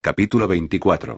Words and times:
Capítulo 0.00 0.46
24. 0.46 1.16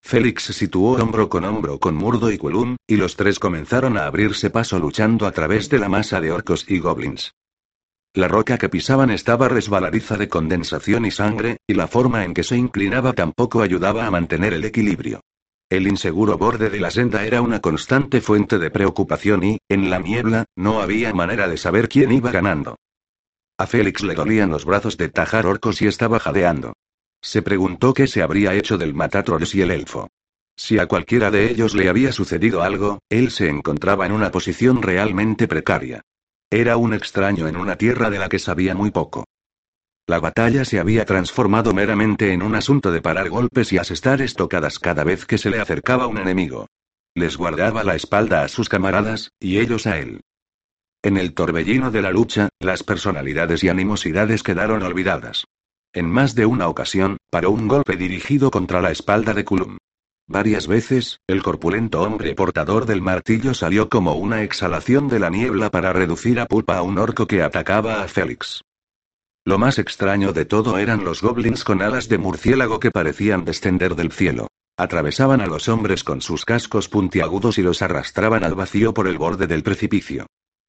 Félix 0.00 0.44
situó 0.44 0.92
hombro 0.92 1.28
con 1.28 1.44
hombro 1.44 1.78
con 1.78 1.94
Murdo 1.94 2.30
y 2.32 2.38
Quelum, 2.38 2.76
y 2.86 2.96
los 2.96 3.16
tres 3.16 3.38
comenzaron 3.38 3.98
a 3.98 4.06
abrirse 4.06 4.48
paso 4.48 4.78
luchando 4.78 5.26
a 5.26 5.32
través 5.32 5.68
de 5.68 5.78
la 5.78 5.90
masa 5.90 6.22
de 6.22 6.32
orcos 6.32 6.64
y 6.68 6.78
goblins. 6.78 7.34
La 8.14 8.28
roca 8.28 8.56
que 8.56 8.70
pisaban 8.70 9.10
estaba 9.10 9.48
resbaladiza 9.48 10.16
de 10.16 10.28
condensación 10.28 11.04
y 11.04 11.10
sangre, 11.10 11.58
y 11.66 11.74
la 11.74 11.86
forma 11.86 12.24
en 12.24 12.32
que 12.32 12.44
se 12.44 12.56
inclinaba 12.56 13.12
tampoco 13.12 13.60
ayudaba 13.60 14.06
a 14.06 14.10
mantener 14.10 14.54
el 14.54 14.64
equilibrio. 14.64 15.20
El 15.68 15.88
inseguro 15.88 16.38
borde 16.38 16.70
de 16.70 16.80
la 16.80 16.90
senda 16.90 17.26
era 17.26 17.42
una 17.42 17.60
constante 17.60 18.22
fuente 18.22 18.58
de 18.58 18.70
preocupación 18.70 19.44
y, 19.44 19.58
en 19.68 19.90
la 19.90 19.98
niebla, 19.98 20.46
no 20.56 20.80
había 20.80 21.12
manera 21.12 21.46
de 21.46 21.58
saber 21.58 21.90
quién 21.90 22.10
iba 22.10 22.30
ganando. 22.30 22.76
A 23.58 23.66
Félix 23.66 24.02
le 24.02 24.14
dolían 24.14 24.50
los 24.50 24.64
brazos 24.64 24.96
de 24.96 25.10
tajar 25.10 25.46
orcos 25.46 25.82
y 25.82 25.86
estaba 25.86 26.18
jadeando. 26.18 26.72
Se 27.22 27.40
preguntó 27.40 27.94
qué 27.94 28.08
se 28.08 28.22
habría 28.22 28.54
hecho 28.54 28.76
del 28.76 28.94
Matatrolls 28.94 29.54
y 29.54 29.62
el 29.62 29.70
elfo. 29.70 30.08
Si 30.56 30.78
a 30.78 30.86
cualquiera 30.86 31.30
de 31.30 31.50
ellos 31.50 31.74
le 31.74 31.88
había 31.88 32.12
sucedido 32.12 32.62
algo, 32.62 32.98
él 33.08 33.30
se 33.30 33.48
encontraba 33.48 34.04
en 34.06 34.12
una 34.12 34.30
posición 34.30 34.82
realmente 34.82 35.48
precaria. 35.48 36.02
Era 36.50 36.76
un 36.76 36.92
extraño 36.92 37.48
en 37.48 37.56
una 37.56 37.76
tierra 37.76 38.10
de 38.10 38.18
la 38.18 38.28
que 38.28 38.38
sabía 38.38 38.74
muy 38.74 38.90
poco. 38.90 39.24
La 40.06 40.18
batalla 40.18 40.64
se 40.64 40.80
había 40.80 41.04
transformado 41.06 41.72
meramente 41.72 42.32
en 42.32 42.42
un 42.42 42.56
asunto 42.56 42.90
de 42.90 43.00
parar 43.00 43.30
golpes 43.30 43.72
y 43.72 43.78
asestar 43.78 44.20
estocadas 44.20 44.78
cada 44.78 45.04
vez 45.04 45.24
que 45.24 45.38
se 45.38 45.48
le 45.48 45.60
acercaba 45.60 46.08
un 46.08 46.18
enemigo. 46.18 46.66
Les 47.14 47.36
guardaba 47.36 47.84
la 47.84 47.94
espalda 47.94 48.42
a 48.42 48.48
sus 48.48 48.68
camaradas, 48.68 49.30
y 49.38 49.60
ellos 49.60 49.86
a 49.86 49.98
él. 49.98 50.20
En 51.02 51.16
el 51.16 51.34
torbellino 51.34 51.90
de 51.90 52.02
la 52.02 52.10
lucha, 52.10 52.48
las 52.58 52.82
personalidades 52.82 53.62
y 53.64 53.68
animosidades 53.68 54.42
quedaron 54.42 54.82
olvidadas. 54.82 55.44
En 55.94 56.10
más 56.10 56.34
de 56.34 56.46
una 56.46 56.68
ocasión, 56.68 57.18
paró 57.30 57.50
un 57.50 57.68
golpe 57.68 57.98
dirigido 57.98 58.50
contra 58.50 58.80
la 58.80 58.90
espalda 58.90 59.34
de 59.34 59.44
Kulum. 59.44 59.76
Varias 60.26 60.66
veces, 60.66 61.20
el 61.26 61.42
corpulento 61.42 62.00
hombre 62.00 62.34
portador 62.34 62.86
del 62.86 63.02
martillo 63.02 63.52
salió 63.52 63.90
como 63.90 64.14
una 64.14 64.42
exhalación 64.42 65.08
de 65.08 65.18
la 65.18 65.28
niebla 65.28 65.68
para 65.68 65.92
reducir 65.92 66.40
a 66.40 66.46
pulpa 66.46 66.78
a 66.78 66.82
un 66.82 66.96
orco 66.96 67.26
que 67.26 67.42
atacaba 67.42 68.02
a 68.02 68.08
Félix. 68.08 68.62
Lo 69.44 69.58
más 69.58 69.78
extraño 69.78 70.32
de 70.32 70.46
todo 70.46 70.78
eran 70.78 71.04
los 71.04 71.20
goblins 71.20 71.62
con 71.62 71.82
alas 71.82 72.08
de 72.08 72.16
murciélago 72.16 72.80
que 72.80 72.90
parecían 72.90 73.44
descender 73.44 73.94
del 73.94 74.12
cielo. 74.12 74.46
Atravesaban 74.78 75.42
a 75.42 75.46
los 75.46 75.68
hombres 75.68 76.04
con 76.04 76.22
sus 76.22 76.46
cascos 76.46 76.88
puntiagudos 76.88 77.58
y 77.58 77.62
los 77.62 77.82
arrastraban 77.82 78.44
al 78.44 78.54
vacío 78.54 78.94
por 78.94 79.08
el 79.08 79.18
borde 79.18 79.46
del 79.46 79.62
precipicio. 79.62 80.24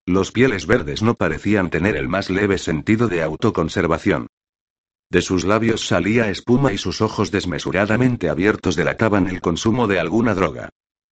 Los 0.06 0.34
pieles 0.34 0.68
verdes 0.68 1.02
no 1.02 1.14
parecían 1.14 1.70
tener 1.70 1.96
el 1.96 2.10
más 2.10 2.30
leve 2.30 2.58
sentido 2.58 3.08
de 3.08 3.24
autoconservación. 3.24 4.28
De 5.14 5.22
sus 5.22 5.46
labios 5.46 5.86
salía 5.86 6.32
espuma 6.32 6.74
y 6.74 6.80
sus 6.80 7.00
ojos 7.00 7.30
desmesuradamente 7.30 8.30
abiertos 8.30 8.76
delataban 8.76 9.28
el 9.28 9.42
consumo 9.42 9.86
de 9.86 10.00
alguna 10.00 10.34
droga. 10.34 10.70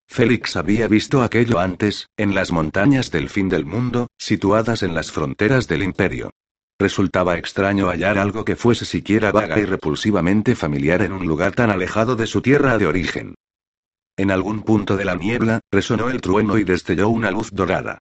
Félix 0.07 0.55
había 0.55 0.87
visto 0.87 1.21
aquello 1.21 1.59
antes, 1.59 2.07
en 2.17 2.33
las 2.33 2.51
montañas 2.51 3.11
del 3.11 3.29
fin 3.29 3.47
del 3.47 3.63
mundo, 3.63 4.07
situadas 4.17 4.81
en 4.81 4.95
las 4.95 5.11
fronteras 5.11 5.67
del 5.67 5.83
imperio. 5.83 6.31
Resultaba 6.79 7.37
extraño 7.37 7.89
hallar 7.89 8.17
algo 8.17 8.43
que 8.43 8.55
fuese 8.55 8.85
siquiera 8.85 9.31
vaga 9.31 9.59
y 9.59 9.65
repulsivamente 9.65 10.55
familiar 10.55 11.03
en 11.03 11.11
un 11.11 11.27
lugar 11.27 11.53
tan 11.53 11.69
alejado 11.69 12.15
de 12.15 12.25
su 12.25 12.41
tierra 12.41 12.79
de 12.79 12.87
origen. 12.87 13.35
En 14.17 14.31
algún 14.31 14.63
punto 14.63 14.97
de 14.97 15.05
la 15.05 15.13
niebla, 15.13 15.59
resonó 15.71 16.09
el 16.09 16.21
trueno 16.21 16.57
y 16.57 16.63
destelló 16.63 17.09
una 17.09 17.29
luz 17.29 17.51
dorada. 17.51 17.99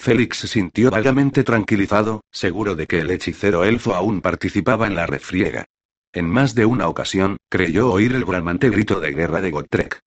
Félix 0.00 0.38
se 0.38 0.48
sintió 0.48 0.90
vagamente 0.90 1.44
tranquilizado, 1.44 2.22
seguro 2.32 2.74
de 2.74 2.86
que 2.86 3.00
el 3.00 3.10
hechicero 3.10 3.64
elfo 3.64 3.94
aún 3.94 4.22
participaba 4.22 4.86
en 4.86 4.94
la 4.94 5.04
refriega. 5.04 5.66
En 6.14 6.26
más 6.26 6.54
de 6.54 6.64
una 6.64 6.88
ocasión, 6.88 7.36
creyó 7.50 7.92
oír 7.92 8.14
el 8.14 8.24
bramante 8.24 8.70
grito 8.70 8.98
de 8.98 9.12
guerra 9.12 9.42
de 9.42 9.50
Gotrek. 9.50 10.00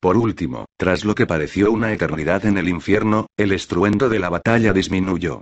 Por 0.00 0.18
último, 0.18 0.66
tras 0.76 1.06
lo 1.06 1.14
que 1.14 1.26
pareció 1.26 1.72
una 1.72 1.94
eternidad 1.94 2.44
en 2.44 2.58
el 2.58 2.68
infierno, 2.68 3.26
el 3.38 3.52
estruendo 3.52 4.10
de 4.10 4.18
la 4.18 4.28
batalla 4.28 4.74
disminuyó. 4.74 5.40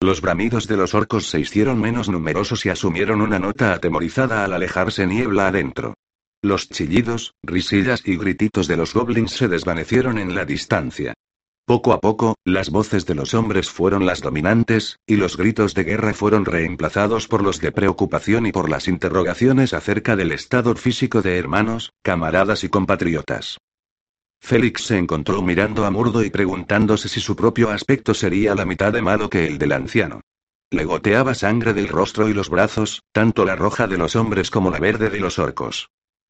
Los 0.00 0.20
bramidos 0.20 0.68
de 0.68 0.76
los 0.76 0.94
orcos 0.94 1.28
se 1.28 1.40
hicieron 1.40 1.80
menos 1.80 2.08
numerosos 2.08 2.64
y 2.64 2.68
asumieron 2.68 3.20
una 3.22 3.40
nota 3.40 3.72
atemorizada 3.72 4.44
al 4.44 4.52
alejarse 4.52 5.04
niebla 5.04 5.48
adentro. 5.48 5.94
Los 6.42 6.68
chillidos, 6.68 7.34
risillas 7.42 8.06
y 8.06 8.16
grititos 8.16 8.68
de 8.68 8.76
los 8.76 8.94
goblins 8.94 9.32
se 9.32 9.48
desvanecieron 9.48 10.16
en 10.18 10.36
la 10.36 10.44
distancia. 10.44 11.14
Poco 11.66 11.92
a 11.92 12.00
poco, 12.00 12.36
las 12.44 12.70
voces 12.70 13.06
de 13.06 13.16
los 13.16 13.34
hombres 13.34 13.68
fueron 13.68 14.06
las 14.06 14.20
dominantes, 14.20 15.00
y 15.04 15.16
los 15.16 15.36
gritos 15.36 15.74
de 15.74 15.82
guerra 15.82 16.14
fueron 16.14 16.44
reemplazados 16.44 17.26
por 17.26 17.42
los 17.42 17.60
de 17.60 17.72
preocupación 17.72 18.46
y 18.46 18.52
por 18.52 18.70
las 18.70 18.86
interrogaciones 18.86 19.74
acerca 19.74 20.14
del 20.14 20.30
estado 20.30 20.76
físico 20.76 21.22
de 21.22 21.38
hermanos, 21.38 21.92
camaradas 22.04 22.62
y 22.62 22.68
compatriotas. 22.68 23.58
Félix 24.40 24.84
se 24.84 24.96
encontró 24.96 25.42
mirando 25.42 25.84
a 25.84 25.90
Murdo 25.90 26.22
y 26.22 26.30
preguntándose 26.30 27.08
si 27.08 27.18
su 27.18 27.34
propio 27.34 27.70
aspecto 27.70 28.14
sería 28.14 28.54
la 28.54 28.64
mitad 28.64 28.92
de 28.92 29.02
malo 29.02 29.28
que 29.28 29.48
el 29.48 29.58
del 29.58 29.72
anciano. 29.72 30.20
Le 30.70 30.84
goteaba 30.84 31.34
sangre 31.34 31.74
del 31.74 31.88
rostro 31.88 32.28
y 32.28 32.32
los 32.32 32.48
brazos, 32.48 33.02
tanto 33.10 33.44
la 33.44 33.56
roja 33.56 33.88
de 33.88 33.98
los 33.98 34.14
hombres 34.14 34.52
como 34.52 34.70
la 34.70 34.78
verde 34.78 35.10
de 35.10 35.18
los 35.18 35.40
orcos. 35.40 35.88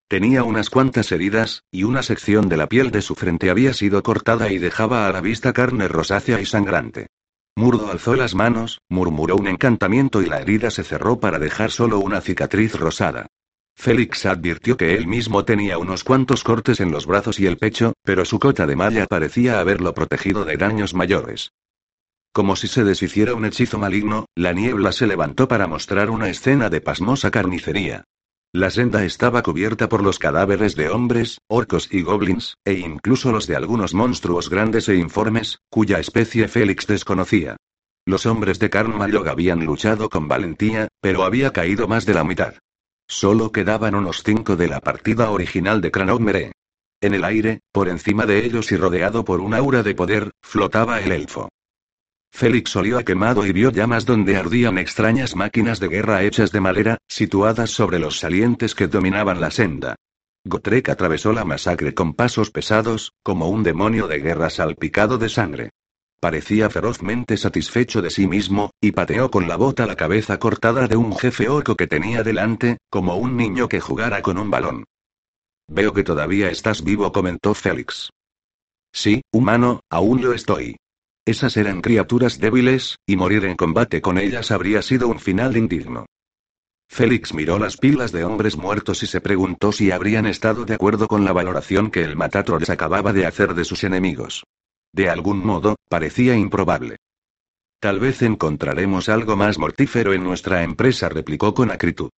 Tenía 0.09 0.45
unas 0.45 0.71
cuantas 0.71 1.11
heridas, 1.11 1.65
y 1.73 1.83
una 1.83 2.03
sección 2.05 2.49
de 2.49 2.57
la 2.57 2.69
piel 2.69 2.93
de 2.93 3.03
su 3.03 3.17
frente 3.17 3.51
había 3.51 3.73
sido 3.73 4.05
cortada 4.05 4.53
y 4.53 4.59
dejaba 4.59 5.09
a 5.09 5.13
la 5.13 5.21
vista 5.21 5.53
carne 5.53 5.89
rosácea 5.89 6.41
y 6.41 6.47
sangrante. 6.47 7.09
Murdo 7.57 7.91
alzó 7.91 8.15
las 8.15 8.37
manos, 8.37 8.81
murmuró 8.89 9.35
un 9.35 9.49
encantamiento 9.49 10.23
y 10.23 10.27
la 10.27 10.41
herida 10.41 10.71
se 10.71 10.85
cerró 10.85 11.19
para 11.19 11.41
dejar 11.41 11.73
solo 11.73 11.99
una 11.99 12.21
cicatriz 12.21 12.75
rosada. 12.75 13.27
Félix 13.75 14.27
advirtió 14.27 14.77
que 14.77 14.95
él 14.95 15.09
mismo 15.09 15.45
tenía 15.45 15.77
unos 15.77 16.05
cuantos 16.05 16.45
cortes 16.45 16.81
en 16.81 16.93
los 16.93 17.07
brazos 17.07 17.41
y 17.41 17.47
el 17.47 17.59
pecho, 17.59 17.93
pero 18.05 18.25
su 18.25 18.39
cota 18.39 18.67
de 18.67 18.77
malla 18.77 19.07
parecía 19.07 19.59
haberlo 19.59 19.93
protegido 19.93 20.45
de 20.45 20.57
daños 20.57 20.95
mayores. 20.95 21.53
Como 22.33 22.55
si 22.55 22.69
se 22.69 22.85
deshiciera 22.85 23.35
un 23.35 23.45
hechizo 23.45 23.79
maligno, 23.79 24.27
la 24.37 24.53
niebla 24.53 24.93
se 24.93 25.07
levantó 25.07 25.49
para 25.49 25.67
mostrar 25.67 26.11
una 26.11 26.29
escena 26.29 26.71
de 26.71 26.81
pasmosa 26.81 27.31
carnicería. 27.31 28.05
La 28.53 28.71
senda 28.71 29.05
estaba 29.05 29.43
cubierta 29.43 29.89
por 29.89 30.03
los 30.03 30.19
cadáveres 30.19 30.77
de 30.77 30.89
hombres, 30.89 31.41
orcos 31.47 31.89
y 31.93 32.03
goblins, 32.03 32.57
e 32.65 32.75
incluso 32.75 33.33
los 33.33 33.47
de 33.47 33.57
algunos 33.57 33.93
monstruos 33.93 34.49
grandes 34.49 34.89
e 34.89 34.97
informes, 34.97 35.59
cuya 35.69 35.99
especie 35.99 36.49
Félix 36.49 36.87
desconocía. 36.87 37.57
Los 38.07 38.25
hombres 38.25 38.59
de 38.59 38.71
Carnmallog 38.71 39.29
habían 39.29 39.65
luchado 39.67 40.09
con 40.09 40.29
valentía, 40.29 40.89
pero 41.01 41.25
había 41.25 41.53
caído 41.53 41.89
más 41.89 42.07
de 42.07 42.15
la 42.15 42.25
mitad. 42.25 42.55
Solo 43.09 43.53
quedaban 43.53 43.95
unos 43.95 44.23
cinco 44.23 44.57
de 44.57 44.69
la 44.69 44.81
partida 44.81 45.31
original 45.31 45.81
de 45.81 45.91
Cranogmere. 45.91 46.53
En 47.01 47.15
el 47.15 47.25
aire, 47.25 47.61
por 47.73 47.89
encima 47.89 48.25
de 48.25 48.45
ellos 48.45 48.73
y 48.73 48.77
rodeado 48.77 49.25
por 49.25 49.41
un 49.41 49.55
aura 49.55 49.83
de 49.83 49.95
poder, 49.95 50.31
flotaba 50.41 51.01
el 51.01 51.13
elfo. 51.13 51.49
Félix 52.31 52.77
olió 52.77 52.99
a 52.99 53.03
quemado 53.03 53.47
y 53.47 53.53
vio 53.53 53.71
llamas 53.71 54.05
donde 54.05 54.37
ardían 54.37 54.79
extrañas 54.79 55.35
máquinas 55.35 55.81
de 55.81 55.89
guerra 55.89 56.23
hechas 56.23 56.53
de 56.53 56.61
madera, 56.61 56.99
situadas 57.09 57.71
sobre 57.71 57.99
los 57.99 58.19
salientes 58.19 58.75
que 58.75 58.89
dominaban 58.89 59.41
la 59.41 59.51
senda. 59.51 59.97
Gotrek 60.45 60.91
atravesó 60.91 61.33
la 61.33 61.45
masacre 61.45 61.95
con 61.95 62.15
pasos 62.15 62.51
pesados, 62.51 63.13
como 63.23 63.49
un 63.49 63.63
demonio 63.63 64.07
de 64.07 64.21
guerra 64.21 64.51
salpicado 64.51 65.19
de 65.19 65.29
sangre. 65.29 65.71
Parecía 66.21 66.71
ferozmente 66.71 67.37
satisfecho 67.37 68.01
de 68.01 68.11
sí 68.11 68.27
mismo, 68.27 68.71
y 68.81 68.93
pateó 68.93 69.31
con 69.31 69.49
la 69.49 69.57
bota 69.57 69.87
la 69.87 69.97
cabeza 69.97 70.39
cortada 70.39 70.89
de 70.89 70.97
un 70.97 71.17
jefe 71.17 71.49
orco 71.49 71.75
que 71.75 71.87
tenía 71.87 72.23
delante, 72.23 72.79
como 72.91 73.17
un 73.17 73.37
niño 73.37 73.69
que 73.69 73.81
jugara 73.81 74.23
con 74.23 74.39
un 74.39 74.51
balón. 74.51 74.85
Veo 75.69 75.93
que 75.93 76.05
todavía 76.05 76.51
estás 76.51 76.85
vivo, 76.85 77.11
comentó 77.13 77.55
Félix. 77.55 78.11
Sí, 78.93 79.23
humano, 79.33 79.81
aún 79.91 80.23
lo 80.23 80.33
estoy. 80.33 80.77
Esas 81.27 81.57
eran 81.57 81.83
criaturas 81.83 82.39
débiles, 82.39 83.01
y 83.05 83.17
morir 83.17 83.45
en 83.47 83.57
combate 83.57 84.01
con 84.01 84.17
ellas 84.17 84.53
habría 84.53 84.81
sido 84.81 85.09
un 85.09 85.19
final 85.19 85.57
indigno. 85.57 86.07
Félix 86.89 87.35
miró 87.35 87.59
las 87.59 87.77
pilas 87.77 88.13
de 88.13 88.23
hombres 88.23 88.57
muertos 88.57 89.03
y 89.03 89.09
se 89.09 89.21
preguntó 89.21 89.73
si 89.73 89.91
habrían 89.91 90.27
estado 90.27 90.65
de 90.65 90.75
acuerdo 90.75 91.09
con 91.09 91.25
la 91.25 91.33
valoración 91.33 91.91
que 91.91 92.05
el 92.05 92.15
Matatrolls 92.15 92.71
acababa 92.71 93.13
de 93.13 93.27
hacer 93.27 93.55
de 93.55 93.65
sus 93.65 93.83
enemigos. 93.83 94.45
De 94.93 95.11
algún 95.11 95.45
modo, 95.45 95.75
parecía 95.89 96.37
improbable. 96.37 96.99
Tal 97.81 97.99
vez 97.99 98.23
encontraremos 98.23 99.09
algo 99.09 99.35
más 99.35 99.59
mortífero 99.59 100.13
en 100.13 100.23
nuestra 100.23 100.63
empresa, 100.63 101.09
replicó 101.09 101.55
con 101.55 101.73
acritud. 101.73 102.11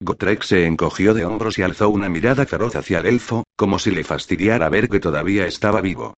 Gotrek 0.00 0.42
se 0.42 0.66
encogió 0.66 1.14
de 1.14 1.24
hombros 1.24 1.56
y 1.58 1.62
alzó 1.62 1.88
una 1.88 2.08
mirada 2.08 2.46
feroz 2.46 2.74
hacia 2.74 2.98
el 2.98 3.06
elfo, 3.06 3.44
como 3.56 3.78
si 3.78 3.92
le 3.92 4.02
fastidiara 4.02 4.68
ver 4.68 4.88
que 4.88 4.98
todavía 4.98 5.46
estaba 5.46 5.80
vivo. 5.80 6.14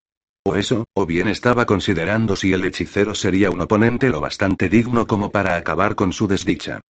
O 0.48 0.54
eso, 0.54 0.84
o 0.94 1.06
bien 1.06 1.26
estaba 1.26 1.66
considerando 1.66 2.36
si 2.36 2.52
el 2.52 2.64
hechicero 2.64 3.16
sería 3.16 3.50
un 3.50 3.60
oponente 3.62 4.10
lo 4.10 4.20
bastante 4.20 4.68
digno 4.68 5.04
como 5.08 5.32
para 5.32 5.56
acabar 5.56 5.96
con 5.96 6.12
su 6.12 6.28
desdicha. 6.28 6.80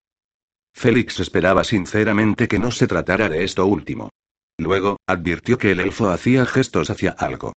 Félix 0.75 1.21
esperaba 1.21 1.65
sinceramente 1.65 2.49
que 2.49 2.59
no 2.59 2.71
se 2.71 2.87
tratara 2.87 3.31
de 3.31 3.45
esto 3.45 3.65
último. 3.65 4.11
Luego, 4.59 4.99
advirtió 5.07 5.57
que 5.57 5.71
el 5.71 5.81
elfo 5.81 6.11
hacía 6.11 6.45
gestos 6.45 6.91
hacia 6.91 7.13
algo. 7.13 7.55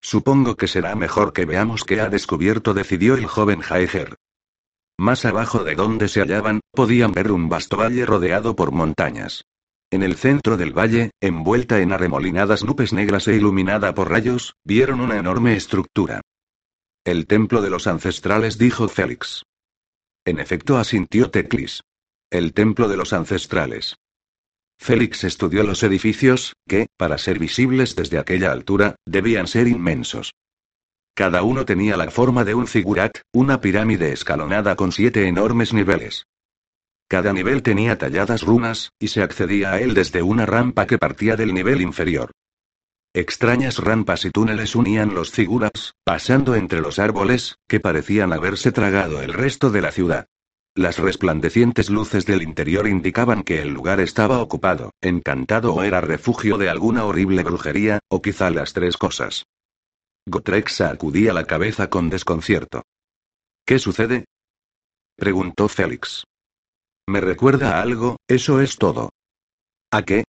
Supongo 0.00 0.56
que 0.56 0.66
será 0.66 0.96
mejor 0.96 1.32
que 1.32 1.44
veamos 1.44 1.84
qué 1.84 2.00
ha 2.00 2.08
descubierto, 2.08 2.74
decidió 2.74 3.14
el 3.14 3.26
joven 3.26 3.60
Jaeger. 3.60 4.16
Más 4.98 5.24
abajo 5.24 5.62
de 5.62 5.76
donde 5.76 6.08
se 6.08 6.18
hallaban, 6.18 6.58
podían 6.72 7.12
ver 7.12 7.30
un 7.30 7.48
vasto 7.48 7.76
valle 7.76 8.04
rodeado 8.06 8.56
por 8.56 8.72
montañas. 8.72 9.44
En 9.92 10.02
el 10.02 10.16
centro 10.16 10.56
del 10.56 10.72
valle, 10.72 11.10
envuelta 11.20 11.80
en 11.80 11.92
arremolinadas 11.92 12.64
nubes 12.64 12.94
negras 12.94 13.28
e 13.28 13.36
iluminada 13.36 13.92
por 13.92 14.08
rayos, 14.08 14.54
vieron 14.64 15.00
una 15.00 15.18
enorme 15.18 15.54
estructura. 15.54 16.22
El 17.04 17.26
templo 17.26 17.60
de 17.60 17.68
los 17.68 17.86
ancestrales, 17.86 18.56
dijo 18.56 18.88
Félix. 18.88 19.42
En 20.24 20.40
efecto, 20.40 20.78
asintió 20.78 21.30
Teclis. 21.30 21.82
El 22.30 22.54
templo 22.54 22.88
de 22.88 22.96
los 22.96 23.12
ancestrales. 23.12 23.96
Félix 24.78 25.24
estudió 25.24 25.62
los 25.62 25.82
edificios, 25.82 26.54
que, 26.66 26.86
para 26.96 27.18
ser 27.18 27.38
visibles 27.38 27.94
desde 27.94 28.18
aquella 28.18 28.50
altura, 28.50 28.96
debían 29.04 29.46
ser 29.46 29.68
inmensos. 29.68 30.32
Cada 31.14 31.42
uno 31.42 31.66
tenía 31.66 31.98
la 31.98 32.10
forma 32.10 32.44
de 32.44 32.54
un 32.54 32.66
figurat, 32.66 33.18
una 33.30 33.60
pirámide 33.60 34.10
escalonada 34.12 34.74
con 34.74 34.90
siete 34.90 35.28
enormes 35.28 35.74
niveles. 35.74 36.24
Cada 37.12 37.34
nivel 37.34 37.62
tenía 37.62 37.98
talladas 37.98 38.40
runas, 38.40 38.90
y 38.98 39.08
se 39.08 39.22
accedía 39.22 39.72
a 39.72 39.80
él 39.80 39.92
desde 39.92 40.22
una 40.22 40.46
rampa 40.46 40.86
que 40.86 40.96
partía 40.96 41.36
del 41.36 41.52
nivel 41.52 41.82
inferior. 41.82 42.30
Extrañas 43.12 43.76
rampas 43.76 44.24
y 44.24 44.30
túneles 44.30 44.74
unían 44.74 45.12
los 45.12 45.30
figuras, 45.30 45.92
pasando 46.04 46.54
entre 46.54 46.80
los 46.80 46.98
árboles, 46.98 47.56
que 47.68 47.80
parecían 47.80 48.32
haberse 48.32 48.72
tragado 48.72 49.20
el 49.20 49.34
resto 49.34 49.68
de 49.70 49.82
la 49.82 49.92
ciudad. 49.92 50.26
Las 50.74 50.98
resplandecientes 50.98 51.90
luces 51.90 52.24
del 52.24 52.40
interior 52.40 52.88
indicaban 52.88 53.42
que 53.42 53.60
el 53.60 53.74
lugar 53.74 54.00
estaba 54.00 54.40
ocupado, 54.40 54.92
encantado 55.02 55.74
o 55.74 55.82
era 55.82 56.00
refugio 56.00 56.56
de 56.56 56.70
alguna 56.70 57.04
horrible 57.04 57.42
brujería, 57.42 57.98
o 58.08 58.22
quizá 58.22 58.48
las 58.48 58.72
tres 58.72 58.96
cosas. 58.96 59.44
Gotrek 60.26 60.70
sacudía 60.70 61.34
la 61.34 61.44
cabeza 61.44 61.90
con 61.90 62.08
desconcierto. 62.08 62.84
¿Qué 63.66 63.78
sucede? 63.78 64.24
preguntó 65.18 65.68
Félix. 65.68 66.24
Me 67.12 67.20
recuerda 67.20 67.76
a 67.76 67.82
algo, 67.82 68.16
eso 68.26 68.62
es 68.62 68.78
todo. 68.78 69.10
¿A 69.90 70.00
qué? 70.00 70.24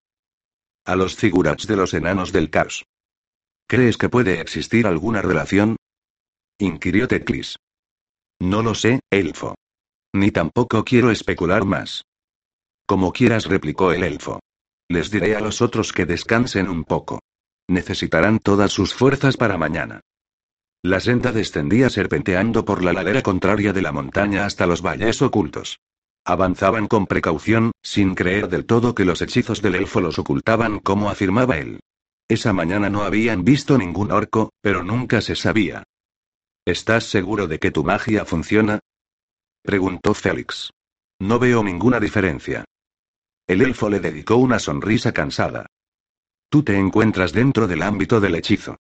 A 0.85 0.97
los 0.97 1.15
figurats 1.15 1.69
de 1.69 1.77
los 1.77 1.95
enanos 1.95 2.33
del 2.33 2.51
caos. 2.51 2.87
¿Crees 3.69 3.97
que 3.97 4.09
puede 4.09 4.41
existir 4.41 4.89
alguna 4.89 5.23
relación? 5.23 5.77
inquirió 6.59 7.07
Teclis. 7.07 7.55
No 8.41 8.65
lo 8.65 8.75
sé, 8.75 8.99
elfo. 9.13 9.55
Ni 10.13 10.33
tampoco 10.33 10.83
quiero 10.83 11.13
especular 11.13 11.65
más. 11.65 12.03
Como 12.85 13.13
quieras, 13.13 13.45
replicó 13.47 13.93
el 13.93 14.03
elfo. 14.03 14.41
Les 14.89 15.13
diré 15.13 15.37
a 15.37 15.41
los 15.41 15.63
otros 15.63 15.93
que 15.93 16.05
descansen 16.05 16.69
un 16.69 16.83
poco. 16.83 17.21
Necesitarán 17.69 18.41
todas 18.41 18.73
sus 18.73 18.93
fuerzas 18.93 19.37
para 19.37 19.57
mañana. 19.57 20.01
La 20.83 20.99
senda 20.99 21.31
descendía 21.31 21.91
serpenteando 21.91 22.65
por 22.65 22.83
la 22.83 22.93
ladera 22.93 23.23
contraria 23.23 23.73
de 23.73 23.83
la 23.83 23.93
montaña 23.93 24.47
hasta 24.47 24.67
los 24.67 24.83
valles 24.83 25.23
ocultos. 25.23 25.79
Avanzaban 26.25 26.87
con 26.87 27.07
precaución, 27.07 27.73
sin 27.83 28.15
creer 28.15 28.49
del 28.49 28.65
todo 28.65 28.95
que 28.95 29.05
los 29.05 29.23
hechizos 29.23 29.61
del 29.61 29.75
elfo 29.75 30.01
los 30.01 30.19
ocultaban 30.19 30.79
como 30.79 31.11
afirmaba 31.11 31.59
él. 31.59 31.81
Esa 32.29 32.53
mañana 32.53 32.89
no 32.91 33.03
habían 33.03 33.45
visto 33.45 33.77
ningún 33.77 34.13
orco, 34.13 34.53
pero 34.61 34.85
nunca 34.85 35.21
se 35.21 35.35
sabía. 35.35 35.83
¿Estás 36.65 37.05
seguro 37.05 37.49
de 37.49 37.59
que 37.59 37.73
tu 37.73 37.83
magia 37.83 38.25
funciona? 38.25 38.79
Preguntó 39.63 40.15
Félix. 40.15 40.71
No 41.19 41.39
veo 41.41 41.65
ninguna 41.65 41.99
diferencia. 41.99 42.65
El 43.49 43.61
elfo 43.61 43.91
le 43.91 43.99
dedicó 43.99 44.37
una 44.37 44.61
sonrisa 44.61 45.13
cansada. 45.13 45.67
Tú 46.49 46.63
te 46.63 46.79
encuentras 46.79 47.33
dentro 47.33 47.67
del 47.67 47.83
ámbito 47.83 48.21
del 48.21 48.37
hechizo. 48.37 48.77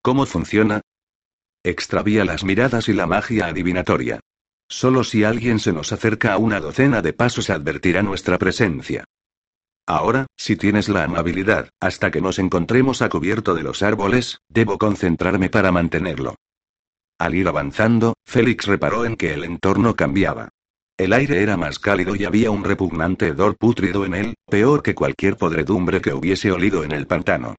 ¿Cómo 0.00 0.24
funciona? 0.24 0.80
Extravía 1.62 2.24
las 2.24 2.42
miradas 2.44 2.88
y 2.88 2.94
la 2.94 3.06
magia 3.06 3.46
adivinatoria. 3.46 4.20
Solo 4.76 5.04
si 5.04 5.22
alguien 5.22 5.60
se 5.60 5.72
nos 5.72 5.92
acerca 5.92 6.32
a 6.32 6.38
una 6.38 6.58
docena 6.58 7.00
de 7.00 7.12
pasos 7.12 7.48
advertirá 7.48 8.02
nuestra 8.02 8.38
presencia. 8.38 9.04
Ahora, 9.86 10.26
si 10.36 10.56
tienes 10.56 10.88
la 10.88 11.04
amabilidad, 11.04 11.68
hasta 11.78 12.10
que 12.10 12.20
nos 12.20 12.40
encontremos 12.40 13.00
a 13.00 13.08
cubierto 13.08 13.54
de 13.54 13.62
los 13.62 13.84
árboles, 13.84 14.40
debo 14.48 14.76
concentrarme 14.76 15.48
para 15.48 15.70
mantenerlo. 15.70 16.34
Al 17.20 17.36
ir 17.36 17.46
avanzando, 17.46 18.14
Félix 18.24 18.66
reparó 18.66 19.04
en 19.04 19.14
que 19.14 19.32
el 19.32 19.44
entorno 19.44 19.94
cambiaba. 19.94 20.48
El 20.96 21.12
aire 21.12 21.40
era 21.40 21.56
más 21.56 21.78
cálido 21.78 22.16
y 22.16 22.24
había 22.24 22.50
un 22.50 22.64
repugnante 22.64 23.28
hedor 23.28 23.56
pútrido 23.56 24.04
en 24.04 24.14
él, 24.14 24.34
peor 24.50 24.82
que 24.82 24.96
cualquier 24.96 25.36
podredumbre 25.36 26.00
que 26.00 26.12
hubiese 26.12 26.50
olido 26.50 26.82
en 26.82 26.90
el 26.90 27.06
pantano. 27.06 27.54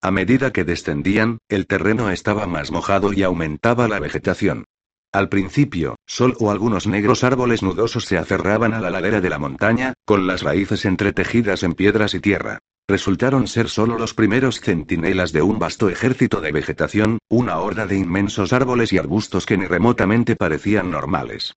A 0.00 0.12
medida 0.12 0.52
que 0.52 0.62
descendían, 0.62 1.38
el 1.48 1.66
terreno 1.66 2.10
estaba 2.10 2.46
más 2.46 2.70
mojado 2.70 3.12
y 3.12 3.24
aumentaba 3.24 3.88
la 3.88 3.98
vegetación. 3.98 4.66
Al 5.12 5.28
principio, 5.28 5.96
solo 6.06 6.50
algunos 6.50 6.86
negros 6.86 7.24
árboles 7.24 7.62
nudosos 7.62 8.04
se 8.04 8.16
aferraban 8.16 8.74
a 8.74 8.80
la 8.80 8.90
ladera 8.90 9.20
de 9.20 9.30
la 9.30 9.38
montaña, 9.38 9.94
con 10.04 10.26
las 10.26 10.42
raíces 10.42 10.84
entretejidas 10.84 11.62
en 11.62 11.74
piedras 11.74 12.14
y 12.14 12.20
tierra 12.20 12.60
resultaron 12.90 13.46
ser 13.46 13.68
solo 13.68 13.96
los 13.98 14.14
primeros 14.14 14.60
centinelas 14.60 15.32
de 15.32 15.42
un 15.42 15.60
vasto 15.60 15.88
ejército 15.88 16.40
de 16.40 16.50
vegetación, 16.50 17.18
una 17.28 17.58
horda 17.58 17.86
de 17.86 17.96
inmensos 17.96 18.52
árboles 18.52 18.92
y 18.92 18.98
arbustos 18.98 19.46
que 19.46 19.56
ni 19.56 19.66
remotamente 19.66 20.34
parecían 20.34 20.90
normales. 20.90 21.54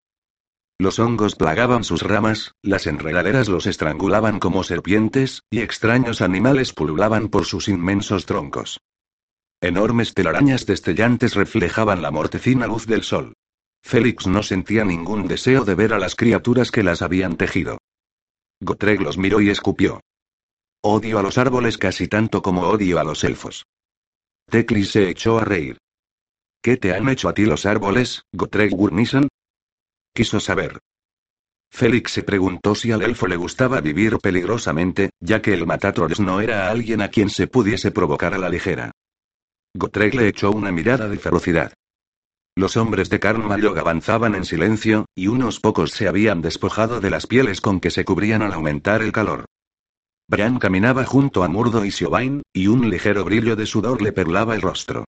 Los 0.77 0.99
hongos 0.99 1.35
plagaban 1.35 1.83
sus 1.83 2.03
ramas, 2.03 2.51
las 2.61 2.85
enredaderas 2.85 3.49
los 3.49 3.65
estrangulaban 3.65 4.39
como 4.39 4.63
serpientes, 4.63 5.41
y 5.49 5.61
extraños 5.61 6.21
animales 6.21 6.71
pululaban 6.71 7.29
por 7.29 7.45
sus 7.45 7.67
inmensos 7.67 8.27
troncos. 8.27 8.79
Enormes 9.59 10.13
telarañas 10.13 10.67
destellantes 10.67 11.33
reflejaban 11.33 12.03
la 12.03 12.11
mortecina 12.11 12.67
luz 12.67 12.85
del 12.85 13.01
sol. 13.01 13.33
Félix 13.83 14.25
no 14.27 14.41
sentía 14.41 14.85
ningún 14.85 15.27
deseo 15.27 15.65
de 15.65 15.75
ver 15.75 15.93
a 15.93 15.99
las 15.99 16.15
criaturas 16.15 16.71
que 16.71 16.83
las 16.83 17.01
habían 17.01 17.35
tejido. 17.35 17.77
Gotreg 18.61 19.01
los 19.01 19.17
miró 19.17 19.41
y 19.41 19.49
escupió. 19.49 19.99
Odio 20.81 21.19
a 21.19 21.23
los 21.23 21.37
árboles 21.37 21.77
casi 21.77 22.07
tanto 22.07 22.41
como 22.41 22.61
odio 22.63 22.99
a 22.99 23.03
los 23.03 23.23
elfos. 23.23 23.65
Teclis 24.49 24.91
se 24.91 25.09
echó 25.09 25.37
a 25.37 25.45
reír. 25.45 25.77
¿Qué 26.61 26.77
te 26.77 26.93
han 26.93 27.09
hecho 27.09 27.27
a 27.27 27.33
ti 27.33 27.45
los 27.45 27.65
árboles, 27.65 28.23
Gotrek 28.31 28.71
Gurnison? 28.71 29.27
Quiso 30.13 30.39
saber. 30.39 30.79
Félix 31.69 32.11
se 32.11 32.23
preguntó 32.23 32.75
si 32.75 32.91
al 32.91 33.01
elfo 33.01 33.27
le 33.27 33.35
gustaba 33.35 33.81
vivir 33.81 34.17
peligrosamente, 34.19 35.09
ya 35.19 35.41
que 35.41 35.53
el 35.53 35.65
Matatrolls 35.65 36.19
no 36.19 36.39
era 36.39 36.69
alguien 36.69 37.01
a 37.01 37.09
quien 37.09 37.29
se 37.29 37.47
pudiese 37.47 37.91
provocar 37.91 38.33
a 38.33 38.37
la 38.37 38.47
ligera. 38.47 38.91
Gotrek 39.75 40.13
le 40.13 40.27
echó 40.27 40.51
una 40.51 40.71
mirada 40.71 41.09
de 41.09 41.17
ferocidad. 41.17 41.73
Los 42.55 42.77
hombres 42.77 43.09
de 43.09 43.19
Karnmayog 43.19 43.79
avanzaban 43.79 44.35
en 44.35 44.45
silencio, 44.45 45.05
y 45.15 45.27
unos 45.27 45.59
pocos 45.59 45.91
se 45.91 46.07
habían 46.07 46.41
despojado 46.41 47.01
de 47.01 47.09
las 47.09 47.25
pieles 47.25 47.61
con 47.61 47.79
que 47.79 47.89
se 47.89 48.05
cubrían 48.05 48.43
al 48.43 48.53
aumentar 48.53 49.01
el 49.01 49.11
calor. 49.11 49.45
Bran 50.27 50.59
caminaba 50.59 51.03
junto 51.03 51.43
a 51.43 51.47
Murdo 51.47 51.83
y 51.83 51.91
Siobain, 51.91 52.43
y 52.53 52.67
un 52.67 52.89
ligero 52.91 53.25
brillo 53.25 53.55
de 53.55 53.65
sudor 53.65 54.03
le 54.03 54.11
perlaba 54.11 54.53
el 54.53 54.61
rostro. 54.61 55.05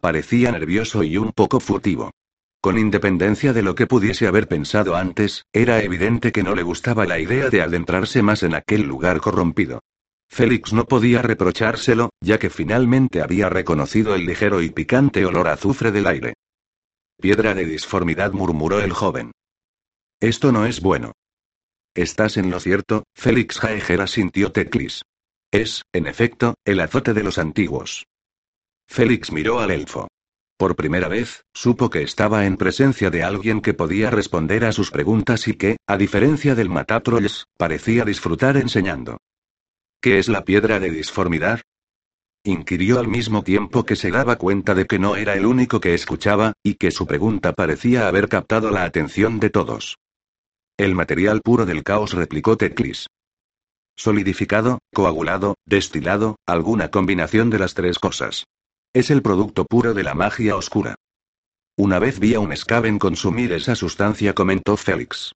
Parecía 0.00 0.50
nervioso 0.52 1.02
y 1.02 1.18
un 1.18 1.32
poco 1.32 1.60
furtivo. 1.60 2.10
Con 2.62 2.78
independencia 2.78 3.52
de 3.52 3.62
lo 3.62 3.74
que 3.74 3.86
pudiese 3.86 4.26
haber 4.26 4.48
pensado 4.48 4.96
antes, 4.96 5.44
era 5.52 5.82
evidente 5.82 6.32
que 6.32 6.42
no 6.42 6.54
le 6.54 6.62
gustaba 6.62 7.04
la 7.04 7.20
idea 7.20 7.50
de 7.50 7.60
adentrarse 7.60 8.22
más 8.22 8.42
en 8.42 8.54
aquel 8.54 8.82
lugar 8.82 9.20
corrompido. 9.20 9.80
Félix 10.28 10.72
no 10.72 10.86
podía 10.86 11.22
reprochárselo, 11.22 12.10
ya 12.20 12.38
que 12.38 12.50
finalmente 12.50 13.22
había 13.22 13.50
reconocido 13.50 14.14
el 14.14 14.26
ligero 14.26 14.62
y 14.62 14.70
picante 14.70 15.24
olor 15.26 15.48
azufre 15.48 15.92
del 15.92 16.06
aire. 16.06 16.34
Piedra 17.20 17.54
de 17.54 17.64
disformidad 17.64 18.32
murmuró 18.32 18.80
el 18.80 18.92
joven. 18.92 19.32
Esto 20.20 20.52
no 20.52 20.66
es 20.66 20.80
bueno. 20.80 21.12
Estás 21.94 22.36
en 22.36 22.50
lo 22.50 22.60
cierto, 22.60 23.04
Félix 23.14 23.58
Jaeger 23.58 24.06
sintió 24.06 24.52
Teclis. 24.52 25.02
Es, 25.50 25.82
en 25.92 26.06
efecto, 26.06 26.54
el 26.66 26.80
azote 26.80 27.14
de 27.14 27.22
los 27.22 27.38
antiguos. 27.38 28.04
Félix 28.86 29.32
miró 29.32 29.60
al 29.60 29.70
elfo. 29.70 30.08
Por 30.58 30.76
primera 30.76 31.08
vez, 31.08 31.42
supo 31.54 31.88
que 31.88 32.02
estaba 32.02 32.44
en 32.44 32.58
presencia 32.58 33.10
de 33.10 33.22
alguien 33.22 33.62
que 33.62 33.74
podía 33.74 34.10
responder 34.10 34.64
a 34.64 34.72
sus 34.72 34.90
preguntas 34.90 35.48
y 35.48 35.54
que, 35.54 35.76
a 35.86 35.96
diferencia 35.96 36.54
del 36.54 36.68
Matatrolls, 36.68 37.46
parecía 37.56 38.04
disfrutar 38.04 38.58
enseñando. 38.58 39.18
¿Qué 40.02 40.18
es 40.18 40.28
la 40.28 40.44
piedra 40.44 40.80
de 40.80 40.90
disformidad? 40.90 41.60
Inquirió 42.46 42.98
al 42.98 43.08
mismo 43.08 43.42
tiempo 43.42 43.84
que 43.84 43.96
se 43.96 44.10
daba 44.10 44.36
cuenta 44.36 44.74
de 44.74 44.86
que 44.86 44.98
no 44.98 45.16
era 45.16 45.34
el 45.34 45.46
único 45.46 45.80
que 45.80 45.94
escuchaba, 45.94 46.52
y 46.62 46.74
que 46.74 46.90
su 46.90 47.06
pregunta 47.06 47.52
parecía 47.52 48.08
haber 48.08 48.28
captado 48.28 48.70
la 48.70 48.84
atención 48.84 49.40
de 49.40 49.50
todos. 49.50 49.98
El 50.76 50.94
material 50.94 51.40
puro 51.42 51.66
del 51.66 51.82
caos 51.82 52.12
replicó 52.12 52.56
Teclis. 52.56 53.06
Solidificado, 53.96 54.80
coagulado, 54.92 55.54
destilado, 55.64 56.36
alguna 56.46 56.90
combinación 56.90 57.48
de 57.50 57.58
las 57.58 57.74
tres 57.74 57.98
cosas. 57.98 58.44
Es 58.92 59.10
el 59.10 59.22
producto 59.22 59.64
puro 59.64 59.94
de 59.94 60.02
la 60.02 60.14
magia 60.14 60.56
oscura. 60.56 60.94
Una 61.76 61.98
vez 61.98 62.18
vi 62.20 62.34
a 62.34 62.40
un 62.40 62.56
Skaven 62.56 62.98
consumir 62.98 63.52
esa 63.52 63.74
sustancia, 63.74 64.34
comentó 64.34 64.76
Félix. 64.76 65.32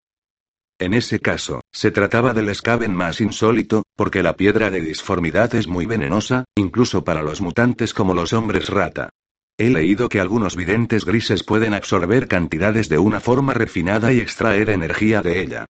En 0.80 0.94
ese 0.94 1.20
caso, 1.20 1.60
se 1.70 1.90
trataba 1.90 2.32
del 2.32 2.54
Skaven 2.54 2.94
más 2.94 3.20
insólito, 3.20 3.82
porque 3.96 4.22
la 4.22 4.34
piedra 4.34 4.70
de 4.70 4.80
disformidad 4.80 5.54
es 5.54 5.68
muy 5.68 5.84
venenosa, 5.84 6.46
incluso 6.56 7.04
para 7.04 7.22
los 7.22 7.42
mutantes 7.42 7.92
como 7.92 8.14
los 8.14 8.32
hombres 8.32 8.70
rata. 8.70 9.10
He 9.58 9.68
leído 9.68 10.08
que 10.08 10.20
algunos 10.20 10.56
videntes 10.56 11.04
grises 11.04 11.44
pueden 11.44 11.74
absorber 11.74 12.28
cantidades 12.28 12.88
de 12.88 12.96
una 12.96 13.20
forma 13.20 13.52
refinada 13.52 14.10
y 14.14 14.20
extraer 14.20 14.70
energía 14.70 15.20
de 15.20 15.42
ella. 15.42 15.66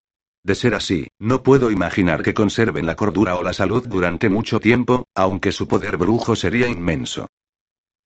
De 0.45 0.55
ser 0.55 0.75
así, 0.75 1.09
no 1.19 1.43
puedo 1.43 1.71
imaginar 1.71 2.23
que 2.23 2.35
conserven 2.35 2.85
la 2.85 2.95
cordura 2.95 3.37
o 3.37 3.43
la 3.43 3.55
salud 3.55 3.89
durante 3.89 4.29
mucho 4.29 4.61
tiempo, 4.61 5.07
aunque 5.15 5.53
su 5.53 5.67
poder 5.67 5.97
brujo 5.97 6.37
sería 6.37 6.69
inmenso. 6.69 7.29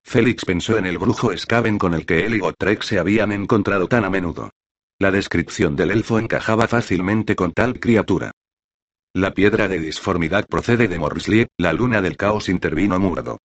Félix 0.05 0.45
pensó 0.45 0.79
en 0.79 0.87
el 0.87 0.99
brujo 0.99 1.37
Skaven 1.37 1.79
con 1.79 1.95
el 1.95 2.07
que 2.07 2.27
él 2.27 2.37
y 2.37 2.39
Gotrek 2.39 2.85
se 2.85 3.01
habían 3.01 3.33
encontrado 3.33 3.89
tan 3.89 4.05
a 4.05 4.11
menudo. 4.11 4.51
La 4.99 5.11
descripción 5.11 5.77
del 5.77 5.91
elfo 5.91 6.19
encajaba 6.19 6.69
fácilmente 6.69 7.35
con 7.37 7.53
tal 7.53 7.81
criatura. 7.81 8.31
La 9.15 9.35
piedra 9.35 9.69
de 9.69 9.79
disformidad 9.79 10.47
procede 10.47 10.89
de 10.89 10.99
Morrislie, 10.99 11.49
la 11.59 11.73
luna 11.73 12.01
del 12.01 12.17
caos 12.17 12.49
intervino 12.49 12.99
Murdo. 12.99 13.39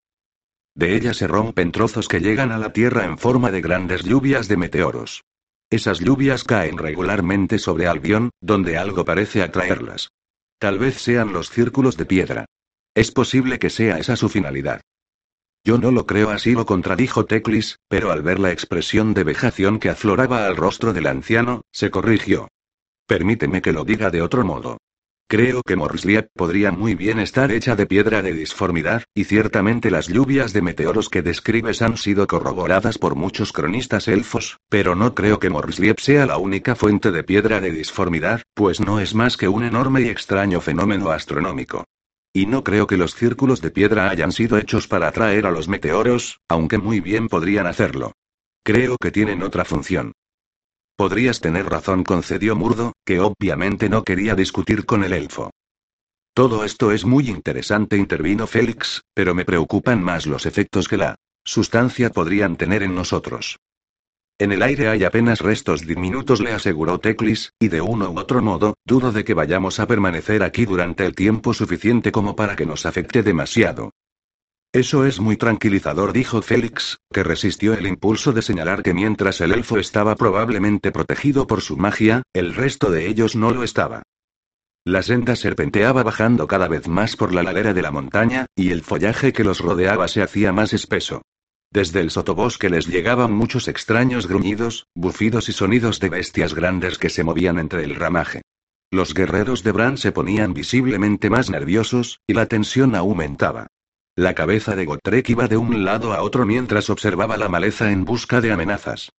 De 0.75 0.95
ella 0.95 1.13
se 1.13 1.27
rompen 1.27 1.71
trozos 1.71 2.07
que 2.07 2.21
llegan 2.21 2.51
a 2.51 2.57
la 2.57 2.71
Tierra 2.71 3.05
en 3.05 3.17
forma 3.17 3.51
de 3.51 3.61
grandes 3.61 4.03
lluvias 4.03 4.47
de 4.47 4.57
meteoros. 4.57 5.23
Esas 5.69 5.99
lluvias 5.99 6.43
caen 6.43 6.77
regularmente 6.77 7.59
sobre 7.59 7.87
Albion, 7.87 8.29
donde 8.39 8.77
algo 8.77 9.03
parece 9.03 9.41
atraerlas. 9.41 10.09
Tal 10.59 10.79
vez 10.79 11.01
sean 11.01 11.33
los 11.33 11.49
círculos 11.49 11.97
de 11.97 12.05
piedra. 12.05 12.45
Es 12.95 13.11
posible 13.11 13.59
que 13.59 13.69
sea 13.69 13.97
esa 13.97 14.15
su 14.15 14.29
finalidad. 14.29 14.81
Yo 15.63 15.77
no 15.77 15.91
lo 15.91 16.05
creo 16.05 16.29
así, 16.29 16.53
lo 16.53 16.65
contradijo 16.65 17.25
Teclis, 17.25 17.79
pero 17.87 18.11
al 18.11 18.21
ver 18.21 18.39
la 18.39 18.51
expresión 18.51 19.13
de 19.13 19.23
vejación 19.23 19.79
que 19.79 19.89
afloraba 19.89 20.45
al 20.47 20.55
rostro 20.55 20.93
del 20.93 21.07
anciano, 21.07 21.61
se 21.71 21.91
corrigió. 21.91 22.47
Permíteme 23.05 23.61
que 23.61 23.73
lo 23.73 23.83
diga 23.83 24.09
de 24.09 24.21
otro 24.21 24.43
modo. 24.43 24.77
Creo 25.29 25.61
que 25.61 25.75
Morrisliat 25.75 26.29
podría 26.33 26.71
muy 26.71 26.95
bien 26.95 27.19
estar 27.19 27.51
hecha 27.51 27.75
de 27.75 27.85
piedra 27.85 28.21
de 28.21 28.31
disformidad, 28.31 29.03
y 29.13 29.25
ciertamente 29.25 29.91
las 29.91 30.07
lluvias 30.07 30.53
de 30.53 30.61
meteoros 30.61 31.09
que 31.09 31.21
describes 31.21 31.81
han 31.81 31.97
sido 31.97 32.27
corroboradas 32.27 32.97
por 32.97 33.15
muchos 33.15 33.51
cronistas 33.51 34.07
elfos, 34.07 34.57
pero 34.69 34.95
no 34.95 35.15
creo 35.15 35.37
que 35.37 35.49
Morrisliat 35.49 35.99
sea 35.99 36.25
la 36.25 36.37
única 36.37 36.75
fuente 36.75 37.11
de 37.11 37.25
piedra 37.25 37.59
de 37.59 37.71
disformidad, 37.71 38.41
pues 38.53 38.79
no 38.79 39.01
es 39.01 39.15
más 39.15 39.35
que 39.35 39.49
un 39.49 39.65
enorme 39.65 40.03
y 40.03 40.07
extraño 40.07 40.61
fenómeno 40.61 41.11
astronómico. 41.11 41.83
Y 42.37 42.45
no 42.45 42.63
creo 42.63 42.85
que 42.85 42.97
los 42.97 43.15
círculos 43.15 43.61
de 43.61 43.71
piedra 43.71 44.11
hayan 44.11 44.31
sido 44.31 44.59
hechos 44.59 44.87
para 44.87 45.07
atraer 45.07 45.47
a 45.47 45.51
los 45.51 45.67
meteoros, 45.67 46.39
aunque 46.47 46.77
muy 46.77 46.99
bien 46.99 47.29
podrían 47.29 47.65
hacerlo. 47.65 48.11
Creo 48.63 48.97
que 49.01 49.09
tienen 49.09 49.41
otra 49.41 49.65
función. 49.65 50.11
Podrías 50.95 51.41
tener 51.41 51.65
razón, 51.65 52.03
concedió 52.03 52.55
Murdo, 52.55 52.93
que 53.03 53.21
obviamente 53.21 53.89
no 53.89 54.03
quería 54.03 54.35
discutir 54.35 54.85
con 54.85 55.03
el 55.03 55.13
elfo. 55.13 55.49
Todo 56.35 56.63
esto 56.63 56.91
es 56.91 57.05
muy 57.05 57.27
interesante, 57.27 57.97
intervino 57.97 58.45
Félix, 58.45 59.01
pero 59.15 59.33
me 59.33 59.43
preocupan 59.43 60.03
más 60.03 60.27
los 60.27 60.45
efectos 60.45 60.87
que 60.87 60.97
la 60.97 61.15
sustancia 61.43 62.11
podrían 62.11 62.55
tener 62.55 62.83
en 62.83 62.93
nosotros. 62.93 63.57
En 64.39 64.51
el 64.51 64.61
aire 64.61 64.87
hay 64.87 65.03
apenas 65.03 65.41
restos 65.41 65.81
diminutos, 65.87 66.41
le 66.41 66.51
aseguró 66.51 66.99
Teclis, 66.99 67.53
y 67.59 67.69
de 67.69 67.81
uno 67.81 68.11
u 68.11 68.19
otro 68.19 68.41
modo, 68.43 68.75
dudo 68.85 69.11
de 69.11 69.23
que 69.23 69.33
vayamos 69.33 69.79
a 69.79 69.87
permanecer 69.87 70.43
aquí 70.43 70.65
durante 70.65 71.05
el 71.05 71.15
tiempo 71.15 71.55
suficiente 71.55 72.11
como 72.11 72.35
para 72.35 72.55
que 72.55 72.67
nos 72.67 72.85
afecte 72.85 73.23
demasiado. 73.23 73.91
Eso 74.71 75.05
es 75.05 75.19
muy 75.19 75.37
tranquilizador, 75.37 76.13
dijo 76.13 76.43
Félix, 76.43 76.97
que 77.11 77.23
resistió 77.23 77.73
el 77.73 77.87
impulso 77.87 78.31
de 78.31 78.43
señalar 78.43 78.83
que 78.83 78.93
mientras 78.93 79.41
el 79.41 79.53
elfo 79.53 79.79
estaba 79.79 80.15
probablemente 80.15 80.91
protegido 80.91 81.47
por 81.47 81.61
su 81.61 81.75
magia, 81.75 82.21
el 82.33 82.53
resto 82.53 82.91
de 82.91 83.07
ellos 83.07 83.35
no 83.35 83.49
lo 83.49 83.63
estaba. 83.63 84.03
La 84.85 85.01
senda 85.01 85.35
serpenteaba 85.35 86.03
bajando 86.03 86.45
cada 86.47 86.67
vez 86.67 86.87
más 86.87 87.15
por 87.15 87.33
la 87.33 87.41
ladera 87.41 87.73
de 87.73 87.81
la 87.81 87.91
montaña, 87.91 88.45
y 88.55 88.69
el 88.69 88.83
follaje 88.83 89.33
que 89.33 89.43
los 89.43 89.61
rodeaba 89.61 90.07
se 90.07 90.21
hacía 90.21 90.53
más 90.53 90.73
espeso. 90.73 91.23
Desde 91.71 91.99
el 91.99 92.11
sotobosque 92.11 92.69
les 92.69 92.87
llegaban 92.87 93.31
muchos 93.33 93.67
extraños 93.67 94.27
gruñidos, 94.27 94.87
bufidos 94.95 95.49
y 95.49 95.53
sonidos 95.53 95.99
de 95.99 96.09
bestias 96.09 96.53
grandes 96.53 96.97
que 96.97 97.09
se 97.09 97.23
movían 97.23 97.59
entre 97.59 97.83
el 97.83 97.95
ramaje. 97.95 98.41
Los 98.89 99.13
guerreros 99.13 99.63
de 99.63 99.73
Bran 99.73 99.97
se 99.97 100.13
ponían 100.13 100.53
visiblemente 100.53 101.29
más 101.29 101.49
nerviosos, 101.49 102.21
y 102.25 102.33
la 102.33 102.45
tensión 102.45 102.95
aumentaba. 102.95 103.67
La 104.15 104.33
cabeza 104.33 104.75
de 104.75 104.85
Gotrek 104.85 105.29
iba 105.29 105.47
de 105.47 105.57
un 105.57 105.83
lado 105.83 106.13
a 106.13 106.23
otro 106.23 106.45
mientras 106.45 106.89
observaba 106.89 107.37
la 107.37 107.49
maleza 107.49 107.91
en 107.91 108.05
busca 108.05 108.39
de 108.39 108.51
amenazas. 108.51 109.11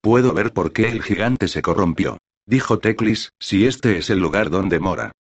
Puedo 0.00 0.32
ver 0.32 0.52
por 0.52 0.72
qué 0.72 0.88
el 0.88 1.02
gigante 1.02 1.48
se 1.48 1.60
corrompió, 1.60 2.18
dijo 2.46 2.78
Teclis, 2.78 3.32
si 3.40 3.66
este 3.66 3.98
es 3.98 4.10
el 4.10 4.20
lugar 4.20 4.48
donde 4.48 4.78
mora. 4.78 5.12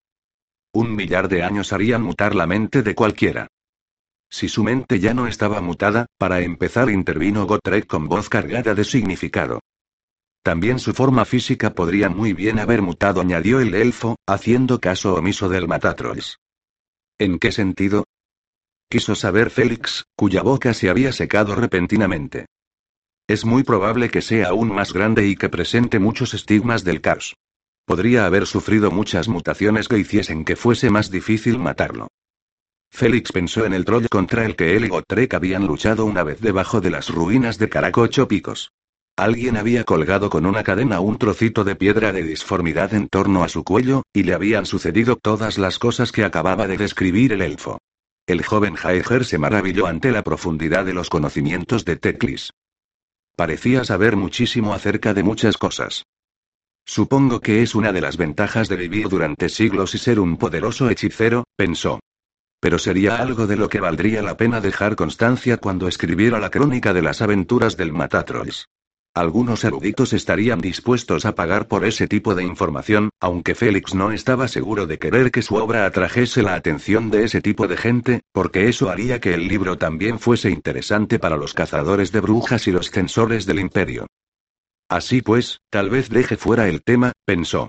Un 0.72 0.96
millar 0.96 1.28
de 1.28 1.44
años 1.44 1.74
harían 1.74 2.04
mutar 2.04 2.36
la 2.36 2.48
mente 2.48 2.84
de 2.84 2.96
cualquiera. 2.96 3.48
Si 4.34 4.50
su 4.50 4.64
mente 4.64 5.00
ya 5.00 5.14
no 5.14 5.28
estaba 5.28 5.62
mutada, 5.62 6.08
para 6.18 6.42
empezar 6.42 6.90
intervino 6.90 7.46
Gotrek 7.46 7.86
con 7.86 8.08
voz 8.08 8.30
cargada 8.30 8.74
de 8.74 8.84
significado. 8.84 9.60
También 10.42 10.80
su 10.80 10.96
forma 10.96 11.24
física 11.24 11.76
podría 11.76 12.10
muy 12.10 12.34
bien 12.34 12.58
haber 12.58 12.82
mutado, 12.82 13.22
añadió 13.22 13.60
el 13.60 13.76
elfo, 13.76 14.16
haciendo 14.26 14.80
caso 14.80 15.14
omiso 15.14 15.50
del 15.50 15.68
Matatrolls. 15.68 16.40
¿En 17.20 17.38
qué 17.38 17.52
sentido? 17.52 18.06
Quiso 18.90 19.14
saber 19.14 19.52
Félix, 19.52 20.06
cuya 20.16 20.42
boca 20.42 20.74
se 20.74 20.90
había 20.90 21.12
secado 21.12 21.54
repentinamente. 21.54 22.48
Es 23.28 23.46
muy 23.46 23.62
probable 23.62 24.10
que 24.10 24.24
sea 24.24 24.48
aún 24.48 24.74
más 24.74 24.94
grande 24.94 25.28
y 25.28 25.36
que 25.36 25.50
presente 25.50 26.00
muchos 26.00 26.34
estigmas 26.34 26.84
del 26.84 27.02
caos. 27.02 27.36
Podría 27.86 28.26
haber 28.26 28.48
sufrido 28.48 28.90
muchas 28.90 29.28
mutaciones 29.28 29.88
que 29.88 30.00
hiciesen 30.00 30.44
que 30.44 30.56
fuese 30.56 30.90
más 30.90 31.12
difícil 31.12 31.60
matarlo. 31.60 32.08
Félix 32.96 33.32
pensó 33.32 33.66
en 33.66 33.74
el 33.74 33.86
troll 33.86 34.06
contra 34.08 34.46
el 34.46 34.56
que 34.56 34.76
él 34.76 34.86
y 34.86 34.88
Gotrek 34.88 35.34
habían 35.34 35.66
luchado 35.66 36.06
una 36.06 36.22
vez 36.22 36.40
debajo 36.42 36.80
de 36.80 36.92
las 36.92 37.10
ruinas 37.10 37.58
de 37.58 37.68
Caracocho 37.68 38.28
Picos. 38.28 38.72
Alguien 39.18 39.58
había 39.58 39.84
colgado 39.84 40.30
con 40.30 40.46
una 40.46 40.64
cadena 40.64 41.00
un 41.00 41.18
trocito 41.18 41.64
de 41.64 41.76
piedra 41.76 42.14
de 42.14 42.22
disformidad 42.22 42.94
en 42.94 43.08
torno 43.08 43.44
a 43.44 43.50
su 43.50 43.64
cuello, 43.64 44.04
y 44.14 44.22
le 44.22 44.36
habían 44.36 44.68
sucedido 44.68 45.16
todas 45.16 45.58
las 45.58 45.80
cosas 45.80 46.12
que 46.12 46.24
acababa 46.24 46.68
de 46.68 46.78
describir 46.78 47.34
el 47.34 47.42
elfo. 47.42 47.80
El 48.28 48.46
joven 48.46 48.76
Jaeger 48.76 49.26
se 49.26 49.40
maravilló 49.40 49.88
ante 49.88 50.12
la 50.12 50.24
profundidad 50.24 50.86
de 50.86 50.94
los 50.94 51.10
conocimientos 51.10 51.86
de 51.86 51.96
Teclis. 51.96 52.52
Parecía 53.36 53.86
saber 53.86 54.16
muchísimo 54.16 54.72
acerca 54.76 55.16
de 55.16 55.24
muchas 55.24 55.58
cosas. 55.58 56.06
Supongo 56.86 57.40
que 57.40 57.64
es 57.64 57.74
una 57.74 57.92
de 57.92 58.02
las 58.02 58.18
ventajas 58.18 58.70
de 58.70 58.76
vivir 58.76 59.10
durante 59.10 59.50
siglos 59.50 59.96
y 59.96 59.98
ser 59.98 60.20
un 60.20 60.38
poderoso 60.38 60.92
hechicero, 60.92 61.46
pensó. 61.56 62.00
Pero 62.64 62.80
sería 62.80 63.18
algo 63.18 63.46
de 63.46 63.58
lo 63.58 63.68
que 63.68 63.82
valdría 63.82 64.22
la 64.22 64.38
pena 64.38 64.62
dejar 64.62 64.96
constancia 64.96 65.58
cuando 65.58 65.90
escribiera 65.90 66.40
la 66.40 66.50
crónica 66.50 66.94
de 66.94 67.02
las 67.02 67.22
aventuras 67.22 67.76
del 67.76 67.92
Matatrolls. 67.92 68.70
Algunos 69.14 69.66
eruditos 69.66 70.14
estarían 70.14 70.62
dispuestos 70.62 71.26
a 71.26 71.36
pagar 71.36 71.68
por 71.68 71.84
ese 71.84 72.08
tipo 72.08 72.36
de 72.36 72.46
información, 72.46 73.10
aunque 73.20 73.54
Félix 73.54 73.94
no 73.94 74.14
estaba 74.14 74.48
seguro 74.48 74.88
de 74.88 74.98
querer 74.98 75.30
que 75.30 75.42
su 75.42 75.56
obra 75.56 75.86
atrajese 75.86 76.42
la 76.42 76.56
atención 76.56 77.12
de 77.12 77.26
ese 77.26 77.42
tipo 77.42 77.68
de 77.68 77.76
gente, 77.76 78.22
porque 78.32 78.70
eso 78.70 78.90
haría 78.90 79.20
que 79.20 79.34
el 79.34 79.50
libro 79.50 79.78
también 79.78 80.18
fuese 80.18 80.50
interesante 80.50 81.20
para 81.20 81.36
los 81.36 81.54
cazadores 81.54 82.14
de 82.14 82.22
brujas 82.22 82.66
y 82.70 82.72
los 82.72 82.92
censores 82.92 83.46
del 83.46 83.60
imperio. 83.60 84.08
Así 84.88 85.22
pues, 85.22 85.60
tal 85.70 85.90
vez 85.90 86.08
deje 86.08 86.38
fuera 86.38 86.70
el 86.70 86.82
tema, 86.82 87.12
pensó. 87.26 87.68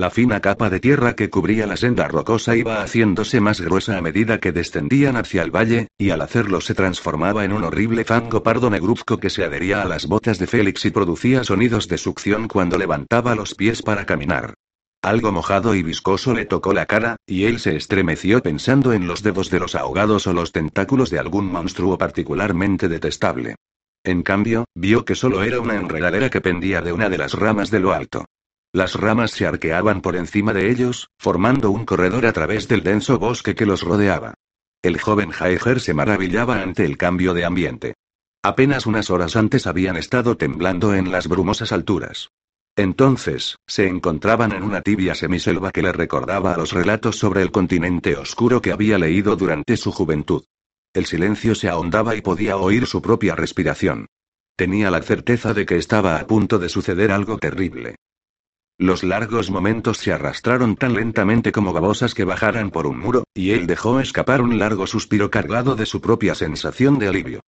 La 0.00 0.08
fina 0.08 0.40
capa 0.40 0.70
de 0.70 0.80
tierra 0.80 1.14
que 1.14 1.28
cubría 1.28 1.66
la 1.66 1.76
senda 1.76 2.08
rocosa 2.08 2.56
iba 2.56 2.82
haciéndose 2.82 3.38
más 3.38 3.60
gruesa 3.60 3.98
a 3.98 4.00
medida 4.00 4.40
que 4.40 4.50
descendían 4.50 5.18
hacia 5.18 5.42
el 5.42 5.54
valle, 5.54 5.88
y 5.98 6.08
al 6.08 6.22
hacerlo 6.22 6.62
se 6.62 6.74
transformaba 6.74 7.44
en 7.44 7.52
un 7.52 7.64
horrible 7.64 8.04
fango 8.04 8.42
pardo 8.42 8.70
negruzco 8.70 9.18
que 9.18 9.28
se 9.28 9.44
adhería 9.44 9.82
a 9.82 9.84
las 9.84 10.06
botas 10.06 10.38
de 10.38 10.46
Félix 10.46 10.86
y 10.86 10.90
producía 10.90 11.44
sonidos 11.44 11.86
de 11.86 11.98
succión 11.98 12.48
cuando 12.48 12.78
levantaba 12.78 13.34
los 13.34 13.54
pies 13.54 13.82
para 13.82 14.06
caminar. 14.06 14.54
Algo 15.02 15.32
mojado 15.32 15.74
y 15.74 15.82
viscoso 15.82 16.32
le 16.32 16.46
tocó 16.46 16.72
la 16.72 16.86
cara, 16.86 17.16
y 17.26 17.44
él 17.44 17.58
se 17.60 17.76
estremeció 17.76 18.40
pensando 18.40 18.94
en 18.94 19.06
los 19.06 19.22
dedos 19.22 19.50
de 19.50 19.60
los 19.60 19.74
ahogados 19.74 20.26
o 20.26 20.32
los 20.32 20.50
tentáculos 20.52 21.10
de 21.10 21.18
algún 21.18 21.52
monstruo 21.52 21.98
particularmente 21.98 22.88
detestable. 22.88 23.56
En 24.02 24.22
cambio, 24.22 24.64
vio 24.74 25.04
que 25.04 25.14
solo 25.14 25.42
era 25.42 25.60
una 25.60 25.74
enredadera 25.74 26.30
que 26.30 26.40
pendía 26.40 26.80
de 26.80 26.94
una 26.94 27.10
de 27.10 27.18
las 27.18 27.34
ramas 27.34 27.70
de 27.70 27.80
lo 27.80 27.92
alto. 27.92 28.24
Las 28.72 28.94
ramas 28.94 29.32
se 29.32 29.46
arqueaban 29.46 30.00
por 30.00 30.14
encima 30.14 30.52
de 30.52 30.70
ellos, 30.70 31.10
formando 31.18 31.72
un 31.72 31.84
corredor 31.84 32.24
a 32.26 32.32
través 32.32 32.68
del 32.68 32.84
denso 32.84 33.18
bosque 33.18 33.56
que 33.56 33.66
los 33.66 33.82
rodeaba. 33.82 34.34
El 34.82 35.00
joven 35.00 35.30
Jaeger 35.30 35.80
se 35.80 35.92
maravillaba 35.92 36.62
ante 36.62 36.84
el 36.84 36.96
cambio 36.96 37.34
de 37.34 37.44
ambiente. 37.44 37.94
Apenas 38.42 38.86
unas 38.86 39.10
horas 39.10 39.34
antes 39.34 39.66
habían 39.66 39.96
estado 39.96 40.36
temblando 40.36 40.94
en 40.94 41.10
las 41.10 41.26
brumosas 41.26 41.72
alturas. 41.72 42.30
Entonces, 42.76 43.56
se 43.66 43.88
encontraban 43.88 44.52
en 44.52 44.62
una 44.62 44.80
tibia 44.80 45.14
semiselva 45.14 45.72
que 45.72 45.82
le 45.82 45.92
recordaba 45.92 46.54
a 46.54 46.56
los 46.56 46.72
relatos 46.72 47.18
sobre 47.18 47.42
el 47.42 47.50
continente 47.50 48.16
oscuro 48.16 48.62
que 48.62 48.72
había 48.72 48.98
leído 48.98 49.34
durante 49.36 49.76
su 49.76 49.90
juventud. 49.90 50.44
El 50.94 51.06
silencio 51.06 51.54
se 51.54 51.68
ahondaba 51.68 52.14
y 52.14 52.20
podía 52.20 52.56
oír 52.56 52.86
su 52.86 53.02
propia 53.02 53.34
respiración. 53.34 54.06
Tenía 54.56 54.90
la 54.90 55.02
certeza 55.02 55.54
de 55.54 55.66
que 55.66 55.76
estaba 55.76 56.16
a 56.16 56.26
punto 56.26 56.58
de 56.58 56.68
suceder 56.68 57.10
algo 57.10 57.38
terrible. 57.38 57.96
Los 58.80 59.04
largos 59.04 59.50
momentos 59.50 59.98
se 59.98 60.10
arrastraron 60.10 60.74
tan 60.74 60.94
lentamente 60.94 61.52
como 61.52 61.74
babosas 61.74 62.14
que 62.14 62.24
bajaran 62.24 62.70
por 62.70 62.86
un 62.86 62.98
muro, 62.98 63.24
y 63.34 63.50
él 63.50 63.66
dejó 63.66 64.00
escapar 64.00 64.40
un 64.40 64.58
largo 64.58 64.86
suspiro 64.86 65.30
cargado 65.30 65.76
de 65.76 65.84
su 65.84 66.00
propia 66.00 66.34
sensación 66.34 66.98
de 66.98 67.08
alivio. 67.08 67.40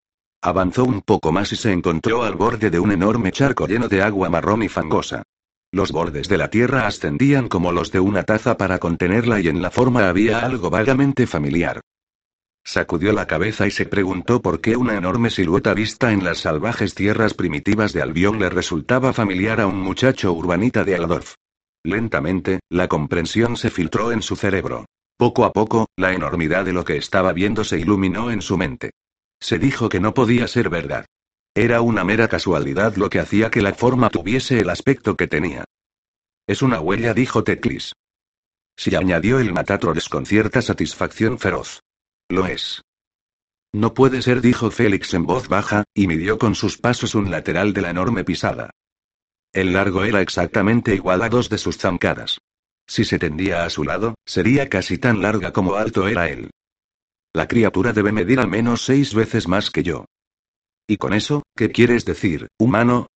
Avanzó 0.42 0.84
un 0.84 1.00
poco 1.00 1.32
más 1.32 1.50
y 1.52 1.56
se 1.56 1.72
encontró 1.72 2.22
al 2.22 2.34
borde 2.34 2.68
de 2.68 2.78
un 2.78 2.92
enorme 2.92 3.32
charco 3.32 3.66
lleno 3.66 3.88
de 3.88 4.02
agua 4.02 4.28
marrón 4.28 4.62
y 4.62 4.68
fangosa. 4.68 5.22
Los 5.70 5.90
bordes 5.90 6.28
de 6.28 6.36
la 6.36 6.50
tierra 6.50 6.86
ascendían 6.86 7.48
como 7.48 7.72
los 7.72 7.90
de 7.90 8.00
una 8.00 8.24
taza 8.24 8.58
para 8.58 8.78
contenerla 8.78 9.40
y 9.40 9.48
en 9.48 9.62
la 9.62 9.70
forma 9.70 10.10
había 10.10 10.40
algo 10.40 10.68
vagamente 10.68 11.26
familiar. 11.26 11.80
Sacudió 12.64 13.12
la 13.12 13.26
cabeza 13.26 13.66
y 13.66 13.70
se 13.70 13.86
preguntó 13.86 14.40
por 14.40 14.60
qué 14.60 14.76
una 14.76 14.96
enorme 14.96 15.30
silueta 15.30 15.74
vista 15.74 16.12
en 16.12 16.24
las 16.24 16.38
salvajes 16.38 16.94
tierras 16.94 17.34
primitivas 17.34 17.92
de 17.92 18.02
Albión 18.02 18.38
le 18.38 18.48
resultaba 18.48 19.12
familiar 19.12 19.60
a 19.60 19.66
un 19.66 19.80
muchacho 19.80 20.32
urbanita 20.32 20.84
de 20.84 20.94
Aldorf. 20.94 21.34
Lentamente, 21.84 22.60
la 22.70 22.86
comprensión 22.86 23.56
se 23.56 23.70
filtró 23.70 24.12
en 24.12 24.22
su 24.22 24.36
cerebro. 24.36 24.86
Poco 25.16 25.44
a 25.44 25.52
poco, 25.52 25.88
la 25.96 26.12
enormidad 26.12 26.64
de 26.64 26.72
lo 26.72 26.84
que 26.84 26.96
estaba 26.96 27.32
viendo 27.32 27.64
se 27.64 27.78
iluminó 27.78 28.30
en 28.30 28.42
su 28.42 28.56
mente. 28.56 28.92
Se 29.40 29.58
dijo 29.58 29.88
que 29.88 29.98
no 29.98 30.14
podía 30.14 30.46
ser 30.46 30.70
verdad. 30.70 31.06
Era 31.54 31.80
una 31.80 32.04
mera 32.04 32.28
casualidad 32.28 32.94
lo 32.96 33.10
que 33.10 33.18
hacía 33.18 33.50
que 33.50 33.60
la 33.60 33.74
forma 33.74 34.08
tuviese 34.08 34.60
el 34.60 34.70
aspecto 34.70 35.16
que 35.16 35.26
tenía. 35.26 35.64
Es 36.46 36.62
una 36.62 36.80
huella, 36.80 37.12
dijo 37.12 37.42
Teclis. 37.42 37.92
Si 38.76 38.94
añadió 38.94 39.38
el 39.38 39.52
Matatrores 39.52 40.08
con 40.08 40.24
cierta 40.24 40.62
satisfacción 40.62 41.38
feroz. 41.38 41.82
Lo 42.32 42.46
es. 42.46 42.80
No 43.74 43.92
puede 43.92 44.22
ser, 44.22 44.40
dijo 44.40 44.70
Félix 44.70 45.12
en 45.12 45.26
voz 45.26 45.48
baja, 45.48 45.84
y 45.92 46.06
midió 46.06 46.38
con 46.38 46.54
sus 46.54 46.78
pasos 46.78 47.14
un 47.14 47.30
lateral 47.30 47.74
de 47.74 47.82
la 47.82 47.90
enorme 47.90 48.24
pisada. 48.24 48.70
El 49.52 49.74
largo 49.74 50.02
era 50.04 50.22
exactamente 50.22 50.94
igual 50.94 51.20
a 51.20 51.28
dos 51.28 51.50
de 51.50 51.58
sus 51.58 51.76
zancadas. 51.76 52.38
Si 52.86 53.04
se 53.04 53.18
tendía 53.18 53.66
a 53.66 53.70
su 53.70 53.84
lado, 53.84 54.14
sería 54.24 54.70
casi 54.70 54.96
tan 54.96 55.20
larga 55.20 55.52
como 55.52 55.74
alto 55.74 56.08
era 56.08 56.30
él. 56.30 56.48
La 57.34 57.46
criatura 57.46 57.92
debe 57.92 58.12
medir 58.12 58.40
al 58.40 58.48
menos 58.48 58.80
seis 58.80 59.12
veces 59.12 59.46
más 59.46 59.70
que 59.70 59.82
yo. 59.82 60.06
¿Y 60.88 60.96
con 60.96 61.12
eso, 61.12 61.42
qué 61.54 61.70
quieres 61.70 62.06
decir, 62.06 62.48
humano? 62.58 63.08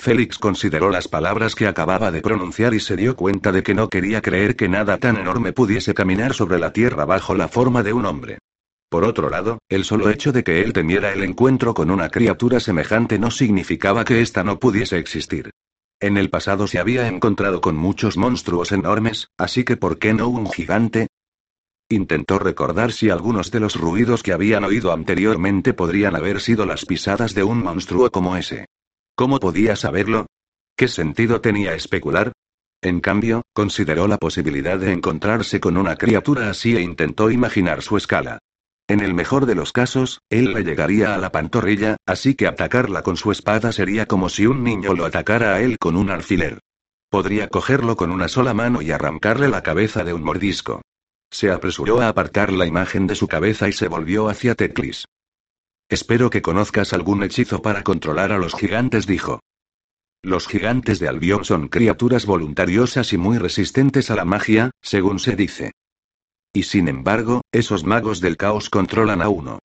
Félix 0.00 0.38
consideró 0.38 0.88
las 0.88 1.08
palabras 1.08 1.54
que 1.54 1.66
acababa 1.66 2.10
de 2.10 2.22
pronunciar 2.22 2.72
y 2.72 2.80
se 2.80 2.96
dio 2.96 3.16
cuenta 3.16 3.52
de 3.52 3.62
que 3.62 3.74
no 3.74 3.90
quería 3.90 4.22
creer 4.22 4.56
que 4.56 4.66
nada 4.66 4.96
tan 4.96 5.18
enorme 5.18 5.52
pudiese 5.52 5.92
caminar 5.92 6.32
sobre 6.32 6.58
la 6.58 6.72
tierra 6.72 7.04
bajo 7.04 7.34
la 7.34 7.48
forma 7.48 7.82
de 7.82 7.92
un 7.92 8.06
hombre. 8.06 8.38
Por 8.88 9.04
otro 9.04 9.28
lado, 9.28 9.58
el 9.68 9.84
solo 9.84 10.08
hecho 10.08 10.32
de 10.32 10.42
que 10.42 10.62
él 10.62 10.72
temiera 10.72 11.12
el 11.12 11.22
encuentro 11.22 11.74
con 11.74 11.90
una 11.90 12.08
criatura 12.08 12.60
semejante 12.60 13.18
no 13.18 13.30
significaba 13.30 14.06
que 14.06 14.22
ésta 14.22 14.42
no 14.42 14.58
pudiese 14.58 14.96
existir. 14.96 15.50
En 16.00 16.16
el 16.16 16.30
pasado 16.30 16.66
se 16.66 16.78
había 16.78 17.06
encontrado 17.06 17.60
con 17.60 17.76
muchos 17.76 18.16
monstruos 18.16 18.72
enormes, 18.72 19.28
así 19.36 19.64
que 19.64 19.76
¿por 19.76 19.98
qué 19.98 20.14
no 20.14 20.28
un 20.28 20.50
gigante? 20.50 21.08
Intentó 21.90 22.38
recordar 22.38 22.92
si 22.92 23.10
algunos 23.10 23.50
de 23.50 23.60
los 23.60 23.78
ruidos 23.78 24.22
que 24.22 24.32
habían 24.32 24.64
oído 24.64 24.92
anteriormente 24.92 25.74
podrían 25.74 26.16
haber 26.16 26.40
sido 26.40 26.64
las 26.64 26.86
pisadas 26.86 27.34
de 27.34 27.42
un 27.44 27.62
monstruo 27.62 28.10
como 28.10 28.38
ese. 28.38 28.64
¿Cómo 29.20 29.38
podía 29.38 29.76
saberlo? 29.76 30.24
¿Qué 30.78 30.88
sentido 30.88 31.42
tenía 31.42 31.74
especular? 31.74 32.32
En 32.80 33.00
cambio, 33.00 33.42
consideró 33.52 34.08
la 34.08 34.16
posibilidad 34.16 34.78
de 34.78 34.92
encontrarse 34.92 35.60
con 35.60 35.76
una 35.76 35.96
criatura 35.96 36.48
así 36.48 36.74
e 36.74 36.80
intentó 36.80 37.30
imaginar 37.30 37.82
su 37.82 37.98
escala. 37.98 38.38
En 38.88 39.00
el 39.00 39.12
mejor 39.12 39.44
de 39.44 39.54
los 39.54 39.72
casos, 39.72 40.22
él 40.30 40.54
le 40.54 40.64
llegaría 40.64 41.14
a 41.14 41.18
la 41.18 41.32
pantorrilla, 41.32 41.98
así 42.06 42.34
que 42.34 42.46
atacarla 42.46 43.02
con 43.02 43.18
su 43.18 43.30
espada 43.30 43.72
sería 43.72 44.06
como 44.06 44.30
si 44.30 44.46
un 44.46 44.64
niño 44.64 44.94
lo 44.94 45.04
atacara 45.04 45.52
a 45.52 45.60
él 45.60 45.76
con 45.78 45.96
un 45.96 46.08
alfiler. 46.08 46.58
Podría 47.10 47.48
cogerlo 47.48 47.96
con 47.96 48.12
una 48.12 48.28
sola 48.28 48.54
mano 48.54 48.80
y 48.80 48.90
arrancarle 48.90 49.50
la 49.50 49.62
cabeza 49.62 50.02
de 50.02 50.14
un 50.14 50.22
mordisco. 50.22 50.80
Se 51.30 51.50
apresuró 51.50 52.00
a 52.00 52.08
apartar 52.08 52.54
la 52.54 52.64
imagen 52.64 53.06
de 53.06 53.16
su 53.16 53.28
cabeza 53.28 53.68
y 53.68 53.74
se 53.74 53.86
volvió 53.86 54.30
hacia 54.30 54.54
Teclis. 54.54 55.04
Espero 55.90 56.30
que 56.30 56.40
conozcas 56.40 56.92
algún 56.92 57.24
hechizo 57.24 57.62
para 57.62 57.82
controlar 57.82 58.30
a 58.30 58.38
los 58.38 58.54
gigantes, 58.54 59.08
dijo. 59.08 59.40
Los 60.22 60.46
gigantes 60.46 61.00
de 61.00 61.08
Albión 61.08 61.44
son 61.44 61.66
criaturas 61.66 62.26
voluntariosas 62.26 63.12
y 63.12 63.18
muy 63.18 63.38
resistentes 63.38 64.08
a 64.12 64.14
la 64.14 64.24
magia, 64.24 64.70
según 64.80 65.18
se 65.18 65.34
dice. 65.34 65.72
Y 66.52 66.62
sin 66.62 66.86
embargo, 66.86 67.42
esos 67.50 67.82
magos 67.82 68.20
del 68.20 68.36
caos 68.36 68.70
controlan 68.70 69.20
a 69.20 69.30
uno. 69.30 69.58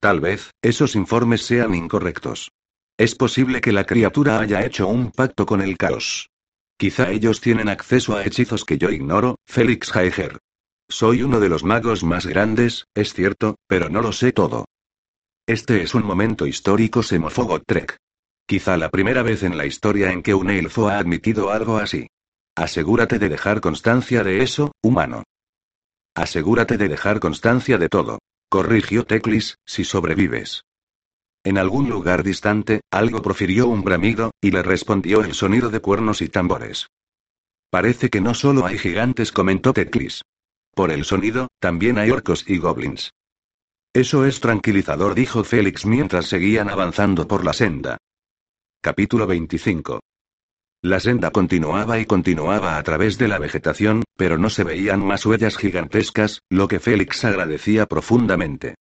Tal 0.00 0.20
vez, 0.20 0.50
esos 0.60 0.94
informes 0.94 1.42
sean 1.46 1.74
incorrectos. 1.74 2.50
Es 2.98 3.14
posible 3.14 3.62
que 3.62 3.72
la 3.72 3.84
criatura 3.84 4.40
haya 4.40 4.66
hecho 4.66 4.86
un 4.86 5.12
pacto 5.12 5.46
con 5.46 5.62
el 5.62 5.78
caos. 5.78 6.28
Quizá 6.76 7.10
ellos 7.10 7.40
tienen 7.40 7.70
acceso 7.70 8.14
a 8.14 8.24
hechizos 8.24 8.66
que 8.66 8.76
yo 8.76 8.90
ignoro, 8.90 9.36
Félix 9.46 9.92
Jaeger. 9.92 10.40
Soy 10.90 11.22
uno 11.22 11.40
de 11.40 11.48
los 11.48 11.64
magos 11.64 12.04
más 12.04 12.26
grandes, 12.26 12.86
es 12.94 13.14
cierto, 13.14 13.56
pero 13.66 13.88
no 13.88 14.02
lo 14.02 14.12
sé 14.12 14.32
todo. 14.32 14.66
Este 15.48 15.80
es 15.80 15.94
un 15.94 16.04
momento 16.04 16.46
histórico, 16.46 17.02
se 17.02 17.18
mofó 17.18 17.58
Trek. 17.60 17.96
Quizá 18.46 18.76
la 18.76 18.90
primera 18.90 19.22
vez 19.22 19.42
en 19.42 19.56
la 19.56 19.64
historia 19.64 20.12
en 20.12 20.22
que 20.22 20.34
un 20.34 20.50
elfo 20.50 20.90
ha 20.90 20.98
admitido 20.98 21.50
algo 21.50 21.78
así. 21.78 22.06
Asegúrate 22.54 23.18
de 23.18 23.30
dejar 23.30 23.62
constancia 23.62 24.22
de 24.22 24.42
eso, 24.42 24.72
humano. 24.82 25.22
Asegúrate 26.14 26.76
de 26.76 26.88
dejar 26.88 27.18
constancia 27.18 27.78
de 27.78 27.88
todo. 27.88 28.18
Corrigió 28.50 29.06
Teclis, 29.06 29.56
si 29.64 29.84
sobrevives. 29.84 30.64
En 31.44 31.56
algún 31.56 31.88
lugar 31.88 32.24
distante, 32.24 32.82
algo 32.90 33.22
profirió 33.22 33.68
un 33.68 33.82
bramido, 33.82 34.32
y 34.42 34.50
le 34.50 34.62
respondió 34.62 35.22
el 35.22 35.32
sonido 35.32 35.70
de 35.70 35.80
cuernos 35.80 36.20
y 36.20 36.28
tambores. 36.28 36.88
Parece 37.70 38.10
que 38.10 38.20
no 38.20 38.34
solo 38.34 38.66
hay 38.66 38.76
gigantes, 38.76 39.32
comentó 39.32 39.72
Teclis. 39.72 40.20
Por 40.74 40.92
el 40.92 41.06
sonido, 41.06 41.48
también 41.58 41.96
hay 41.96 42.10
orcos 42.10 42.44
y 42.46 42.58
goblins. 42.58 43.12
Eso 43.98 44.24
es 44.24 44.38
tranquilizador, 44.38 45.16
dijo 45.16 45.42
Félix 45.42 45.84
mientras 45.84 46.26
seguían 46.26 46.70
avanzando 46.70 47.26
por 47.26 47.44
la 47.44 47.52
senda. 47.52 47.98
Capítulo 48.80 49.26
25. 49.26 49.98
La 50.82 51.00
senda 51.00 51.32
continuaba 51.32 51.98
y 51.98 52.06
continuaba 52.06 52.76
a 52.76 52.82
través 52.84 53.18
de 53.18 53.26
la 53.26 53.40
vegetación, 53.40 54.04
pero 54.16 54.38
no 54.38 54.50
se 54.50 54.62
veían 54.62 55.04
más 55.04 55.26
huellas 55.26 55.56
gigantescas, 55.56 56.42
lo 56.48 56.68
que 56.68 56.78
Félix 56.78 57.24
agradecía 57.24 57.86
profundamente. 57.86 58.76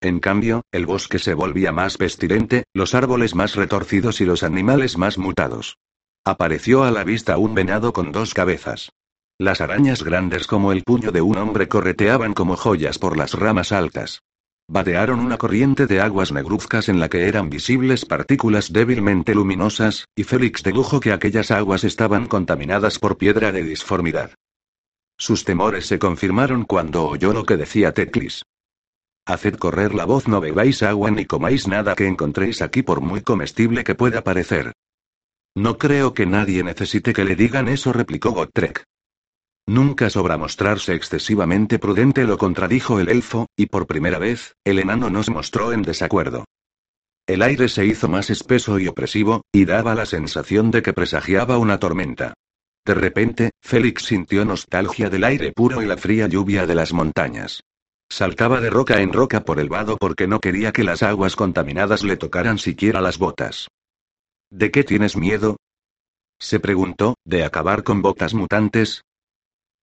En 0.00 0.18
cambio, 0.18 0.62
el 0.72 0.86
bosque 0.86 1.20
se 1.20 1.34
volvía 1.34 1.70
más 1.70 1.96
pestilente, 1.96 2.64
los 2.74 2.96
árboles 2.96 3.36
más 3.36 3.54
retorcidos 3.54 4.20
y 4.20 4.24
los 4.24 4.42
animales 4.42 4.98
más 4.98 5.18
mutados. 5.18 5.76
Apareció 6.24 6.82
a 6.82 6.90
la 6.90 7.04
vista 7.04 7.38
un 7.38 7.54
venado 7.54 7.92
con 7.92 8.10
dos 8.10 8.34
cabezas. 8.34 8.90
Las 9.38 9.60
arañas 9.60 10.02
grandes 10.02 10.48
como 10.48 10.72
el 10.72 10.82
puño 10.82 11.12
de 11.12 11.20
un 11.20 11.38
hombre 11.38 11.68
correteaban 11.68 12.34
como 12.34 12.56
joyas 12.56 12.98
por 12.98 13.16
las 13.16 13.34
ramas 13.34 13.70
altas. 13.70 14.20
Batearon 14.72 15.20
una 15.20 15.36
corriente 15.36 15.86
de 15.86 16.00
aguas 16.00 16.32
negruzcas 16.32 16.88
en 16.88 16.98
la 16.98 17.10
que 17.10 17.28
eran 17.28 17.50
visibles 17.50 18.06
partículas 18.06 18.72
débilmente 18.72 19.34
luminosas, 19.34 20.08
y 20.16 20.24
Félix 20.24 20.62
dedujo 20.62 20.98
que 20.98 21.12
aquellas 21.12 21.50
aguas 21.50 21.84
estaban 21.84 22.26
contaminadas 22.26 22.98
por 22.98 23.18
piedra 23.18 23.52
de 23.52 23.64
disformidad. 23.64 24.30
Sus 25.18 25.44
temores 25.44 25.84
se 25.84 25.98
confirmaron 25.98 26.64
cuando 26.64 27.04
oyó 27.04 27.34
lo 27.34 27.44
que 27.44 27.58
decía 27.58 27.92
Teclis. 27.92 28.46
Haced 29.26 29.56
correr 29.56 29.94
la 29.94 30.06
voz, 30.06 30.26
no 30.26 30.40
bebáis 30.40 30.82
agua 30.82 31.10
ni 31.10 31.26
comáis 31.26 31.68
nada 31.68 31.94
que 31.94 32.06
encontréis 32.06 32.62
aquí 32.62 32.80
por 32.80 33.02
muy 33.02 33.20
comestible 33.20 33.84
que 33.84 33.94
pueda 33.94 34.24
parecer. 34.24 34.72
No 35.54 35.76
creo 35.76 36.14
que 36.14 36.24
nadie 36.24 36.64
necesite 36.64 37.12
que 37.12 37.26
le 37.26 37.36
digan 37.36 37.68
eso, 37.68 37.92
replicó 37.92 38.30
Gotrek. 38.30 38.84
Nunca 39.66 40.10
sobra 40.10 40.36
mostrarse 40.36 40.94
excesivamente 40.94 41.78
prudente, 41.78 42.24
lo 42.24 42.36
contradijo 42.36 42.98
el 42.98 43.08
elfo, 43.08 43.46
y 43.56 43.66
por 43.66 43.86
primera 43.86 44.18
vez, 44.18 44.54
el 44.64 44.78
enano 44.78 45.08
nos 45.08 45.30
mostró 45.30 45.72
en 45.72 45.82
desacuerdo. 45.82 46.44
El 47.26 47.42
aire 47.42 47.68
se 47.68 47.86
hizo 47.86 48.08
más 48.08 48.30
espeso 48.30 48.80
y 48.80 48.88
opresivo, 48.88 49.42
y 49.52 49.64
daba 49.64 49.94
la 49.94 50.06
sensación 50.06 50.72
de 50.72 50.82
que 50.82 50.92
presagiaba 50.92 51.58
una 51.58 51.78
tormenta. 51.78 52.34
De 52.84 52.94
repente, 52.94 53.50
Félix 53.60 54.02
sintió 54.06 54.44
nostalgia 54.44 55.08
del 55.08 55.22
aire 55.22 55.52
puro 55.52 55.82
y 55.82 55.86
la 55.86 55.96
fría 55.96 56.26
lluvia 56.26 56.66
de 56.66 56.74
las 56.74 56.92
montañas. 56.92 57.62
Saltaba 58.10 58.60
de 58.60 58.70
roca 58.70 59.00
en 59.00 59.12
roca 59.12 59.44
por 59.44 59.60
el 59.60 59.68
vado 59.68 59.96
porque 59.96 60.26
no 60.26 60.40
quería 60.40 60.72
que 60.72 60.82
las 60.82 61.04
aguas 61.04 61.36
contaminadas 61.36 62.02
le 62.02 62.16
tocaran 62.16 62.58
siquiera 62.58 63.00
las 63.00 63.18
botas. 63.18 63.68
¿De 64.50 64.72
qué 64.72 64.82
tienes 64.82 65.16
miedo? 65.16 65.56
Se 66.40 66.58
preguntó, 66.58 67.14
¿de 67.24 67.44
acabar 67.44 67.84
con 67.84 68.02
botas 68.02 68.34
mutantes? 68.34 69.02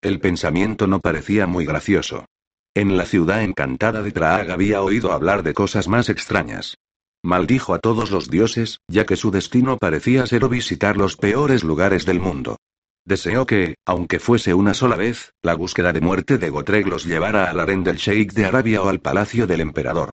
El 0.02 0.22
pensamiento 0.22 0.88
no 0.88 1.02
parecía 1.02 1.46
muy 1.46 1.66
gracioso. 1.66 2.26
En 2.74 2.96
la 2.96 3.06
ciudad 3.06 3.44
encantada 3.44 4.02
de 4.02 4.12
Praag 4.12 4.52
había 4.52 4.82
oído 4.82 5.12
hablar 5.12 5.44
de 5.44 5.54
cosas 5.54 5.90
más 5.90 6.08
extrañas. 6.08 6.78
Maldijo 7.22 7.74
a 7.74 7.80
todos 7.80 8.10
los 8.10 8.30
dioses, 8.30 8.80
ya 8.88 9.06
que 9.06 9.18
su 9.18 9.30
destino 9.30 9.78
parecía 9.78 10.26
ser 10.26 10.48
visitar 10.48 10.96
los 10.96 11.18
peores 11.18 11.66
lugares 11.66 12.06
del 12.06 12.22
mundo. 12.22 12.56
Deseó 13.04 13.46
que, 13.46 13.76
aunque 13.86 14.20
fuese 14.20 14.54
una 14.54 14.74
sola 14.74 14.96
vez, 14.96 15.34
la 15.42 15.56
búsqueda 15.56 15.92
de 15.92 16.00
muerte 16.00 16.38
de 16.38 16.50
Gotrek 16.50 16.88
los 16.88 17.06
llevara 17.06 17.50
al 17.50 17.60
harén 17.60 17.84
del 17.84 17.98
Sheikh 17.98 18.32
de 18.32 18.46
Arabia 18.46 18.82
o 18.82 18.88
al 18.88 19.02
palacio 19.02 19.48
del 19.48 19.60
emperador. 19.60 20.12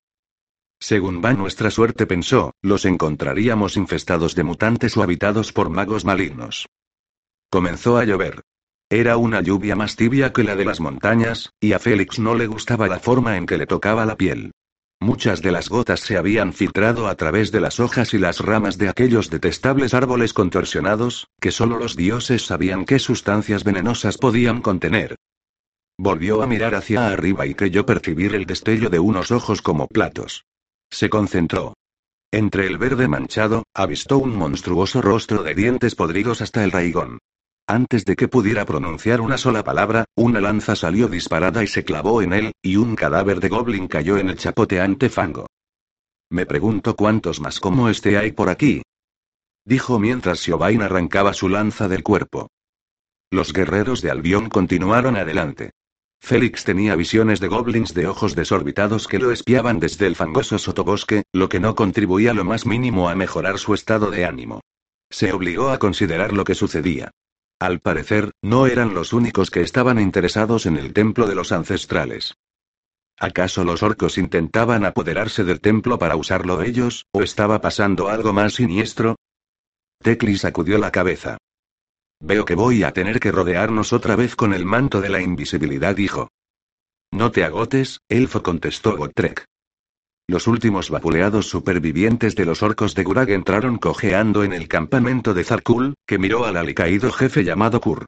Según 0.81 1.23
va 1.25 1.33
nuestra 1.33 1.71
suerte 1.71 2.07
pensó, 2.07 2.53
los 2.61 2.85
encontraríamos 2.85 3.77
infestados 3.77 4.35
de 4.35 4.43
mutantes 4.43 4.97
o 4.97 5.03
habitados 5.03 5.53
por 5.53 5.71
magos 5.71 6.05
malignos. 6.05 6.67
Comenzó 7.51 7.99
a 7.99 8.05
llover. 8.05 8.43
Era 8.89 9.17
una 9.17 9.41
lluvia 9.41 9.75
más 9.75 9.97
tibia 9.97 10.33
que 10.33 10.45
la 10.45 10.55
de 10.55 10.65
las 10.65 10.79
montañas, 10.79 11.53
y 11.59 11.73
a 11.73 11.81
Félix 11.81 12.21
no 12.21 12.37
le 12.37 12.47
gustaba 12.47 12.87
la 12.87 13.01
forma 13.01 13.37
en 13.37 13.45
que 13.45 13.59
le 13.59 13.67
tocaba 13.67 14.07
la 14.07 14.17
piel. 14.17 14.53
Muchas 15.01 15.43
de 15.43 15.51
las 15.51 15.69
gotas 15.69 16.01
se 16.01 16.17
habían 16.17 16.53
filtrado 16.53 17.09
a 17.09 17.17
través 17.17 17.51
de 17.51 17.61
las 17.61 17.81
hojas 17.81 18.15
y 18.15 18.19
las 18.19 18.39
ramas 18.39 18.79
de 18.79 18.89
aquellos 18.89 19.29
detestables 19.29 19.93
árboles 19.93 20.33
contorsionados, 20.33 21.27
que 21.41 21.51
solo 21.51 21.79
los 21.79 21.97
dioses 21.97 22.47
sabían 22.47 22.85
qué 22.85 23.01
sustancias 23.01 23.65
venenosas 23.65 24.19
podían 24.19 24.63
contener. 24.63 25.17
Volvió 25.99 26.43
a 26.43 26.47
mirar 26.47 26.77
hacia 26.77 27.09
arriba 27.09 27.45
y 27.47 27.55
creyó 27.55 27.87
percibir 27.87 28.37
el 28.37 28.47
destello 28.47 28.89
de 28.89 29.01
unos 29.01 29.33
ojos 29.33 29.63
como 29.63 29.89
platos. 29.89 30.45
Se 30.91 31.11
concentró. 31.11 31.75
Entre 32.31 32.69
el 32.69 32.79
verde 32.79 33.09
manchado, 33.09 33.65
avistó 33.75 34.19
un 34.19 34.37
monstruoso 34.37 35.03
rostro 35.03 35.43
de 35.43 35.55
dientes 35.55 35.97
podridos 35.97 36.41
hasta 36.41 36.63
el 36.63 36.71
raigón. 36.71 37.19
Antes 37.69 38.05
de 38.05 38.15
que 38.15 38.29
pudiera 38.29 38.65
pronunciar 38.65 39.21
una 39.21 39.37
sola 39.37 39.65
palabra, 39.65 40.05
una 40.15 40.41
lanza 40.41 40.77
salió 40.77 41.09
disparada 41.09 41.65
y 41.65 41.67
se 41.67 41.85
clavó 41.85 42.23
en 42.23 42.33
él, 42.33 42.53
y 42.63 42.77
un 42.77 42.95
cadáver 42.95 43.41
de 43.41 43.49
goblin 43.49 43.89
cayó 43.89 44.19
en 44.19 44.31
el 44.31 44.37
chapoteante 44.37 45.09
fango. 45.09 45.49
Me 46.31 46.47
pregunto 46.47 46.95
cuántos 46.95 47.41
más 47.41 47.59
como 47.59 47.89
este 47.89 48.19
hay 48.19 48.31
por 48.31 48.51
aquí. 48.51 48.83
Dijo 49.65 49.99
mientras 49.99 50.39
Siobain 50.39 50.81
arrancaba 50.81 51.33
su 51.33 51.49
lanza 51.49 51.89
del 51.89 52.05
cuerpo. 52.05 52.49
Los 53.33 53.53
guerreros 53.53 54.01
de 54.01 54.13
Albión 54.13 54.49
continuaron 54.49 55.17
adelante. 55.17 55.73
Félix 56.21 56.63
tenía 56.63 56.95
visiones 56.95 57.41
de 57.41 57.49
goblins 57.49 57.95
de 57.95 58.07
ojos 58.07 58.37
desorbitados 58.37 59.09
que 59.09 59.19
lo 59.19 59.33
espiaban 59.33 59.81
desde 59.81 60.07
el 60.07 60.15
fangoso 60.15 60.59
sotobosque, 60.59 61.25
lo 61.33 61.49
que 61.49 61.59
no 61.59 61.75
contribuía 61.75 62.33
lo 62.33 62.45
más 62.45 62.65
mínimo 62.65 63.09
a 63.09 63.17
mejorar 63.17 63.59
su 63.59 63.75
estado 63.75 64.13
de 64.13 64.25
ánimo. 64.25 64.61
Se 65.11 65.33
obligó 65.33 65.71
a 65.71 65.79
considerar 65.79 66.33
lo 66.33 66.45
que 66.45 66.55
sucedía. 66.55 67.11
Al 67.59 67.81
parecer, 67.81 68.33
no 68.43 68.67
eran 68.67 68.93
los 68.93 69.15
únicos 69.15 69.51
que 69.51 69.63
estaban 69.63 69.99
interesados 69.99 70.67
en 70.67 70.77
el 70.77 70.93
templo 70.93 71.27
de 71.27 71.35
los 71.35 71.53
ancestrales. 71.53 72.35
¿Acaso 73.19 73.65
los 73.65 73.83
orcos 73.83 74.19
intentaban 74.19 74.85
apoderarse 74.85 75.43
del 75.43 75.61
templo 75.61 75.99
para 75.99 76.17
usarlo 76.17 76.61
ellos, 76.61 77.07
o 77.13 77.23
estaba 77.23 77.63
pasando 77.63 78.09
algo 78.09 78.35
más 78.35 78.55
siniestro? 78.55 79.17
Tecli 80.03 80.37
sacudió 80.37 80.77
la 80.77 80.91
cabeza. 80.91 81.39
Veo 82.21 82.45
que 82.45 82.55
voy 82.55 82.83
a 82.83 82.93
tener 82.93 83.21
que 83.21 83.33
rodearnos 83.33 83.95
otra 83.95 84.17
vez 84.17 84.37
con 84.37 84.53
el 84.53 84.67
manto 84.67 85.01
de 85.01 85.09
la 85.09 85.23
invisibilidad, 85.23 85.97
dijo. 85.97 86.29
No 87.11 87.31
te 87.31 87.43
agotes, 87.43 88.01
elfo 88.11 88.43
contestó 88.43 88.97
Gotrek. 88.99 89.47
Los 90.29 90.49
últimos 90.49 90.91
vapuleados 90.91 91.49
supervivientes 91.49 92.35
de 92.35 92.45
los 92.45 92.63
orcos 92.63 92.95
de 92.97 93.05
Gurag 93.05 93.31
entraron 93.31 93.79
cojeando 93.79 94.43
en 94.43 94.53
el 94.53 94.67
campamento 94.67 95.35
de 95.35 95.45
Zarkul, 95.45 95.95
que 96.05 96.19
miró 96.19 96.47
al 96.47 96.57
alicaído 96.57 97.13
jefe 97.13 97.45
llamado 97.45 97.81
Kur. 97.81 98.07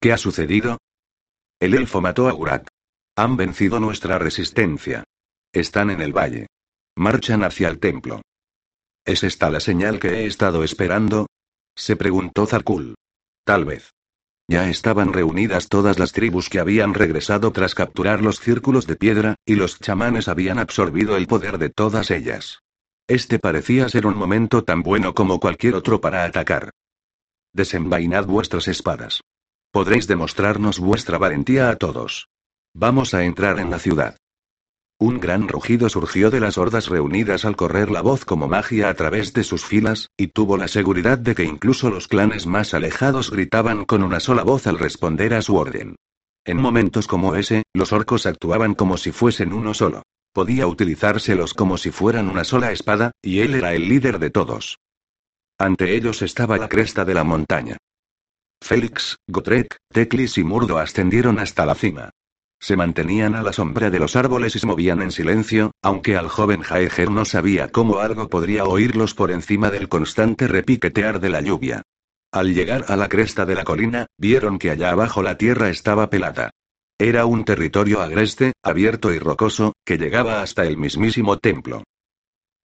¿Qué 0.00 0.12
ha 0.12 0.18
sucedido? 0.18 0.78
El 1.60 1.74
elfo 1.74 2.00
mató 2.00 2.28
a 2.28 2.32
Gurag. 2.32 2.66
Han 3.16 3.36
vencido 3.36 3.80
nuestra 3.80 4.18
resistencia. 4.18 5.04
Están 5.52 5.90
en 5.90 6.00
el 6.00 6.16
valle. 6.16 6.46
Marchan 6.96 7.44
hacia 7.44 7.68
el 7.68 7.80
templo. 7.80 8.22
¿Es 9.04 9.22
esta 9.22 9.50
la 9.50 9.60
señal 9.60 10.00
que 10.00 10.08
he 10.08 10.26
estado 10.26 10.64
esperando? 10.64 11.26
Se 11.76 11.96
preguntó 11.96 12.46
Zarkul. 12.46 12.94
Tal 13.44 13.66
vez. 13.66 13.92
Ya 14.48 14.68
estaban 14.68 15.12
reunidas 15.12 15.68
todas 15.68 15.98
las 15.98 16.12
tribus 16.12 16.48
que 16.48 16.60
habían 16.60 16.94
regresado 16.94 17.50
tras 17.50 17.74
capturar 17.74 18.22
los 18.22 18.38
círculos 18.38 18.86
de 18.86 18.94
piedra, 18.94 19.34
y 19.44 19.56
los 19.56 19.80
chamanes 19.80 20.28
habían 20.28 20.58
absorbido 20.58 21.16
el 21.16 21.26
poder 21.26 21.58
de 21.58 21.68
todas 21.68 22.10
ellas. 22.10 22.60
Este 23.08 23.38
parecía 23.38 23.88
ser 23.88 24.06
un 24.06 24.16
momento 24.16 24.62
tan 24.62 24.82
bueno 24.82 25.14
como 25.14 25.40
cualquier 25.40 25.74
otro 25.74 26.00
para 26.00 26.24
atacar. 26.24 26.70
Desenvainad 27.52 28.26
vuestras 28.26 28.68
espadas. 28.68 29.20
Podréis 29.72 30.06
demostrarnos 30.06 30.78
vuestra 30.78 31.18
valentía 31.18 31.70
a 31.70 31.76
todos. 31.76 32.28
Vamos 32.72 33.14
a 33.14 33.24
entrar 33.24 33.58
en 33.58 33.70
la 33.70 33.78
ciudad. 33.78 34.16
Un 34.98 35.20
gran 35.20 35.46
rugido 35.46 35.90
surgió 35.90 36.30
de 36.30 36.40
las 36.40 36.56
hordas 36.56 36.88
reunidas 36.88 37.44
al 37.44 37.54
correr 37.54 37.90
la 37.90 38.00
voz 38.00 38.24
como 38.24 38.48
magia 38.48 38.88
a 38.88 38.94
través 38.94 39.34
de 39.34 39.44
sus 39.44 39.62
filas, 39.62 40.08
y 40.16 40.28
tuvo 40.28 40.56
la 40.56 40.68
seguridad 40.68 41.18
de 41.18 41.34
que 41.34 41.44
incluso 41.44 41.90
los 41.90 42.08
clanes 42.08 42.46
más 42.46 42.72
alejados 42.72 43.30
gritaban 43.30 43.84
con 43.84 44.02
una 44.02 44.20
sola 44.20 44.42
voz 44.42 44.66
al 44.66 44.78
responder 44.78 45.34
a 45.34 45.42
su 45.42 45.56
orden. 45.56 45.96
En 46.46 46.56
momentos 46.56 47.06
como 47.06 47.34
ese, 47.34 47.64
los 47.74 47.92
orcos 47.92 48.24
actuaban 48.24 48.74
como 48.74 48.96
si 48.96 49.12
fuesen 49.12 49.52
uno 49.52 49.74
solo. 49.74 50.02
Podía 50.32 50.66
utilizárselos 50.66 51.52
como 51.52 51.76
si 51.76 51.90
fueran 51.90 52.30
una 52.30 52.44
sola 52.44 52.72
espada, 52.72 53.12
y 53.20 53.40
él 53.40 53.54
era 53.54 53.74
el 53.74 53.88
líder 53.88 54.18
de 54.18 54.30
todos. 54.30 54.78
Ante 55.58 55.94
ellos 55.94 56.22
estaba 56.22 56.56
la 56.56 56.68
cresta 56.68 57.04
de 57.04 57.14
la 57.14 57.24
montaña. 57.24 57.76
Félix, 58.62 59.16
Gotrek, 59.28 59.76
Teclis 59.92 60.38
y 60.38 60.44
Murdo 60.44 60.78
ascendieron 60.78 61.38
hasta 61.38 61.66
la 61.66 61.74
cima. 61.74 62.10
Se 62.58 62.76
mantenían 62.76 63.34
a 63.34 63.42
la 63.42 63.52
sombra 63.52 63.90
de 63.90 63.98
los 63.98 64.16
árboles 64.16 64.56
y 64.56 64.58
se 64.58 64.66
movían 64.66 65.02
en 65.02 65.12
silencio, 65.12 65.72
aunque 65.82 66.16
al 66.16 66.28
joven 66.28 66.62
Jaeger 66.62 67.10
no 67.10 67.24
sabía 67.24 67.68
cómo 67.68 67.98
algo 67.98 68.28
podría 68.28 68.64
oírlos 68.64 69.14
por 69.14 69.30
encima 69.30 69.70
del 69.70 69.88
constante 69.88 70.48
repiquetear 70.48 71.20
de 71.20 71.28
la 71.28 71.40
lluvia. 71.40 71.82
Al 72.32 72.54
llegar 72.54 72.86
a 72.88 72.96
la 72.96 73.08
cresta 73.08 73.46
de 73.46 73.54
la 73.54 73.64
colina, 73.64 74.06
vieron 74.18 74.58
que 74.58 74.70
allá 74.70 74.90
abajo 74.90 75.22
la 75.22 75.36
tierra 75.36 75.70
estaba 75.70 76.10
pelada. 76.10 76.50
Era 76.98 77.26
un 77.26 77.44
territorio 77.44 78.00
agreste, 78.00 78.52
abierto 78.62 79.12
y 79.12 79.18
rocoso, 79.18 79.74
que 79.84 79.98
llegaba 79.98 80.40
hasta 80.40 80.64
el 80.64 80.78
mismísimo 80.78 81.38
templo. 81.38 81.84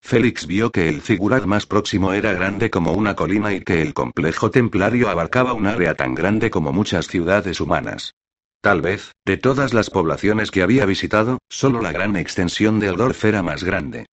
Félix 0.01 0.47
vio 0.47 0.71
que 0.71 0.89
el 0.89 1.01
figurat 1.01 1.45
más 1.45 1.65
próximo 1.67 2.13
era 2.13 2.34
grande 2.34 2.71
como 2.71 2.93
una 2.93 3.15
colina 3.15 3.54
y 3.54 3.62
que 3.62 3.82
el 3.82 3.93
complejo 3.93 4.49
templario 4.49 5.10
abarcaba 5.10 5.54
un 5.54 5.67
área 5.67 5.93
tan 5.93 6.15
grande 6.15 6.49
como 6.49 6.73
muchas 6.73 7.08
ciudades 7.08 7.62
humanas. 7.62 8.13
Tal 8.62 8.82
vez, 8.82 9.12
de 9.26 9.38
todas 9.38 9.74
las 9.74 9.89
poblaciones 9.89 10.52
que 10.52 10.62
había 10.62 10.86
visitado, 10.86 11.39
solo 11.50 11.82
la 11.82 11.91
gran 11.91 12.15
extensión 12.15 12.80
de 12.80 12.89
Eldorf 12.89 13.26
era 13.26 13.41
más 13.41 13.63
grande. 13.63 14.06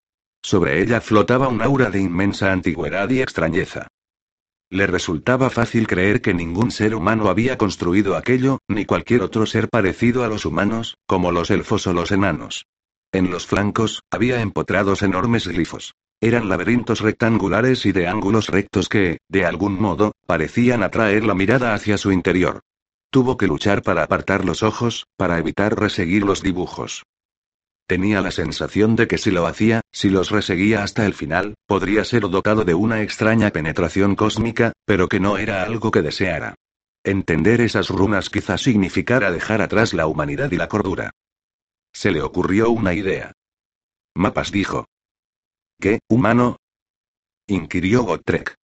Sobre 0.42 0.80
ella 0.80 1.02
flotaba 1.02 1.48
un 1.48 1.61
aura 1.61 1.90
de 1.90 2.00
inmensa 2.00 2.50
antigüedad 2.50 3.11
y 3.11 3.20
extrañeza. 3.20 3.88
Le 4.70 4.87
resultaba 4.87 5.50
fácil 5.50 5.87
creer 5.87 6.22
que 6.22 6.32
ningún 6.32 6.70
ser 6.70 6.94
humano 6.94 7.28
había 7.28 7.58
construido 7.58 8.16
aquello, 8.16 8.58
ni 8.68 8.87
cualquier 8.87 9.20
otro 9.20 9.44
ser 9.44 9.68
parecido 9.68 10.24
a 10.24 10.28
los 10.28 10.46
humanos, 10.46 10.96
como 11.06 11.30
los 11.30 11.50
elfos 11.50 11.87
o 11.87 11.92
los 11.92 12.11
enanos. 12.11 12.64
En 13.12 13.30
los 13.30 13.46
flancos, 13.46 14.02
había 14.11 14.40
empotrados 14.40 15.02
enormes 15.02 15.46
glifos. 15.46 15.94
Eran 16.20 16.48
laberintos 16.48 17.00
rectangulares 17.00 17.84
y 17.84 17.92
de 17.92 18.08
ángulos 18.08 18.48
rectos 18.48 18.88
que, 18.88 19.18
de 19.28 19.44
algún 19.44 19.80
modo, 19.80 20.12
parecían 20.26 20.82
atraer 20.82 21.24
la 21.24 21.34
mirada 21.34 21.74
hacia 21.74 21.98
su 21.98 22.12
interior. 22.12 22.61
Tuvo 23.10 23.36
que 23.38 23.46
luchar 23.46 23.82
para 23.82 24.02
apartar 24.02 24.44
los 24.44 24.62
ojos, 24.62 25.06
para 25.16 25.38
evitar 25.38 25.78
reseguir 25.78 26.24
los 26.24 26.42
dibujos. 26.42 27.04
Tenía 27.86 28.20
la 28.20 28.30
sensación 28.30 28.96
de 28.96 29.08
que 29.08 29.16
si 29.16 29.30
lo 29.30 29.46
hacía, 29.46 29.80
si 29.90 30.10
los 30.10 30.30
reseguía 30.30 30.82
hasta 30.82 31.06
el 31.06 31.14
final, 31.14 31.54
podría 31.66 32.04
ser 32.04 32.28
dotado 32.28 32.64
de 32.64 32.74
una 32.74 33.00
extraña 33.00 33.50
penetración 33.50 34.14
cósmica, 34.14 34.72
pero 34.84 35.08
que 35.08 35.20
no 35.20 35.38
era 35.38 35.62
algo 35.62 35.90
que 35.90 36.02
deseara. 36.02 36.54
Entender 37.02 37.62
esas 37.62 37.88
runas 37.88 38.28
quizás 38.28 38.60
significara 38.60 39.30
dejar 39.30 39.62
atrás 39.62 39.94
la 39.94 40.06
humanidad 40.06 40.52
y 40.52 40.56
la 40.56 40.68
cordura. 40.68 41.12
Se 41.94 42.10
le 42.10 42.20
ocurrió 42.20 42.68
una 42.68 42.92
idea. 42.92 43.32
Mapas 44.14 44.52
dijo. 44.52 44.84
¿Qué, 45.80 46.00
humano? 46.10 46.58
inquirió 47.46 48.02
Gotrek. 48.02 48.57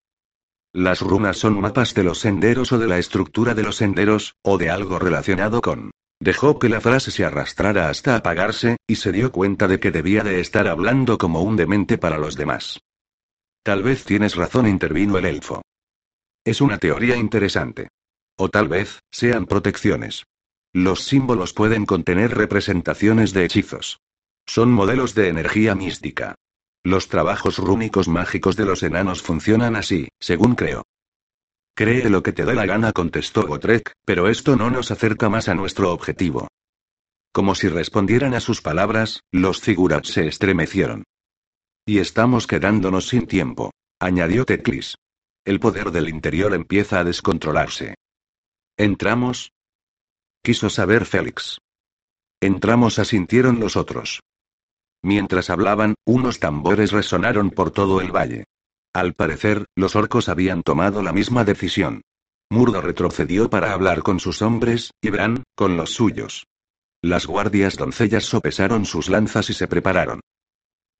Las 0.74 1.02
runas 1.02 1.38
son 1.38 1.60
mapas 1.60 1.94
de 1.94 2.02
los 2.02 2.18
senderos 2.18 2.72
o 2.72 2.78
de 2.80 2.88
la 2.88 2.98
estructura 2.98 3.54
de 3.54 3.62
los 3.62 3.76
senderos, 3.76 4.34
o 4.42 4.58
de 4.58 4.70
algo 4.70 4.98
relacionado 4.98 5.60
con. 5.60 5.92
Dejó 6.18 6.58
que 6.58 6.68
la 6.68 6.80
frase 6.80 7.12
se 7.12 7.24
arrastrara 7.24 7.88
hasta 7.88 8.16
apagarse, 8.16 8.76
y 8.88 8.96
se 8.96 9.12
dio 9.12 9.30
cuenta 9.30 9.68
de 9.68 9.78
que 9.78 9.92
debía 9.92 10.24
de 10.24 10.40
estar 10.40 10.66
hablando 10.66 11.16
como 11.16 11.42
un 11.42 11.54
demente 11.54 11.96
para 11.96 12.18
los 12.18 12.34
demás. 12.34 12.80
Tal 13.62 13.84
vez 13.84 14.04
tienes 14.04 14.34
razón, 14.34 14.66
intervino 14.66 15.16
el 15.16 15.26
elfo. 15.26 15.62
Es 16.44 16.60
una 16.60 16.78
teoría 16.78 17.16
interesante. 17.16 17.88
O 18.36 18.48
tal 18.48 18.66
vez, 18.66 18.98
sean 19.12 19.46
protecciones. 19.46 20.24
Los 20.72 21.04
símbolos 21.04 21.52
pueden 21.52 21.86
contener 21.86 22.36
representaciones 22.36 23.32
de 23.32 23.44
hechizos. 23.44 24.00
Son 24.44 24.72
modelos 24.72 25.14
de 25.14 25.28
energía 25.28 25.76
mística. 25.76 26.34
Los 26.84 27.08
trabajos 27.08 27.56
rúnicos 27.56 28.08
mágicos 28.08 28.56
de 28.56 28.66
los 28.66 28.82
enanos 28.82 29.22
funcionan 29.22 29.74
así, 29.74 30.08
según 30.20 30.54
creo. 30.54 30.84
Cree 31.74 32.10
lo 32.10 32.22
que 32.22 32.34
te 32.34 32.44
da 32.44 32.52
la 32.52 32.66
gana, 32.66 32.92
contestó 32.92 33.46
Gotrek, 33.46 33.94
pero 34.04 34.28
esto 34.28 34.54
no 34.54 34.70
nos 34.70 34.90
acerca 34.90 35.30
más 35.30 35.48
a 35.48 35.54
nuestro 35.54 35.92
objetivo. 35.92 36.46
Como 37.32 37.54
si 37.54 37.68
respondieran 37.68 38.34
a 38.34 38.40
sus 38.40 38.60
palabras, 38.60 39.20
los 39.32 39.60
figurats 39.60 40.10
se 40.10 40.28
estremecieron. 40.28 41.04
Y 41.86 41.98
estamos 41.98 42.46
quedándonos 42.46 43.08
sin 43.08 43.26
tiempo, 43.26 43.72
añadió 43.98 44.44
Teclis. 44.44 44.96
El 45.46 45.60
poder 45.60 45.90
del 45.90 46.10
interior 46.10 46.54
empieza 46.54 47.00
a 47.00 47.04
descontrolarse. 47.04 47.94
¿Entramos? 48.76 49.52
Quiso 50.42 50.68
saber 50.68 51.06
Félix. 51.06 51.58
Entramos, 52.40 52.98
asintieron 52.98 53.58
los 53.58 53.76
otros. 53.76 54.20
Mientras 55.04 55.50
hablaban, 55.50 55.96
unos 56.06 56.40
tambores 56.40 56.90
resonaron 56.90 57.50
por 57.50 57.70
todo 57.70 58.00
el 58.00 58.10
valle. 58.10 58.46
Al 58.94 59.12
parecer, 59.12 59.66
los 59.76 59.96
orcos 59.96 60.30
habían 60.30 60.62
tomado 60.62 61.02
la 61.02 61.12
misma 61.12 61.44
decisión. 61.44 62.00
Murdo 62.50 62.80
retrocedió 62.80 63.50
para 63.50 63.74
hablar 63.74 64.02
con 64.02 64.18
sus 64.18 64.40
hombres, 64.40 64.92
y 65.02 65.10
Bran, 65.10 65.44
con 65.54 65.76
los 65.76 65.90
suyos. 65.92 66.46
Las 67.02 67.26
guardias 67.26 67.76
doncellas 67.76 68.24
sopesaron 68.24 68.86
sus 68.86 69.10
lanzas 69.10 69.50
y 69.50 69.52
se 69.52 69.68
prepararon. 69.68 70.20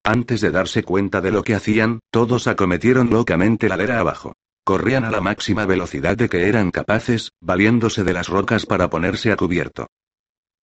Antes 0.05 0.43
de 0.43 0.51
darse 0.51 0.83
cuenta 0.83 1.23
de 1.23 1.31
lo 1.31 1.43
que 1.43 1.55
hacían, 1.55 2.01
todos 2.11 2.47
acometieron 2.47 3.09
locamente 3.09 3.71
la 3.71 3.79
ladera 3.79 4.01
abajo. 4.01 4.35
Corrían 4.65 5.07
a 5.07 5.11
la 5.11 5.23
máxima 5.23 5.65
velocidad 5.65 6.15
de 6.15 6.29
que 6.29 6.47
eran 6.47 6.71
capaces, 6.71 7.31
valiéndose 7.41 8.05
de 8.05 8.13
las 8.13 8.29
rocas 8.29 8.67
para 8.67 8.91
ponerse 8.91 9.33
a 9.33 9.37
cubierto. 9.37 9.87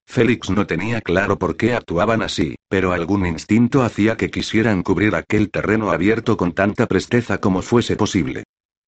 Félix 0.05 0.49
no 0.49 0.67
tenía 0.67 1.01
claro 1.01 1.39
por 1.39 1.55
qué 1.55 1.73
actuaban 1.73 2.21
así, 2.21 2.55
pero 2.69 2.91
algún 2.91 3.25
instinto 3.25 3.83
hacía 3.83 4.17
que 4.17 4.29
quisieran 4.29 4.83
cubrir 4.83 5.15
aquel 5.15 5.49
terreno 5.49 5.91
abierto 5.91 6.37
con 6.37 6.53
tanta 6.53 6.85
presteza 6.87 7.39
como 7.39 7.61
fuese 7.61 7.95
posible. 7.95 8.43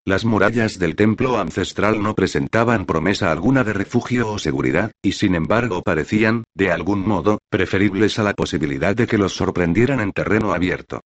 Las 0.06 0.26
murallas 0.26 0.80
del 0.80 0.98
templo 0.98 1.38
ancestral 1.38 2.04
no 2.04 2.14
presentaban 2.14 2.86
promesa 2.86 3.32
alguna 3.32 3.64
de 3.64 3.72
refugio 3.72 4.32
o 4.32 4.38
seguridad, 4.38 4.92
y 5.02 5.14
sin 5.14 5.34
embargo 5.34 5.82
parecían, 5.82 6.44
de 6.54 6.74
algún 6.74 7.08
modo, 7.08 7.40
preferibles 7.50 8.20
a 8.20 8.24
la 8.24 8.34
posibilidad 8.34 8.94
de 8.94 9.08
que 9.08 9.18
los 9.18 9.34
sorprendieran 9.34 10.02
en 10.02 10.12
terreno 10.12 10.54
abierto. 10.54 11.00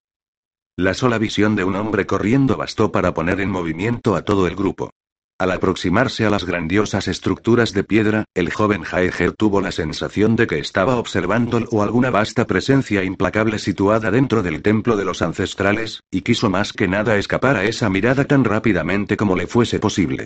La 0.75 0.95
sola 0.95 1.19
visión 1.19 1.55
de 1.55 1.63
un 1.63 1.75
hombre 1.75 2.07
corriendo 2.07 2.57
bastó 2.57 2.91
para 2.91 3.13
poner 3.13 3.39
en 3.39 3.51
movimiento 3.51 4.15
a 4.15 4.23
todo 4.23 4.47
el 4.47 4.55
grupo. 4.55 4.89
Al 5.39 5.51
aproximarse 5.51 6.25
a 6.25 6.31
las 6.31 6.45
grandiosas 6.45 7.07
estructuras 7.07 7.71
de 7.71 7.83
piedra, 7.83 8.25
el 8.33 8.51
joven 8.51 8.81
Jaeger 8.81 9.33
tuvo 9.33 9.61
la 9.61 9.71
sensación 9.71 10.35
de 10.35 10.47
que 10.47 10.57
estaba 10.57 10.95
observando 10.95 11.59
o 11.69 11.83
alguna 11.83 12.09
vasta 12.09 12.47
presencia 12.47 13.03
implacable 13.03 13.59
situada 13.59 14.09
dentro 14.09 14.41
del 14.41 14.63
templo 14.63 14.97
de 14.97 15.05
los 15.05 15.21
ancestrales, 15.21 16.01
y 16.09 16.21
quiso 16.21 16.49
más 16.49 16.73
que 16.73 16.87
nada 16.87 17.17
escapar 17.17 17.55
a 17.55 17.65
esa 17.65 17.87
mirada 17.87 18.25
tan 18.25 18.45
rápidamente 18.45 19.15
como 19.15 19.35
le 19.35 19.45
fuese 19.45 19.79
posible. 19.79 20.25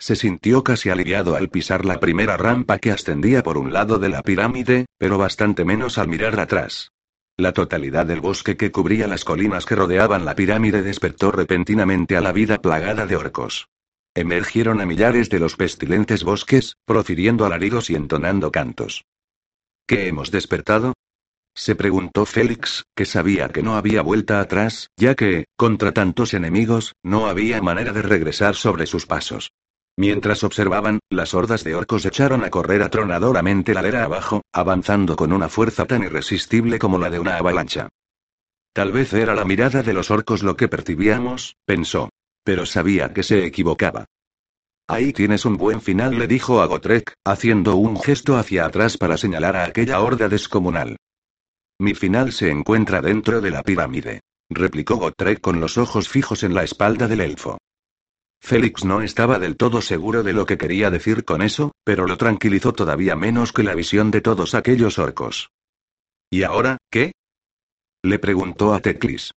Se 0.00 0.16
sintió 0.16 0.64
casi 0.64 0.90
aliviado 0.90 1.36
al 1.36 1.48
pisar 1.48 1.84
la 1.84 2.00
primera 2.00 2.36
rampa 2.36 2.78
que 2.78 2.90
ascendía 2.90 3.44
por 3.44 3.56
un 3.56 3.72
lado 3.72 4.00
de 4.00 4.08
la 4.08 4.22
pirámide, 4.22 4.86
pero 4.98 5.18
bastante 5.18 5.64
menos 5.64 5.98
al 5.98 6.08
mirar 6.08 6.40
atrás. 6.40 6.90
La 7.36 7.52
totalidad 7.52 8.06
del 8.06 8.20
bosque 8.20 8.56
que 8.56 8.72
cubría 8.72 9.06
las 9.06 9.24
colinas 9.24 9.66
que 9.66 9.76
rodeaban 9.76 10.24
la 10.24 10.34
pirámide 10.34 10.82
despertó 10.82 11.30
repentinamente 11.30 12.16
a 12.16 12.20
la 12.20 12.32
vida 12.32 12.58
plagada 12.58 13.06
de 13.06 13.14
orcos. 13.14 13.68
Emergieron 14.16 14.80
a 14.80 14.86
millares 14.86 15.28
de 15.28 15.38
los 15.38 15.56
pestilentes 15.56 16.24
bosques, 16.24 16.76
profiriendo 16.86 17.44
alaridos 17.44 17.90
y 17.90 17.96
entonando 17.96 18.50
cantos. 18.50 19.04
¿Qué 19.86 20.08
hemos 20.08 20.30
despertado? 20.30 20.94
se 21.54 21.74
preguntó 21.74 22.24
Félix, 22.24 22.84
que 22.94 23.04
sabía 23.04 23.48
que 23.50 23.62
no 23.62 23.76
había 23.76 24.00
vuelta 24.00 24.40
atrás, 24.40 24.88
ya 24.96 25.14
que, 25.14 25.44
contra 25.56 25.92
tantos 25.92 26.32
enemigos, 26.32 26.94
no 27.02 27.26
había 27.26 27.60
manera 27.60 27.92
de 27.92 28.02
regresar 28.02 28.54
sobre 28.54 28.86
sus 28.86 29.04
pasos. 29.04 29.50
Mientras 29.98 30.44
observaban, 30.44 30.98
las 31.10 31.34
hordas 31.34 31.62
de 31.62 31.74
orcos 31.74 32.06
echaron 32.06 32.42
a 32.42 32.50
correr 32.50 32.82
atronadoramente 32.82 33.74
ladera 33.74 34.04
abajo, 34.04 34.40
avanzando 34.50 35.14
con 35.16 35.32
una 35.32 35.50
fuerza 35.50 35.84
tan 35.84 36.02
irresistible 36.02 36.78
como 36.78 36.98
la 36.98 37.10
de 37.10 37.18
una 37.18 37.36
avalancha. 37.36 37.88
Tal 38.72 38.92
vez 38.92 39.12
era 39.12 39.34
la 39.34 39.44
mirada 39.44 39.82
de 39.82 39.92
los 39.92 40.10
orcos 40.10 40.42
lo 40.42 40.56
que 40.56 40.68
percibíamos, 40.68 41.56
pensó. 41.66 42.08
Pero 42.46 42.64
sabía 42.64 43.12
que 43.12 43.24
se 43.24 43.44
equivocaba. 43.44 44.04
Ahí 44.88 45.12
tienes 45.12 45.44
un 45.44 45.56
buen 45.56 45.80
final, 45.80 46.16
le 46.16 46.28
dijo 46.28 46.62
a 46.62 46.66
Gotrek, 46.66 47.14
haciendo 47.24 47.74
un 47.74 48.00
gesto 48.00 48.36
hacia 48.36 48.66
atrás 48.66 48.96
para 48.96 49.16
señalar 49.16 49.56
a 49.56 49.64
aquella 49.64 50.00
horda 50.00 50.28
descomunal. 50.28 50.96
Mi 51.80 51.94
final 51.94 52.30
se 52.30 52.52
encuentra 52.52 53.02
dentro 53.02 53.40
de 53.40 53.50
la 53.50 53.64
pirámide, 53.64 54.20
replicó 54.48 54.94
Gotrek 54.94 55.40
con 55.40 55.58
los 55.58 55.76
ojos 55.76 56.08
fijos 56.08 56.44
en 56.44 56.54
la 56.54 56.62
espalda 56.62 57.08
del 57.08 57.22
elfo. 57.22 57.58
Félix 58.40 58.84
no 58.84 59.02
estaba 59.02 59.40
del 59.40 59.56
todo 59.56 59.82
seguro 59.82 60.22
de 60.22 60.32
lo 60.32 60.46
que 60.46 60.56
quería 60.56 60.88
decir 60.88 61.24
con 61.24 61.42
eso, 61.42 61.72
pero 61.82 62.06
lo 62.06 62.16
tranquilizó 62.16 62.72
todavía 62.72 63.16
menos 63.16 63.52
que 63.52 63.64
la 63.64 63.74
visión 63.74 64.12
de 64.12 64.20
todos 64.20 64.54
aquellos 64.54 65.00
orcos. 65.00 65.50
¿Y 66.30 66.44
ahora, 66.44 66.78
qué? 66.92 67.10
le 68.04 68.20
preguntó 68.20 68.72
a 68.72 68.78
Teclis. 68.78 69.32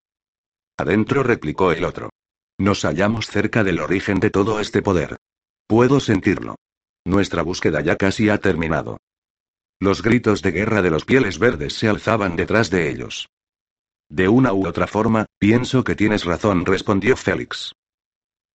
Adentro 0.77 1.23
replicó 1.23 1.71
el 1.71 1.85
otro. 1.85 2.11
Nos 2.59 2.83
hallamos 2.83 3.27
cerca 3.27 3.63
del 3.63 3.79
origen 3.79 4.19
de 4.19 4.29
todo 4.29 4.59
este 4.59 4.81
poder. 4.81 5.15
Puedo 5.65 6.01
sentirlo. 6.01 6.55
Nuestra 7.05 7.41
búsqueda 7.41 7.79
ya 7.79 7.95
casi 7.95 8.27
ha 8.27 8.37
terminado. 8.37 8.97
Los 9.79 10.03
gritos 10.03 10.41
de 10.41 10.51
guerra 10.51 10.81
de 10.81 10.89
los 10.89 11.05
pieles 11.05 11.39
verdes 11.39 11.73
se 11.73 11.87
alzaban 11.87 12.35
detrás 12.35 12.69
de 12.69 12.91
ellos. 12.91 13.29
De 14.09 14.27
una 14.27 14.51
u 14.51 14.67
otra 14.67 14.87
forma, 14.87 15.25
pienso 15.39 15.85
que 15.85 15.95
tienes 15.95 16.25
razón, 16.25 16.65
respondió 16.65 17.15
Félix. 17.15 17.71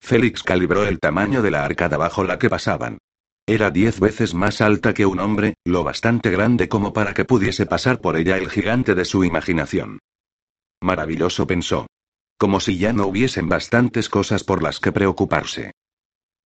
Félix 0.02 0.42
calibró 0.42 0.84
el 0.84 1.00
tamaño 1.00 1.40
de 1.40 1.52
la 1.52 1.64
arcada 1.64 1.96
bajo 1.96 2.24
la 2.24 2.38
que 2.38 2.50
pasaban. 2.50 2.98
Era 3.46 3.70
diez 3.70 4.00
veces 4.00 4.34
más 4.34 4.60
alta 4.60 4.92
que 4.92 5.06
un 5.06 5.18
hombre, 5.18 5.54
lo 5.64 5.82
bastante 5.82 6.28
grande 6.28 6.68
como 6.68 6.92
para 6.92 7.14
que 7.14 7.24
pudiese 7.24 7.64
pasar 7.64 8.02
por 8.02 8.18
ella 8.18 8.36
el 8.36 8.50
gigante 8.50 8.94
de 8.94 9.06
su 9.06 9.24
imaginación. 9.24 9.98
Maravilloso 10.82 11.46
pensó. 11.46 11.86
Como 12.44 12.61
si 12.61 12.76
ya 12.76 12.92
no 12.92 13.07
hubiesen 13.07 13.48
bastantes 13.48 14.11
cosas 14.11 14.44
por 14.44 14.62
las 14.62 14.78
que 14.78 14.92
preocuparse. 14.92 15.72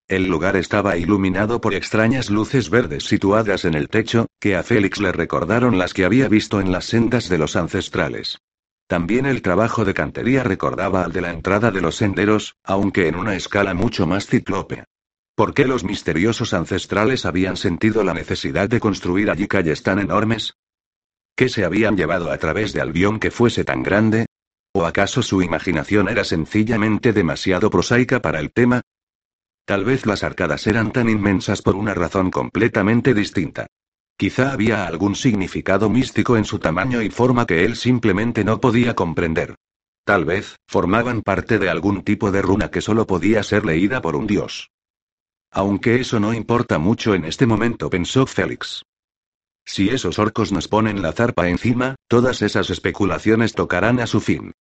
El 0.06 0.28
lugar 0.28 0.54
estaba 0.54 0.96
iluminado 0.96 1.60
por 1.60 1.74
extrañas 1.74 2.30
luces 2.30 2.70
verdes 2.70 3.02
situadas 3.02 3.64
en 3.64 3.74
el 3.74 3.88
techo, 3.88 4.28
que 4.38 4.54
a 4.54 4.62
Félix 4.62 5.00
le 5.00 5.10
recordaron 5.10 5.76
las 5.76 5.94
que 5.94 6.04
había 6.04 6.28
visto 6.28 6.60
en 6.60 6.70
las 6.70 6.84
sendas 6.84 7.28
de 7.28 7.38
los 7.38 7.56
ancestrales. 7.56 8.38
También 8.86 9.26
el 9.26 9.42
trabajo 9.42 9.84
de 9.84 9.92
cantería 9.92 10.44
recordaba 10.44 11.02
al 11.02 11.10
de 11.10 11.20
la 11.20 11.32
entrada 11.32 11.72
de 11.72 11.80
los 11.80 11.96
senderos, 11.96 12.54
aunque 12.62 13.08
en 13.08 13.16
una 13.16 13.34
escala 13.34 13.74
mucho 13.74 14.06
más 14.06 14.28
ciclope. 14.28 14.84
¿Por 15.34 15.52
qué 15.52 15.64
los 15.64 15.82
misteriosos 15.82 16.54
ancestrales 16.54 17.26
habían 17.26 17.56
sentido 17.56 18.04
la 18.04 18.14
necesidad 18.14 18.68
de 18.68 18.78
construir 18.78 19.30
allí 19.30 19.48
calles 19.48 19.82
tan 19.82 19.98
enormes? 19.98 20.54
¿Qué 21.34 21.48
se 21.48 21.64
habían 21.64 21.96
llevado 21.96 22.30
a 22.30 22.38
través 22.38 22.72
de 22.72 22.82
Albión 22.82 23.18
que 23.18 23.32
fuese 23.32 23.64
tan 23.64 23.82
grande? 23.82 24.26
¿O 24.78 24.86
acaso 24.86 25.22
su 25.22 25.42
imaginación 25.42 26.08
era 26.08 26.22
sencillamente 26.22 27.12
demasiado 27.12 27.68
prosaica 27.68 28.22
para 28.22 28.38
el 28.38 28.52
tema? 28.52 28.82
Tal 29.64 29.84
vez 29.84 30.06
las 30.06 30.22
arcadas 30.22 30.68
eran 30.68 30.92
tan 30.92 31.08
inmensas 31.08 31.62
por 31.62 31.74
una 31.74 31.94
razón 31.94 32.30
completamente 32.30 33.12
distinta. 33.12 33.66
Quizá 34.16 34.52
había 34.52 34.86
algún 34.86 35.16
significado 35.16 35.90
místico 35.90 36.36
en 36.36 36.44
su 36.44 36.60
tamaño 36.60 37.02
y 37.02 37.10
forma 37.10 37.44
que 37.44 37.64
él 37.64 37.74
simplemente 37.74 38.44
no 38.44 38.60
podía 38.60 38.94
comprender. 38.94 39.56
Tal 40.04 40.24
vez, 40.24 40.54
formaban 40.68 41.22
parte 41.22 41.58
de 41.58 41.70
algún 41.70 42.04
tipo 42.04 42.30
de 42.30 42.40
runa 42.40 42.70
que 42.70 42.80
solo 42.80 43.04
podía 43.04 43.42
ser 43.42 43.66
leída 43.66 44.00
por 44.00 44.14
un 44.14 44.28
dios. 44.28 44.70
Aunque 45.50 45.96
eso 45.96 46.20
no 46.20 46.32
importa 46.32 46.78
mucho 46.78 47.16
en 47.16 47.24
este 47.24 47.46
momento, 47.46 47.90
pensó 47.90 48.26
Félix. 48.26 48.84
Si 49.64 49.88
esos 49.88 50.20
orcos 50.20 50.52
nos 50.52 50.68
ponen 50.68 51.02
la 51.02 51.10
zarpa 51.10 51.48
encima, 51.48 51.96
todas 52.06 52.42
esas 52.42 52.70
especulaciones 52.70 53.54
tocarán 53.54 53.98
a 53.98 54.06
su 54.06 54.20
fin. 54.20 54.52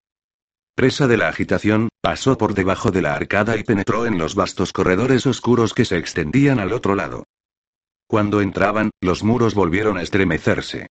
Presa 0.77 1.07
de 1.07 1.17
la 1.17 1.29
agitación, 1.29 1.89
pasó 2.03 2.37
por 2.37 2.53
debajo 2.53 2.91
de 2.91 3.01
la 3.01 3.15
arcada 3.15 3.57
y 3.57 3.65
penetró 3.65 4.05
en 4.05 4.19
los 4.19 4.35
vastos 4.35 4.75
corredores 4.75 5.25
oscuros 5.27 5.73
que 5.73 5.87
se 5.87 5.97
extendían 5.97 6.61
al 6.61 6.75
otro 6.75 6.95
lado. 6.95 7.25
Cuando 8.07 8.43
entraban, 8.43 8.91
los 9.01 9.25
muros 9.25 9.55
volvieron 9.55 9.97
a 9.97 10.03
estremecerse. 10.03 10.89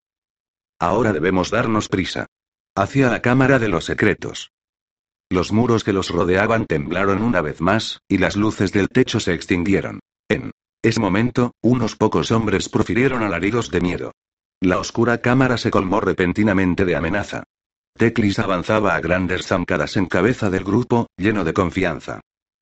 Ahora 0.79 1.13
debemos 1.13 1.51
darnos 1.51 1.87
prisa. 1.87 2.25
Hacia 2.75 3.11
la 3.11 3.21
cámara 3.21 3.59
de 3.59 3.69
los 3.69 3.85
secretos. 3.85 4.49
Los 5.29 5.51
muros 5.51 5.83
que 5.83 5.93
los 5.93 6.09
rodeaban 6.09 6.65
temblaron 6.65 7.21
una 7.21 7.41
vez 7.41 7.61
más, 7.61 7.99
y 8.07 8.17
las 8.17 8.35
luces 8.35 8.71
del 8.71 8.89
techo 8.89 9.19
se 9.19 9.35
extinguieron. 9.35 9.99
En 10.27 10.49
ese 10.81 10.99
momento, 10.99 11.51
unos 11.61 11.95
pocos 11.95 12.31
hombres 12.31 12.69
profirieron 12.69 13.21
alaridos 13.21 13.69
de 13.69 13.81
miedo. 13.81 14.13
La 14.61 14.79
oscura 14.79 15.19
cámara 15.21 15.59
se 15.59 15.69
colmó 15.69 16.01
repentinamente 16.01 16.85
de 16.85 16.95
amenaza. 16.95 17.43
Teclis 17.97 18.39
avanzaba 18.39 18.93
a 18.93 18.99
grandes 18.99 19.47
zancadas 19.47 19.95
en 19.95 20.07
cabeza 20.07 20.49
del 20.49 20.65
grupo, 20.65 21.07
lleno 21.15 21.45
de 21.45 21.53
confianza. 21.53 22.19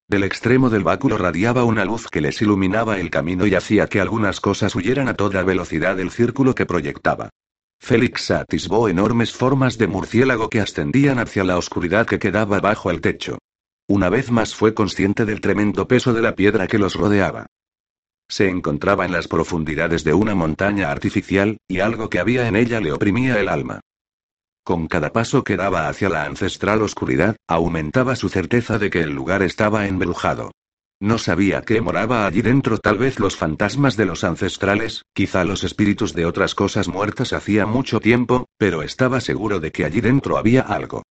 Del 0.07 0.23
extremo 0.25 0.69
del 0.69 0.83
báculo 0.83 1.17
radiaba 1.17 1.63
una 1.63 1.85
luz 1.85 2.07
que 2.07 2.21
les 2.21 2.39
iluminaba 2.43 2.99
el 2.99 3.09
camino 3.09 3.47
y 3.47 3.55
hacía 3.55 3.87
que 3.87 3.99
algunas 3.99 4.39
cosas 4.39 4.75
huyeran 4.75 5.07
a 5.07 5.15
toda 5.15 5.41
velocidad 5.41 5.95
del 5.95 6.11
círculo 6.11 6.53
que 6.53 6.67
proyectaba. 6.67 7.29
Félix 7.79 8.29
atisbó 8.29 8.87
enormes 8.89 9.33
formas 9.33 9.79
de 9.79 9.87
murciélago 9.87 10.49
que 10.49 10.61
ascendían 10.61 11.17
hacia 11.17 11.43
la 11.43 11.57
oscuridad 11.57 12.05
que 12.05 12.19
quedaba 12.19 12.59
bajo 12.59 12.91
el 12.91 13.01
techo. 13.01 13.39
Una 13.87 14.09
vez 14.09 14.29
más 14.29 14.53
fue 14.53 14.75
consciente 14.75 15.25
del 15.25 15.41
tremendo 15.41 15.87
peso 15.87 16.13
de 16.13 16.21
la 16.21 16.35
piedra 16.35 16.67
que 16.67 16.77
los 16.77 16.93
rodeaba. 16.93 17.47
Se 18.29 18.49
encontraba 18.49 19.03
en 19.03 19.11
las 19.11 19.27
profundidades 19.27 20.03
de 20.03 20.13
una 20.13 20.35
montaña 20.35 20.91
artificial, 20.91 21.57
y 21.67 21.79
algo 21.79 22.09
que 22.09 22.19
había 22.19 22.47
en 22.47 22.55
ella 22.55 22.79
le 22.79 22.91
oprimía 22.91 23.39
el 23.39 23.49
alma. 23.49 23.81
Con 24.63 24.87
cada 24.87 25.11
paso 25.11 25.43
que 25.43 25.57
daba 25.57 25.89
hacia 25.89 26.07
la 26.07 26.23
ancestral 26.23 26.81
oscuridad, 26.83 27.35
aumentaba 27.47 28.15
su 28.15 28.29
certeza 28.29 28.79
de 28.79 28.89
que 28.89 29.01
el 29.01 29.11
lugar 29.11 29.43
estaba 29.43 29.87
embrujado. 29.87 30.51
No 31.01 31.17
sabía 31.17 31.63
qué 31.63 31.81
moraba 31.81 32.25
allí 32.25 32.41
dentro, 32.41 32.77
tal 32.77 32.97
vez 32.97 33.19
los 33.19 33.35
fantasmas 33.35 33.97
de 33.97 34.05
los 34.05 34.23
ancestrales, 34.23 35.03
quizá 35.13 35.43
los 35.43 35.65
espíritus 35.65 36.13
de 36.13 36.25
otras 36.25 36.55
cosas 36.55 36.87
muertas 36.87 37.33
hacía 37.33 37.65
mucho 37.65 37.99
tiempo, 37.99 38.45
pero 38.57 38.83
estaba 38.83 39.19
seguro 39.19 39.59
de 39.59 39.73
que 39.73 39.83
allí 39.83 39.99
dentro 39.99 40.37
había 40.37 40.61
algo. 40.61 41.03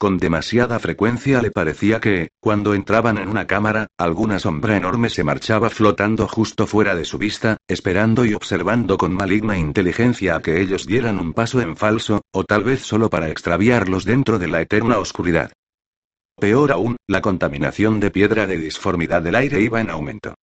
Con 0.00 0.18
demasiada 0.18 0.78
frecuencia 0.78 1.42
le 1.42 1.50
parecía 1.50 1.98
que, 1.98 2.28
cuando 2.38 2.74
entraban 2.74 3.18
en 3.18 3.28
una 3.28 3.48
cámara, 3.48 3.88
alguna 3.98 4.38
sombra 4.38 4.76
enorme 4.76 5.10
se 5.10 5.24
marchaba 5.24 5.70
flotando 5.70 6.28
justo 6.28 6.68
fuera 6.68 6.94
de 6.94 7.04
su 7.04 7.18
vista, 7.18 7.56
esperando 7.66 8.24
y 8.24 8.32
observando 8.32 8.96
con 8.96 9.12
maligna 9.12 9.58
inteligencia 9.58 10.36
a 10.36 10.40
que 10.40 10.60
ellos 10.60 10.86
dieran 10.86 11.18
un 11.18 11.32
paso 11.32 11.60
en 11.60 11.76
falso, 11.76 12.22
o 12.30 12.44
tal 12.44 12.62
vez 12.62 12.82
solo 12.82 13.10
para 13.10 13.28
extraviarlos 13.28 14.04
dentro 14.04 14.38
de 14.38 14.46
la 14.46 14.60
eterna 14.60 14.98
oscuridad. 14.98 15.50
Peor 16.38 16.70
aún, 16.70 16.96
la 17.08 17.20
contaminación 17.20 17.98
de 17.98 18.12
piedra 18.12 18.46
de 18.46 18.56
disformidad 18.56 19.20
del 19.20 19.34
aire 19.34 19.60
iba 19.60 19.80
en 19.80 19.90
aumento. 19.90 20.34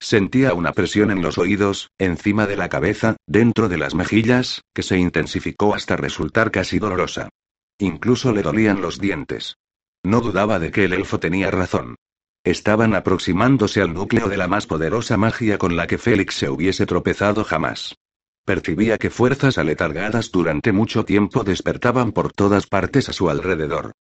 Sentía 0.00 0.54
una 0.54 0.72
presión 0.72 1.12
en 1.12 1.22
los 1.22 1.38
oídos, 1.38 1.88
encima 1.98 2.48
de 2.48 2.56
la 2.56 2.68
cabeza, 2.68 3.14
dentro 3.28 3.68
de 3.68 3.78
las 3.78 3.94
mejillas, 3.94 4.62
que 4.74 4.82
se 4.82 4.98
intensificó 4.98 5.72
hasta 5.72 5.96
resultar 5.96 6.50
casi 6.50 6.80
dolorosa. 6.80 7.28
Incluso 7.78 8.32
le 8.32 8.42
dolían 8.42 8.80
los 8.80 9.00
dientes. 9.00 9.56
No 10.02 10.20
dudaba 10.20 10.58
de 10.58 10.70
que 10.70 10.84
el 10.84 10.92
elfo 10.92 11.18
tenía 11.18 11.50
razón. 11.50 11.96
Estaban 12.44 12.94
aproximándose 12.94 13.80
al 13.80 13.94
núcleo 13.94 14.28
de 14.28 14.36
la 14.36 14.48
más 14.48 14.66
poderosa 14.66 15.16
magia 15.16 15.56
con 15.58 15.76
la 15.76 15.86
que 15.86 15.98
Félix 15.98 16.34
se 16.34 16.50
hubiese 16.50 16.84
tropezado 16.86 17.42
jamás. 17.42 17.96
Percibía 18.44 18.98
que 18.98 19.08
fuerzas 19.08 19.56
aletargadas 19.56 20.30
durante 20.30 20.70
mucho 20.70 21.06
tiempo 21.06 21.42
despertaban 21.42 22.12
por 22.12 22.32
todas 22.32 22.66
partes 22.66 23.08
a 23.08 23.14
su 23.14 23.30
alrededor. 23.30 23.92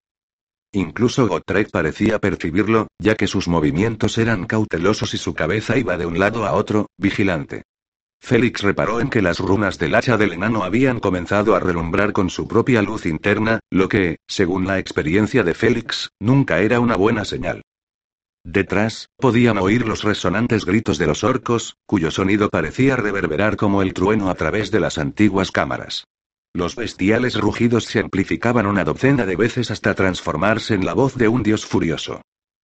Incluso 0.72 1.28
Gotrek 1.28 1.70
parecía 1.70 2.18
percibirlo, 2.18 2.88
ya 2.98 3.14
que 3.14 3.28
sus 3.28 3.46
movimientos 3.46 4.18
eran 4.18 4.46
cautelosos 4.46 5.14
y 5.14 5.18
su 5.18 5.35
cabeza 5.35 5.76
iba 5.76 5.96
de 5.96 6.06
un 6.06 6.18
lado 6.18 6.44
a 6.46 6.54
otro, 6.54 6.87
vigilante. 6.96 7.62
Félix 8.24 8.62
reparó 8.62 9.00
en 9.00 9.11
que 9.11 9.20
las 9.20 9.40
runas 9.40 9.78
del 9.78 9.96
hacha 9.96 10.16
del 10.16 10.32
enano 10.32 10.62
habían 10.62 11.00
comenzado 11.00 11.56
a 11.56 11.61
relumbrar 11.61 12.12
con 12.12 12.30
su 12.30 12.46
propia 12.46 12.80
luz 12.80 13.04
interna, 13.04 13.58
lo 13.68 13.88
que, 13.88 14.18
según 14.28 14.64
la 14.64 14.78
experiencia 14.78 15.42
de 15.42 15.54
Félix, 15.54 16.11
nunca 16.20 16.61
era 16.61 16.78
una 16.78 16.96
buena 16.96 17.24
señal. 17.24 17.62
Detrás, 18.44 19.08
podían 19.16 19.58
oír 19.58 19.87
los 19.88 20.04
resonantes 20.04 20.64
gritos 20.64 20.98
de 20.98 21.08
los 21.08 21.24
orcos, 21.24 21.76
cuyo 21.85 22.12
sonido 22.12 22.48
parecía 22.48 22.94
reverberar 22.94 23.56
como 23.56 23.82
el 23.82 23.92
trueno 23.92 24.30
a 24.30 24.35
través 24.37 24.70
de 24.70 24.78
las 24.78 24.98
antiguas 24.98 25.50
cámaras. 25.50 26.04
Los 26.54 26.76
bestiales 26.76 27.40
rugidos 27.40 27.87
se 27.87 27.98
amplificaban 27.98 28.66
una 28.66 28.85
docena 28.85 29.26
de 29.26 29.35
veces 29.35 29.72
hasta 29.72 29.94
transformarse 29.94 30.74
en 30.74 30.87
la 30.87 30.94
voz 30.94 31.16
de 31.16 31.26
un 31.26 31.42
dios 31.42 31.66
furioso. 31.66 32.22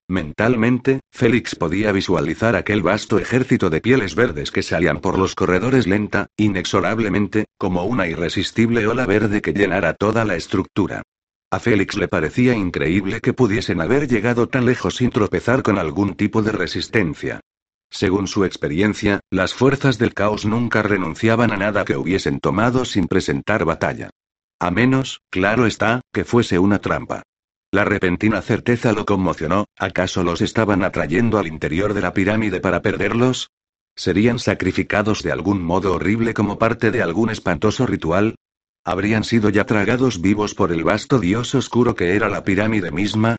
Mentalmente, 0.09 1.01
Félix 1.11 1.53
podía 1.53 1.91
visualizar 1.91 2.55
aquel 2.55 2.81
vasto 2.81 3.19
ejército 3.19 3.69
de 3.69 3.79
pieles 3.79 4.15
verdes 4.15 4.49
que 4.49 4.63
salían 4.63 5.01
por 5.01 5.19
los 5.19 5.35
corredores 5.35 5.85
lenta, 5.85 6.25
inexorablemente, 6.35 7.45
como 7.59 7.83
una 7.83 8.07
irresistible 8.07 8.87
ola 8.87 9.05
verde 9.05 9.43
que 9.43 9.53
llenara 9.53 9.93
toda 9.93 10.25
la 10.25 10.35
estructura. 10.35 11.03
A 11.51 11.59
Félix 11.59 11.95
le 11.95 12.07
parecía 12.07 12.55
increíble 12.55 13.21
que 13.21 13.33
pudiesen 13.33 13.81
haber 13.81 14.07
llegado 14.07 14.49
tan 14.49 14.65
lejos 14.65 14.95
sin 14.95 15.11
tropezar 15.11 15.61
con 15.61 15.77
algún 15.77 16.15
tipo 16.15 16.41
de 16.41 16.53
resistencia. 16.53 17.41
Según 17.91 18.27
su 18.27 18.45
experiencia, 18.45 19.19
las 19.29 19.53
fuerzas 19.53 19.99
del 19.99 20.15
caos 20.15 20.43
nunca 20.43 20.81
renunciaban 20.81 21.51
a 21.51 21.57
nada 21.57 21.85
que 21.85 21.97
hubiesen 21.97 22.39
tomado 22.39 22.83
sin 22.83 23.07
presentar 23.07 23.63
batalla. 23.63 24.09
A 24.59 24.71
menos, 24.71 25.21
claro 25.29 25.67
está, 25.67 26.01
que 26.11 26.23
fuese 26.23 26.57
una 26.57 26.79
trampa. 26.79 27.21
La 27.71 27.85
repentina 27.85 28.41
certeza 28.41 28.93
lo 28.93 29.05
conmocionó, 29.05 29.65
¿acaso 29.77 30.23
los 30.23 30.41
estaban 30.41 30.83
atrayendo 30.83 31.37
al 31.37 31.45
interior 31.45 31.93
de 31.93 32.01
la 32.01 32.13
pirámide 32.13 32.61
para 32.61 32.81
perderlos? 32.81 33.51
¿Serían 33.95 34.39
sacrificados 34.39 35.21
de 35.21 35.31
algún 35.31 35.61
modo 35.61 35.93
horrible 35.93 36.33
como 36.33 36.57
parte 36.57 36.89
de 36.89 37.03
algún 37.03 37.29
espantoso 37.29 37.85
ritual? 37.85 38.35
¿Habrían 38.83 39.23
sido 39.23 39.49
ya 39.49 39.65
tragados 39.65 40.19
vivos 40.19 40.55
por 40.55 40.71
el 40.71 40.83
vasto 40.83 41.19
dios 41.19 41.53
oscuro 41.53 41.93
que 41.93 42.15
era 42.15 42.27
la 42.27 42.43
pirámide 42.43 42.91
misma? 42.91 43.35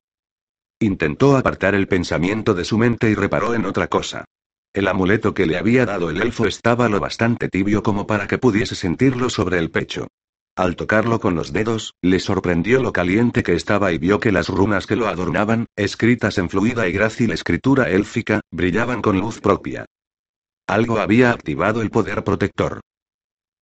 Intentó 0.78 1.36
apartar 1.36 1.74
el 1.74 1.88
pensamiento 1.88 2.54
de 2.54 2.64
su 2.64 2.78
mente 2.78 3.10
y 3.10 3.16
reparó 3.16 3.54
en 3.54 3.64
otra 3.64 3.88
cosa. 3.88 4.26
El 4.72 4.86
amuleto 4.86 5.34
que 5.34 5.46
le 5.46 5.58
había 5.58 5.86
dado 5.86 6.08
el 6.08 6.22
elfo 6.22 6.46
estaba 6.46 6.88
lo 6.88 7.00
bastante 7.00 7.48
tibio 7.48 7.82
como 7.82 8.06
para 8.06 8.28
que 8.28 8.38
pudiese 8.38 8.76
sentirlo 8.76 9.28
sobre 9.28 9.58
el 9.58 9.72
pecho. 9.72 10.06
Al 10.56 10.76
tocarlo 10.76 11.20
con 11.20 11.34
los 11.34 11.52
dedos, 11.52 11.94
le 12.02 12.18
sorprendió 12.18 12.82
lo 12.82 12.92
caliente 12.92 13.42
que 13.42 13.54
estaba 13.54 13.92
y 13.92 13.98
vio 13.98 14.20
que 14.20 14.32
las 14.32 14.48
runas 14.48 14.86
que 14.86 14.96
lo 14.96 15.06
adornaban, 15.06 15.66
escritas 15.76 16.38
en 16.38 16.50
fluida 16.50 16.88
y 16.88 16.92
grácil 16.92 17.30
escritura 17.30 17.88
élfica, 17.88 18.40
brillaban 18.50 19.00
con 19.00 19.18
luz 19.18 19.40
propia. 19.40 19.86
Algo 20.66 20.98
había 20.98 21.30
activado 21.30 21.82
el 21.82 21.90
poder 21.90 22.22
protector. 22.24 22.80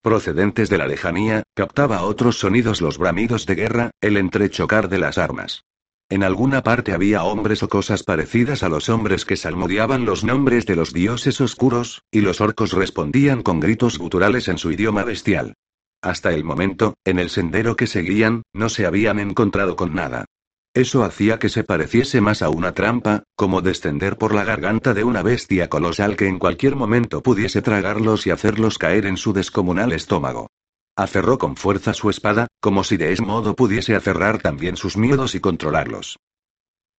Procedentes 0.02 0.68
de 0.70 0.78
la 0.78 0.86
lejanía, 0.86 1.42
captaba 1.54 2.02
otros 2.02 2.38
sonidos 2.38 2.80
los 2.80 2.98
bramidos 2.98 3.46
de 3.46 3.54
guerra, 3.54 3.90
el 4.00 4.16
entrechocar 4.16 4.88
de 4.88 4.98
las 4.98 5.18
armas. 5.18 5.64
En 6.10 6.22
alguna 6.22 6.62
parte 6.62 6.92
había 6.92 7.22
hombres 7.22 7.62
o 7.62 7.68
cosas 7.68 8.02
parecidas 8.02 8.62
a 8.62 8.68
los 8.68 8.88
hombres 8.88 9.24
que 9.24 9.36
salmodiaban 9.36 10.06
los 10.06 10.24
nombres 10.24 10.64
de 10.64 10.76
los 10.76 10.94
dioses 10.94 11.40
oscuros, 11.40 12.02
y 12.10 12.22
los 12.22 12.40
orcos 12.40 12.72
respondían 12.72 13.42
con 13.42 13.60
gritos 13.60 13.98
guturales 13.98 14.48
en 14.48 14.56
su 14.56 14.72
idioma 14.72 15.04
bestial. 15.04 15.54
Hasta 16.02 16.32
el 16.32 16.44
momento, 16.44 16.94
en 17.04 17.18
el 17.18 17.28
sendero 17.28 17.74
que 17.76 17.86
seguían, 17.86 18.42
no 18.52 18.68
se 18.68 18.86
habían 18.86 19.18
encontrado 19.18 19.74
con 19.74 19.94
nada. 19.94 20.26
Eso 20.74 21.02
hacía 21.02 21.38
que 21.38 21.48
se 21.48 21.64
pareciese 21.64 22.20
más 22.20 22.40
a 22.40 22.50
una 22.50 22.72
trampa, 22.72 23.24
como 23.34 23.62
descender 23.62 24.16
por 24.16 24.32
la 24.32 24.44
garganta 24.44 24.94
de 24.94 25.02
una 25.02 25.22
bestia 25.22 25.68
colosal 25.68 26.16
que 26.16 26.28
en 26.28 26.38
cualquier 26.38 26.76
momento 26.76 27.20
pudiese 27.22 27.62
tragarlos 27.62 28.26
y 28.26 28.30
hacerlos 28.30 28.78
caer 28.78 29.06
en 29.06 29.16
su 29.16 29.32
descomunal 29.32 29.92
estómago. 29.92 30.48
Aferró 30.94 31.38
con 31.38 31.56
fuerza 31.56 31.94
su 31.94 32.10
espada, 32.10 32.46
como 32.60 32.84
si 32.84 32.96
de 32.96 33.12
ese 33.12 33.22
modo 33.22 33.56
pudiese 33.56 33.96
aferrar 33.96 34.40
también 34.40 34.76
sus 34.76 34.96
miedos 34.96 35.34
y 35.34 35.40
controlarlos. 35.40 36.18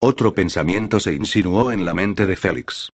Otro 0.01 0.33
pensamiento 0.33 0.99
se 0.99 1.13
insinuó 1.13 1.71
en 1.71 1.85
la 1.85 1.93
mente 1.93 2.25
de 2.25 2.35
Félix. 2.35 2.89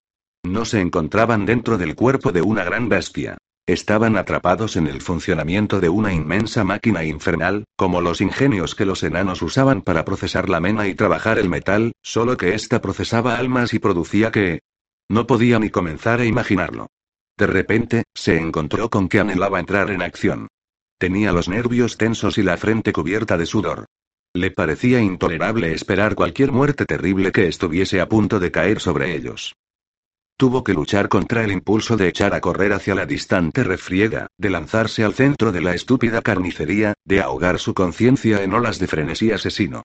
No 0.44 0.66
se 0.66 0.82
encontraban 0.82 1.46
dentro 1.46 1.78
del 1.78 1.96
cuerpo 1.96 2.32
de 2.32 2.42
una 2.42 2.64
gran 2.64 2.90
bestia. 2.90 3.38
Estaban 3.66 4.18
atrapados 4.18 4.76
en 4.76 4.88
el 4.88 5.02
funcionamiento 5.02 5.80
de 5.80 5.88
una 5.88 6.12
inmensa 6.14 6.66
máquina 6.66 7.06
infernal, 7.06 7.64
como 7.78 8.02
los 8.02 8.20
ingenios 8.20 8.76
que 8.76 8.86
los 8.86 9.04
enanos 9.04 9.42
usaban 9.42 9.82
para 9.82 10.04
procesar 10.04 10.50
la 10.50 10.60
mena 10.60 10.86
y 10.90 10.96
trabajar 10.96 11.40
el 11.40 11.48
metal, 11.48 11.94
solo 12.02 12.36
que 12.36 12.56
ésta 12.56 12.82
procesaba 12.82 13.38
almas 13.38 13.74
y 13.74 13.80
producía 13.80 14.32
que... 14.32 14.60
No 15.10 15.28
podía 15.28 15.60
ni 15.60 15.70
comenzar 15.70 16.20
a 16.20 16.26
imaginarlo. 16.26 16.88
De 17.38 17.48
repente, 17.48 18.04
se 18.14 18.38
encontró 18.38 18.90
con 18.90 19.08
que 19.08 19.22
anhelaba 19.22 19.62
entrar 19.62 19.92
en 19.92 20.02
acción. 20.02 20.50
Tenía 20.98 21.32
los 21.32 21.48
nervios 21.48 21.98
tensos 21.98 22.38
y 22.38 22.44
la 22.44 22.58
frente 22.58 22.92
cubierta 22.92 23.38
de 23.38 23.46
sudor. 23.46 23.86
Le 24.34 24.52
parecía 24.52 25.00
intolerable 25.00 25.74
esperar 25.74 26.16
cualquier 26.16 26.52
muerte 26.52 26.86
terrible 26.86 27.32
que 27.32 27.48
estuviese 27.48 28.02
a 28.02 28.10
punto 28.10 28.40
de 28.40 28.52
caer 28.52 28.82
sobre 28.82 29.16
ellos. 29.16 29.56
Tuvo 30.38 30.64
que 30.64 30.74
luchar 30.74 31.10
contra 31.10 31.44
el 31.44 31.52
impulso 31.52 31.96
de 31.96 32.08
echar 32.08 32.34
a 32.34 32.42
correr 32.42 32.74
hacia 32.74 32.96
la 32.96 33.06
distante 33.06 33.64
refriega, 33.64 34.28
de 34.38 34.50
lanzarse 34.50 35.04
al 35.04 35.14
centro 35.14 35.52
de 35.52 35.62
la 35.62 35.76
estúpida 35.76 36.22
carnicería, 36.22 36.94
de 37.06 37.22
ahogar 37.22 37.60
su 37.60 37.74
conciencia 37.74 38.44
en 38.44 38.54
olas 38.54 38.80
de 38.80 38.88
frenesí 38.88 39.32
asesino. 39.32 39.84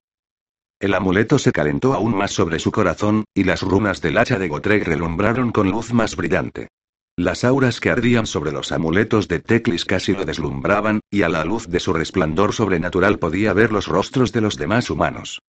El 0.80 0.94
amuleto 0.94 1.38
se 1.38 1.52
calentó 1.52 1.92
aún 1.92 2.16
más 2.16 2.30
sobre 2.30 2.58
su 2.60 2.70
corazón, 2.70 3.24
y 3.34 3.44
las 3.44 3.62
runas 3.62 4.00
del 4.00 4.16
hacha 4.16 4.38
de 4.38 4.48
Gotrek 4.48 4.84
relumbraron 4.84 5.50
con 5.50 5.70
luz 5.70 5.92
más 5.92 6.16
brillante. 6.16 6.68
Las 7.16 7.42
auras 7.42 7.80
que 7.80 7.90
ardían 7.90 8.26
sobre 8.26 8.52
los 8.52 8.70
amuletos 8.70 9.26
de 9.26 9.40
Teclis 9.40 9.84
casi 9.84 10.12
lo 10.12 10.24
deslumbraban, 10.24 11.00
y 11.10 11.22
a 11.22 11.28
la 11.28 11.44
luz 11.44 11.66
de 11.66 11.80
su 11.80 11.92
resplandor 11.92 12.52
sobrenatural 12.52 13.18
podía 13.18 13.52
ver 13.52 13.72
los 13.72 13.88
rostros 13.88 14.30
de 14.30 14.40
los 14.40 14.56
demás 14.56 14.88
humanos. 14.88 15.40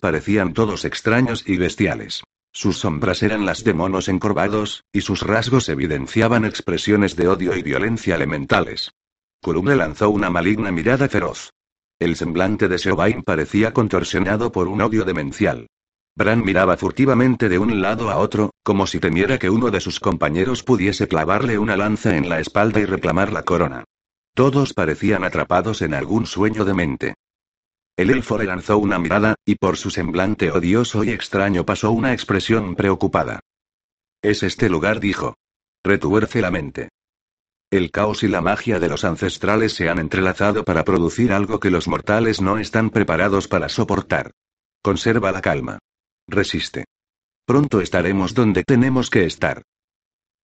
Parecían 0.00 0.54
todos 0.54 0.84
extraños 0.84 1.42
y 1.44 1.56
bestiales. 1.56 2.22
Sus 2.56 2.78
sombras 2.78 3.22
eran 3.22 3.44
las 3.44 3.64
de 3.64 3.74
monos 3.74 4.08
encorvados, 4.08 4.84
y 4.90 5.02
sus 5.02 5.20
rasgos 5.20 5.68
evidenciaban 5.68 6.46
expresiones 6.46 7.14
de 7.14 7.28
odio 7.28 7.54
y 7.54 7.62
violencia 7.62 8.14
elementales. 8.14 8.92
Kulum 9.42 9.66
le 9.66 9.76
lanzó 9.76 10.08
una 10.08 10.30
maligna 10.30 10.72
mirada 10.72 11.06
feroz. 11.10 11.50
El 11.98 12.16
semblante 12.16 12.66
de 12.66 12.78
Seobain 12.78 13.22
parecía 13.22 13.74
contorsionado 13.74 14.52
por 14.52 14.68
un 14.68 14.80
odio 14.80 15.04
demencial. 15.04 15.66
Bran 16.14 16.42
miraba 16.42 16.78
furtivamente 16.78 17.50
de 17.50 17.58
un 17.58 17.82
lado 17.82 18.08
a 18.08 18.16
otro, 18.16 18.52
como 18.62 18.86
si 18.86 19.00
temiera 19.00 19.38
que 19.38 19.50
uno 19.50 19.70
de 19.70 19.82
sus 19.82 20.00
compañeros 20.00 20.62
pudiese 20.62 21.08
clavarle 21.08 21.58
una 21.58 21.76
lanza 21.76 22.16
en 22.16 22.30
la 22.30 22.40
espalda 22.40 22.80
y 22.80 22.86
reclamar 22.86 23.34
la 23.34 23.42
corona. 23.42 23.84
Todos 24.32 24.72
parecían 24.72 25.24
atrapados 25.24 25.82
en 25.82 25.92
algún 25.92 26.24
sueño 26.24 26.64
de 26.64 26.72
mente. 26.72 27.14
El 27.96 28.10
elfo 28.10 28.36
le 28.36 28.44
lanzó 28.44 28.76
una 28.76 28.98
mirada, 28.98 29.36
y 29.46 29.54
por 29.54 29.78
su 29.78 29.90
semblante 29.90 30.50
odioso 30.50 31.02
y 31.02 31.10
extraño 31.10 31.64
pasó 31.64 31.92
una 31.92 32.12
expresión 32.12 32.76
preocupada. 32.76 33.40
Es 34.22 34.42
este 34.42 34.68
lugar, 34.68 35.00
dijo. 35.00 35.36
Retuerce 35.82 36.42
la 36.42 36.50
mente. 36.50 36.90
El 37.70 37.90
caos 37.90 38.22
y 38.22 38.28
la 38.28 38.40
magia 38.40 38.78
de 38.78 38.88
los 38.88 39.04
ancestrales 39.04 39.74
se 39.74 39.88
han 39.88 39.98
entrelazado 39.98 40.64
para 40.64 40.84
producir 40.84 41.32
algo 41.32 41.58
que 41.58 41.70
los 41.70 41.88
mortales 41.88 42.40
no 42.40 42.58
están 42.58 42.90
preparados 42.90 43.48
para 43.48 43.68
soportar. 43.68 44.32
Conserva 44.82 45.32
la 45.32 45.40
calma. 45.40 45.78
Resiste. 46.28 46.84
Pronto 47.46 47.80
estaremos 47.80 48.34
donde 48.34 48.62
tenemos 48.62 49.08
que 49.10 49.24
estar. 49.24 49.62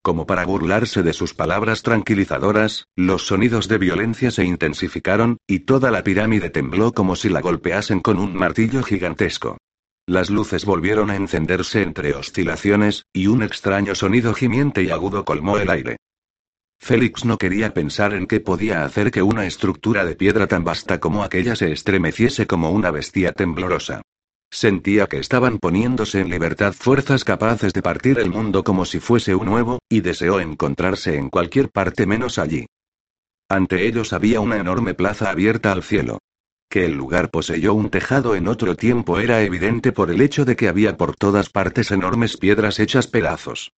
Como 0.03 0.27
para 0.27 0.45
burlarse 0.45 1.05
de 1.05 1.13
sus 1.13 1.33
palabras 1.33 1.83
tranquilizadoras, 1.83 2.89
los 2.97 3.27
sonidos 3.27 3.69
de 3.69 3.79
violencia 3.79 4.33
se 4.33 4.45
intensificaron, 4.45 5.39
y 5.47 5.61
toda 5.61 5.93
la 5.93 6.03
pirámide 6.03 6.51
tembló 6.51 6.93
como 6.93 7.15
si 7.15 7.29
la 7.29 7.41
golpeasen 7.41 8.01
con 8.01 8.19
un 8.19 8.35
martillo 8.35 8.83
gigantesco. 8.83 9.59
Las 10.07 10.29
luces 10.29 10.65
volvieron 10.65 11.11
a 11.11 11.15
encenderse 11.15 11.83
entre 11.83 12.15
oscilaciones, 12.15 13.05
y 13.13 13.29
un 13.29 13.45
extraño 13.45 13.95
sonido 13.95 14.35
gimiente 14.35 14.83
y 14.83 14.91
agudo 14.91 15.25
colmó 15.25 15.59
el 15.59 15.71
aire. 15.71 15.99
Félix 16.81 17.25
no 17.25 17.39
quería 17.39 17.73
pensar 17.73 18.13
en 18.13 18.27
qué 18.27 18.41
podía 18.41 18.85
hacer 18.85 19.13
que 19.13 19.23
una 19.23 19.47
estructura 19.47 20.05
de 20.05 20.17
piedra 20.17 20.49
tan 20.49 20.65
vasta 20.65 20.99
como 20.99 21.23
aquella 21.23 21.55
se 21.55 21.71
estremeciese 21.71 22.49
como 22.49 22.73
una 22.73 22.91
bestia 22.91 23.31
temblorosa. 23.31 24.03
Sentía 24.55 25.07
que 25.07 25.17
estaban 25.17 25.59
poniéndose 25.59 26.21
en 26.21 26.29
libertad 26.29 26.75
fuerzas 26.75 27.25
capaces 27.25 27.73
de 27.73 27.81
partir 27.81 28.19
el 28.19 28.29
mundo 28.29 28.63
como 28.63 28.85
si 28.85 29.01
fuese 29.01 29.35
un 29.35 29.47
nuevo, 29.47 29.79
y 29.89 30.03
deseó 30.03 30.41
encontrarse 30.41 31.17
en 31.17 31.31
cualquier 31.31 31.71
parte 31.71 32.05
menos 32.05 32.39
allí. 32.39 32.67
Ante 33.49 33.87
ellos 33.87 34.13
había 34.13 34.41
una 34.41 34.59
enorme 34.59 34.93
plaza 34.93 35.31
abierta 35.31 35.73
al 35.73 35.83
cielo. 35.83 36.19
Que 36.69 36.85
el 36.85 36.93
lugar 36.93 37.31
poseyó 37.31 37.73
un 37.73 37.89
tejado 37.89 38.37
en 38.37 38.47
otro 38.47 38.77
tiempo 38.77 39.19
era 39.19 39.43
evidente 39.43 39.91
por 39.91 40.11
el 40.11 40.21
hecho 40.21 40.45
de 40.45 40.55
que 40.55 40.69
había 40.69 40.99
por 40.99 41.17
todas 41.17 41.49
partes 41.49 41.91
enormes 41.91 42.37
piedras 42.37 42.79
hechas 42.79 43.07
pedazos. 43.07 43.73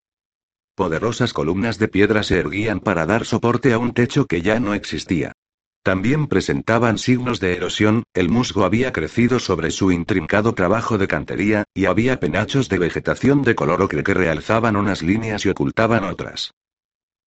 Poderosas 0.75 1.33
columnas 1.33 1.79
de 1.79 1.87
piedra 1.87 2.25
se 2.25 2.41
erguían 2.41 2.81
para 2.81 3.07
dar 3.07 3.27
soporte 3.27 3.72
a 3.72 3.79
un 3.79 3.95
techo 3.95 4.27
que 4.27 4.43
ya 4.43 4.59
no 4.59 4.75
existía. 4.75 5.35
También 5.85 6.28
presentaban 6.28 6.97
signos 6.97 7.41
de 7.41 7.55
erosión, 7.55 8.05
el 8.14 8.30
musgo 8.30 8.64
había 8.64 8.91
crecido 8.91 9.39
sobre 9.39 9.70
su 9.70 9.93
intrincado 9.93 10.55
trabajo 10.55 10.97
de 10.97 11.07
cantería, 11.07 11.64
y 11.74 11.85
había 11.85 12.18
penachos 12.18 12.70
de 12.70 12.78
vegetación 12.78 13.43
de 13.43 13.55
color 13.55 13.82
ocre 13.82 14.03
que 14.03 14.14
realzaban 14.14 14.76
unas 14.76 15.03
líneas 15.03 15.45
y 15.45 15.51
ocultaban 15.51 16.05
otras. 16.05 16.53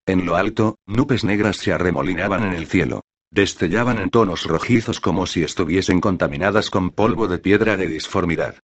En 0.08 0.26
lo 0.26 0.38
alto, 0.38 0.80
nubes 0.88 1.24
negras 1.24 1.58
se 1.58 1.72
arremolinaban 1.72 2.46
en 2.46 2.54
el 2.54 2.66
cielo. 2.66 3.02
Destellaban 3.30 4.00
en 4.00 4.10
tonos 4.10 4.46
rojizos 4.46 5.00
como 5.00 5.28
si 5.28 5.44
estuviesen 5.44 6.02
contaminadas 6.02 6.72
con 6.72 6.90
polvo 6.90 7.28
de 7.28 7.38
piedra 7.38 7.78
de 7.78 7.88
disformidad. 7.88 8.56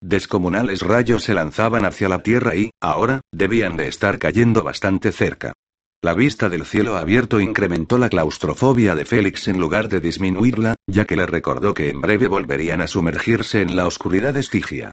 Descomunales 0.00 0.82
rayos 0.82 1.24
se 1.24 1.34
lanzaban 1.34 1.84
hacia 1.84 2.08
la 2.08 2.22
tierra 2.22 2.54
y, 2.54 2.70
ahora, 2.80 3.20
debían 3.32 3.76
de 3.76 3.88
estar 3.88 4.20
cayendo 4.20 4.62
bastante 4.62 5.10
cerca. 5.10 5.54
La 6.02 6.14
vista 6.14 6.48
del 6.48 6.64
cielo 6.64 6.96
abierto 6.96 7.40
incrementó 7.40 7.98
la 7.98 8.08
claustrofobia 8.08 8.94
de 8.94 9.04
Félix 9.04 9.48
en 9.48 9.60
lugar 9.60 9.90
de 9.90 10.00
disminuirla, 10.00 10.76
ya 10.86 11.04
que 11.04 11.14
le 11.14 11.26
recordó 11.26 11.74
que 11.74 11.90
en 11.90 12.00
breve 12.00 12.26
volverían 12.26 12.80
a 12.80 12.86
sumergirse 12.86 13.60
en 13.60 13.76
la 13.76 13.86
oscuridad 13.86 14.34
estigia. 14.38 14.92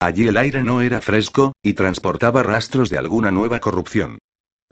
Allí 0.00 0.26
el 0.26 0.36
aire 0.36 0.64
no 0.64 0.80
era 0.80 1.00
fresco, 1.00 1.52
y 1.62 1.74
transportaba 1.74 2.42
rastros 2.42 2.90
de 2.90 2.98
alguna 2.98 3.30
nueva 3.30 3.60
corrupción. 3.60 4.18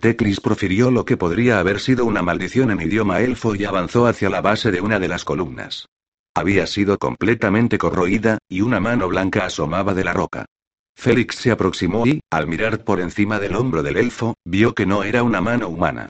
Teclis 0.01 0.41
profirió 0.41 0.91
lo 0.91 1.05
que 1.05 1.17
podría 1.17 1.61
haber 1.61 1.79
sido 1.79 2.05
una 2.05 2.21
maldición 2.21 2.73
en 2.73 2.81
idioma 2.81 3.21
elfo 3.21 3.55
y 3.55 3.65
avanzó 3.65 4.09
hacia 4.09 4.31
la 4.31 4.41
base 4.41 4.73
de 4.73 4.81
una 4.81 4.99
de 4.99 5.07
las 5.07 5.25
columnas. 5.25 5.87
Había 6.35 6.67
sido 6.67 6.99
completamente 6.99 7.79
corroída, 7.79 8.39
y 8.49 8.63
una 8.63 8.81
mano 8.81 9.07
blanca 9.07 9.47
asomaba 9.47 9.95
de 9.95 10.03
la 10.03 10.13
roca. 10.13 10.47
Félix 10.97 11.37
se 11.37 11.51
aproximó 11.51 12.07
y, 12.07 12.21
al 12.31 12.47
mirar 12.47 12.85
por 12.85 13.01
encima 13.01 13.39
del 13.39 13.57
hombro 13.57 13.83
del 13.83 13.97
elfo, 13.97 14.35
vio 14.45 14.75
que 14.75 14.87
no 14.87 15.05
era 15.05 15.23
una 15.23 15.41
mano 15.41 15.69
humana. 15.69 16.09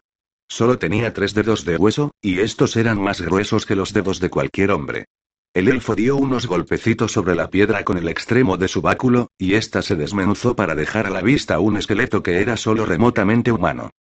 Solo 0.49 0.79
tenía 0.79 1.13
tres 1.13 1.35
dedos 1.35 1.65
de 1.65 1.77
hueso, 1.77 2.13
y 2.21 2.41
estos 2.41 2.77
eran 2.77 3.01
más 3.01 3.21
gruesos 3.21 3.67
que 3.67 3.77
los 3.77 3.93
dedos 3.93 4.21
de 4.21 4.31
cualquier 4.31 4.71
hombre. 4.71 5.07
El 5.55 5.69
elfo 5.69 5.95
dio 5.95 6.17
unos 6.17 6.47
golpecitos 6.47 7.13
sobre 7.13 7.35
la 7.35 7.49
piedra 7.49 7.85
con 7.85 7.97
el 7.97 8.09
extremo 8.09 8.57
de 8.57 8.69
su 8.69 8.83
báculo, 8.83 9.29
y 9.39 9.55
ésta 9.55 9.83
se 9.83 9.97
desmenuzó 9.97 10.57
para 10.57 10.75
dejar 10.75 11.07
a 11.07 11.11
la 11.11 11.23
vista 11.23 11.61
un 11.61 11.77
esqueleto 11.77 12.23
que 12.23 12.41
era 12.41 12.57
solo 12.57 12.85
remotamente 12.87 13.53
humano. 13.53 13.91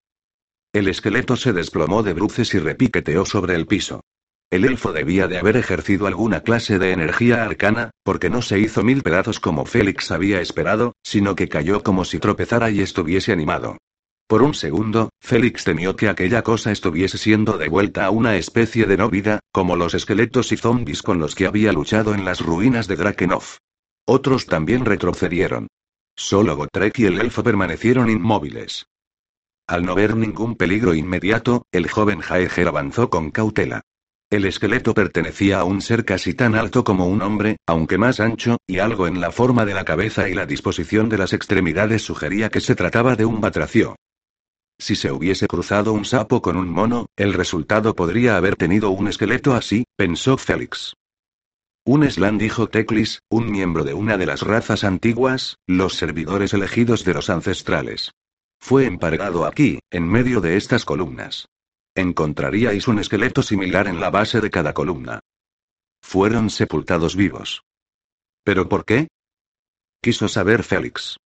El 0.72 0.89
esqueleto 0.89 1.37
se 1.37 1.53
desplomó 1.53 2.03
de 2.03 2.12
bruces 2.12 2.53
y 2.55 2.59
repiqueteó 2.59 3.24
sobre 3.24 3.55
el 3.55 3.66
piso. 3.66 4.01
El 4.55 4.65
elfo 4.65 4.93
debía 4.93 5.27
de 5.27 5.37
haber 5.37 5.57
ejercido 5.57 6.07
alguna 6.07 6.43
clase 6.43 6.79
de 6.79 6.93
energía 6.93 7.43
arcana, 7.43 7.91
porque 8.05 8.31
no 8.31 8.41
se 8.41 8.61
hizo 8.61 8.85
mil 8.85 9.03
pedazos 9.03 9.41
como 9.41 9.67
Félix 9.67 10.13
había 10.13 10.41
esperado, 10.41 10.93
sino 11.03 11.35
que 11.35 11.49
cayó 11.49 11.83
como 11.83 12.05
si 12.05 12.21
tropezara 12.21 12.71
y 12.71 12.79
estuviese 12.79 13.33
animado. 13.33 13.79
Por 14.29 14.43
un 14.45 14.55
segundo, 14.55 15.11
Félix 15.21 15.65
temió 15.65 15.97
que 15.97 16.09
aquella 16.09 16.43
cosa 16.43 16.71
estuviese 16.71 17.19
siendo 17.19 17.59
devuelta 17.59 18.05
a 18.05 18.11
una 18.11 18.37
especie 18.37 18.87
de 18.87 18.97
no 18.97 19.11
vida, 19.11 19.41
como 19.51 19.75
los 19.75 19.93
esqueletos 19.93 20.53
y 20.53 20.57
zombies 20.57 21.03
con 21.03 21.19
los 21.19 21.35
que 21.35 21.47
había 21.47 21.73
luchado 21.73 22.15
en 22.15 22.25
las 22.25 22.41
ruinas 22.41 22.87
de 22.87 22.95
Drakenov. 22.95 23.57
Otros 24.07 24.47
también 24.47 24.85
retrocedieron. 24.85 25.67
Solo 26.15 26.55
Gotrek 26.55 26.97
y 27.01 27.07
el 27.07 27.21
elfo 27.21 27.43
permanecieron 27.43 28.09
inmóviles. 28.09 28.87
Al 29.67 29.85
no 29.85 29.97
ver 29.97 30.15
ningún 30.15 30.55
peligro 30.55 30.95
inmediato, 30.95 31.67
el 31.73 31.91
joven 31.91 32.21
Jaeger 32.21 32.69
avanzó 32.69 33.11
con 33.11 33.33
cautela. 33.33 33.83
El 34.35 34.47
esqueleto 34.47 34.95
pertenecía 34.95 35.61
a 35.61 35.64
un 35.64 35.80
ser 35.80 36.05
casi 36.05 36.35
tan 36.35 36.57
alto 36.57 36.82
como 36.82 37.07
un 37.07 37.22
hombre, 37.22 37.57
aunque 37.68 37.99
más 37.99 38.18
ancho, 38.18 38.57
y 38.66 38.80
algo 38.80 39.07
en 39.07 39.20
la 39.20 39.30
forma 39.30 39.64
de 39.64 39.74
la 39.74 39.85
cabeza 39.85 40.28
y 40.28 40.35
la 40.35 40.45
disposición 40.45 41.09
de 41.09 41.18
las 41.18 41.32
extremidades 41.32 42.03
sugería 42.03 42.49
que 42.49 42.61
se 42.61 42.74
trataba 42.74 43.14
de 43.14 43.26
un 43.26 43.41
batracio. 43.41 43.95
Si 44.76 44.97
se 44.97 45.12
hubiese 45.12 45.47
cruzado 45.47 45.93
un 45.93 46.05
sapo 46.05 46.43
con 46.43 46.57
un 46.57 46.68
mono, 46.68 47.07
el 47.14 47.32
resultado 47.32 47.95
podría 47.95 48.37
haber 48.37 48.57
tenido 48.57 48.91
un 48.91 49.07
esqueleto 49.07 49.55
así, 49.55 49.85
pensó 49.97 50.37
Félix. 50.37 50.95
Un 51.85 52.11
Slan 52.11 52.37
dijo 52.37 52.68
Teclis, 52.68 53.20
un 53.30 53.53
miembro 53.53 53.85
de 53.85 53.95
una 53.95 54.18
de 54.18 54.26
las 54.26 54.43
razas 54.43 54.82
antiguas, 54.82 55.59
los 55.68 55.95
servidores 55.95 56.53
elegidos 56.55 57.05
de 57.05 57.14
los 57.14 57.30
ancestrales. 57.30 58.11
Fue 58.59 58.87
emparedado 58.87 59.47
aquí, 59.47 59.78
en 59.93 60.09
medio 60.09 60.41
de 60.41 60.57
estas 60.57 60.85
columnas. 60.85 61.47
Encontraríais 61.97 62.88
un 62.88 62.99
esqueleto 62.99 63.42
similar 63.42 63.86
en 63.86 64.01
la 64.01 64.11
base 64.11 64.40
de 64.40 64.51
cada 64.51 64.74
columna. 64.74 65.20
Fueron 66.03 66.51
sepultados 66.51 67.14
vivos. 67.14 67.62
¿Pero 68.42 68.68
por 68.68 68.84
qué? 68.84 69.09
Quiso 70.03 70.28
saber 70.28 70.64
Félix. 70.64 71.16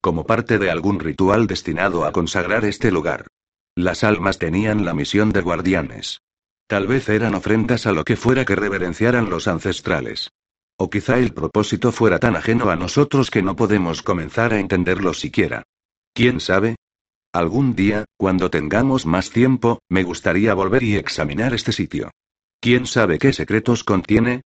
Como 0.00 0.26
parte 0.26 0.58
de 0.58 0.70
algún 0.70 0.98
ritual 1.00 1.46
destinado 1.46 2.04
a 2.04 2.12
consagrar 2.12 2.64
este 2.64 2.90
lugar. 2.90 3.28
Las 3.76 4.04
almas 4.04 4.38
tenían 4.38 4.84
la 4.84 4.94
misión 4.94 5.32
de 5.32 5.40
guardianes. 5.40 6.20
Tal 6.66 6.86
vez 6.86 7.08
eran 7.08 7.34
ofrendas 7.34 7.86
a 7.86 7.92
lo 7.92 8.04
que 8.04 8.16
fuera 8.16 8.44
que 8.44 8.56
reverenciaran 8.56 9.30
los 9.30 9.48
ancestrales. 9.48 10.30
O 10.76 10.90
quizá 10.90 11.18
el 11.18 11.32
propósito 11.32 11.92
fuera 11.92 12.18
tan 12.18 12.34
ajeno 12.34 12.68
a 12.70 12.76
nosotros 12.76 13.30
que 13.30 13.42
no 13.42 13.54
podemos 13.54 14.02
comenzar 14.02 14.52
a 14.52 14.58
entenderlo 14.58 15.14
siquiera. 15.14 15.62
¿Quién 16.12 16.40
sabe? 16.40 16.76
Algún 17.34 17.74
día, 17.74 18.04
cuando 18.16 18.48
tengamos 18.48 19.06
más 19.06 19.30
tiempo, 19.30 19.80
me 19.88 20.04
gustaría 20.04 20.54
volver 20.54 20.84
y 20.84 20.94
examinar 20.94 21.52
este 21.52 21.72
sitio. 21.72 22.12
¿Quién 22.60 22.86
sabe 22.86 23.18
qué 23.18 23.32
secretos 23.32 23.82
contiene? 23.82 24.42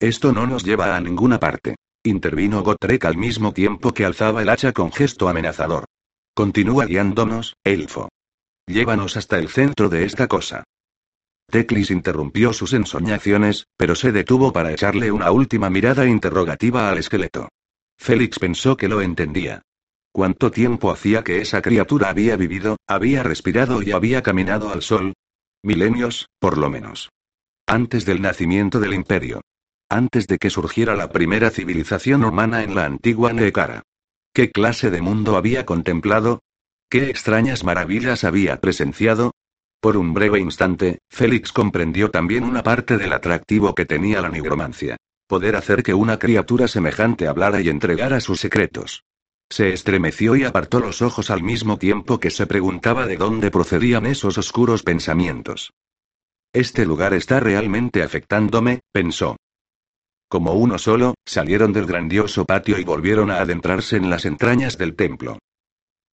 Esto 0.00 0.32
no 0.32 0.44
nos 0.48 0.64
lleva 0.64 0.96
a 0.96 1.00
ninguna 1.00 1.38
parte. 1.38 1.76
Intervino 2.02 2.64
Gotrek 2.64 3.04
al 3.04 3.16
mismo 3.16 3.52
tiempo 3.52 3.94
que 3.94 4.04
alzaba 4.04 4.42
el 4.42 4.48
hacha 4.48 4.72
con 4.72 4.90
gesto 4.90 5.28
amenazador. 5.28 5.84
Continúa 6.34 6.86
guiándonos, 6.86 7.54
elfo. 7.62 8.08
Llévanos 8.66 9.16
hasta 9.16 9.38
el 9.38 9.48
centro 9.48 9.88
de 9.88 10.04
esta 10.04 10.26
cosa. 10.26 10.64
Teclis 11.46 11.92
interrumpió 11.92 12.52
sus 12.52 12.72
ensoñaciones, 12.72 13.68
pero 13.76 13.94
se 13.94 14.10
detuvo 14.10 14.52
para 14.52 14.72
echarle 14.72 15.12
una 15.12 15.30
última 15.30 15.70
mirada 15.70 16.06
interrogativa 16.06 16.90
al 16.90 16.98
esqueleto. 16.98 17.50
Félix 17.96 18.40
pensó 18.40 18.76
que 18.76 18.88
lo 18.88 19.00
entendía. 19.00 19.62
¿Cuánto 20.12 20.50
tiempo 20.50 20.90
hacía 20.90 21.22
que 21.22 21.40
esa 21.40 21.62
criatura 21.62 22.08
había 22.08 22.36
vivido, 22.36 22.76
había 22.88 23.22
respirado 23.22 23.80
y 23.82 23.92
había 23.92 24.22
caminado 24.22 24.70
al 24.70 24.82
sol? 24.82 25.14
Milenios, 25.62 26.28
por 26.40 26.58
lo 26.58 26.68
menos. 26.68 27.10
Antes 27.66 28.04
del 28.04 28.20
nacimiento 28.20 28.80
del 28.80 28.94
imperio. 28.94 29.40
Antes 29.88 30.26
de 30.26 30.38
que 30.38 30.50
surgiera 30.50 30.96
la 30.96 31.10
primera 31.10 31.50
civilización 31.50 32.24
humana 32.24 32.64
en 32.64 32.74
la 32.74 32.86
antigua 32.86 33.32
Neekara. 33.32 33.82
¿Qué 34.32 34.50
clase 34.50 34.90
de 34.90 35.00
mundo 35.00 35.36
había 35.36 35.64
contemplado? 35.64 36.40
¿Qué 36.88 37.08
extrañas 37.10 37.62
maravillas 37.62 38.24
había 38.24 38.60
presenciado? 38.60 39.32
Por 39.80 39.96
un 39.96 40.12
breve 40.12 40.40
instante, 40.40 40.98
Félix 41.08 41.52
comprendió 41.52 42.10
también 42.10 42.44
una 42.44 42.64
parte 42.64 42.98
del 42.98 43.12
atractivo 43.12 43.74
que 43.74 43.86
tenía 43.86 44.20
la 44.20 44.28
nigromancia. 44.28 44.96
Poder 45.28 45.54
hacer 45.54 45.84
que 45.84 45.94
una 45.94 46.18
criatura 46.18 46.66
semejante 46.66 47.28
hablara 47.28 47.60
y 47.60 47.68
entregara 47.68 48.20
sus 48.20 48.40
secretos. 48.40 49.04
Se 49.50 49.72
estremeció 49.72 50.36
y 50.36 50.44
apartó 50.44 50.78
los 50.78 51.02
ojos 51.02 51.28
al 51.30 51.42
mismo 51.42 51.76
tiempo 51.76 52.20
que 52.20 52.30
se 52.30 52.46
preguntaba 52.46 53.06
de 53.06 53.16
dónde 53.16 53.50
procedían 53.50 54.06
esos 54.06 54.38
oscuros 54.38 54.84
pensamientos. 54.84 55.72
Este 56.52 56.86
lugar 56.86 57.14
está 57.14 57.40
realmente 57.40 58.02
afectándome, 58.02 58.80
pensó. 58.92 59.36
Como 60.28 60.52
uno 60.52 60.78
solo, 60.78 61.14
salieron 61.26 61.72
del 61.72 61.86
grandioso 61.86 62.44
patio 62.44 62.78
y 62.78 62.84
volvieron 62.84 63.32
a 63.32 63.40
adentrarse 63.40 63.96
en 63.96 64.08
las 64.08 64.24
entrañas 64.24 64.78
del 64.78 64.94
templo. 64.94 65.38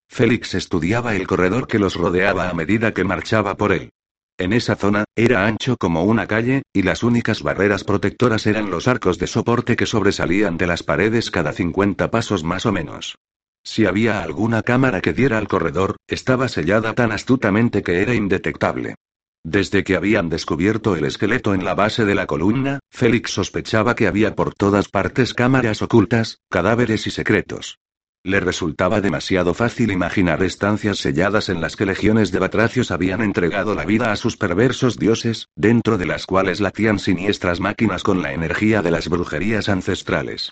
Félix 0.10 0.56
estudiaba 0.56 1.16
el 1.16 1.28
corredor 1.28 1.68
que 1.68 1.78
los 1.78 1.96
rodeaba 1.96 2.50
a 2.50 2.54
medida 2.54 2.94
que 2.94 3.04
marchaba 3.04 3.56
por 3.56 3.72
él. 3.72 3.92
En 4.40 4.54
esa 4.54 4.76
zona, 4.76 5.06
era 5.16 5.48
ancho 5.48 5.78
como 5.78 6.04
una 6.04 6.28
calle, 6.28 6.62
y 6.72 6.84
las 6.84 7.02
únicas 7.02 7.42
barreras 7.42 7.84
protectoras 7.84 8.46
eran 8.46 8.70
los 8.70 8.88
arcos 8.88 9.18
de 9.18 9.26
soporte 9.26 9.76
que 9.76 9.88
sobresalían 9.88 10.58
de 10.58 10.68
las 10.68 10.84
paredes 10.84 11.32
cada 11.32 11.54
50 11.54 12.12
pasos 12.12 12.44
más 12.44 12.68
o 12.68 12.72
menos. 12.72 13.18
Si 13.64 13.86
había 13.86 14.22
alguna 14.22 14.62
cámara 14.62 15.02
que 15.02 15.14
diera 15.14 15.40
al 15.40 15.48
corredor, 15.48 15.98
estaba 16.08 16.50
sellada 16.50 16.94
tan 16.94 17.12
astutamente 17.12 17.82
que 17.82 18.02
era 18.02 18.14
indetectable. 18.14 18.96
Desde 19.44 19.84
que 19.84 19.96
habían 19.96 20.30
descubierto 20.30 20.96
el 20.96 21.06
esqueleto 21.06 21.54
en 21.54 21.66
la 21.66 21.74
base 21.74 22.06
de 22.06 22.16
la 22.16 22.28
columna, 22.28 22.80
Félix 22.92 23.32
sospechaba 23.32 23.96
que 23.96 24.08
había 24.08 24.36
por 24.36 24.54
todas 24.54 24.88
partes 24.88 25.34
cámaras 25.34 25.82
ocultas, 25.82 26.40
cadáveres 26.50 27.08
y 27.08 27.12
secretos. 27.12 27.80
Le 28.28 28.42
resultaba 28.42 29.00
demasiado 29.00 29.54
fácil 29.54 29.90
imaginar 29.90 30.44
estancias 30.44 30.98
selladas 30.98 31.48
en 31.48 31.62
las 31.62 31.78
que 31.78 31.86
legiones 31.86 32.30
de 32.30 32.40
batracios 32.40 32.92
habían 32.92 33.22
entregado 33.22 33.74
la 33.74 33.86
vida 33.86 34.12
a 34.12 34.18
sus 34.18 34.36
perversos 34.36 34.98
dioses, 34.98 35.48
dentro 35.56 35.98
de 35.98 36.08
las 36.08 36.26
cuales 36.26 36.60
latían 36.60 37.00
siniestras 37.00 37.62
máquinas 37.62 38.04
con 38.04 38.22
la 38.22 38.34
energía 38.34 38.82
de 38.82 38.92
las 38.92 39.08
brujerías 39.08 39.70
ancestrales. 39.70 40.52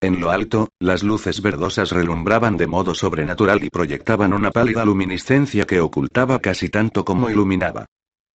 En 0.00 0.20
lo 0.20 0.30
alto, 0.30 0.68
las 0.78 1.02
luces 1.02 1.42
verdosas 1.42 1.90
relumbraban 1.90 2.56
de 2.56 2.68
modo 2.68 2.94
sobrenatural 2.94 3.64
y 3.64 3.70
proyectaban 3.70 4.32
una 4.32 4.52
pálida 4.52 4.84
luminiscencia 4.84 5.64
que 5.64 5.80
ocultaba 5.80 6.38
casi 6.38 6.68
tanto 6.68 7.04
como 7.04 7.28
iluminaba. 7.28 7.86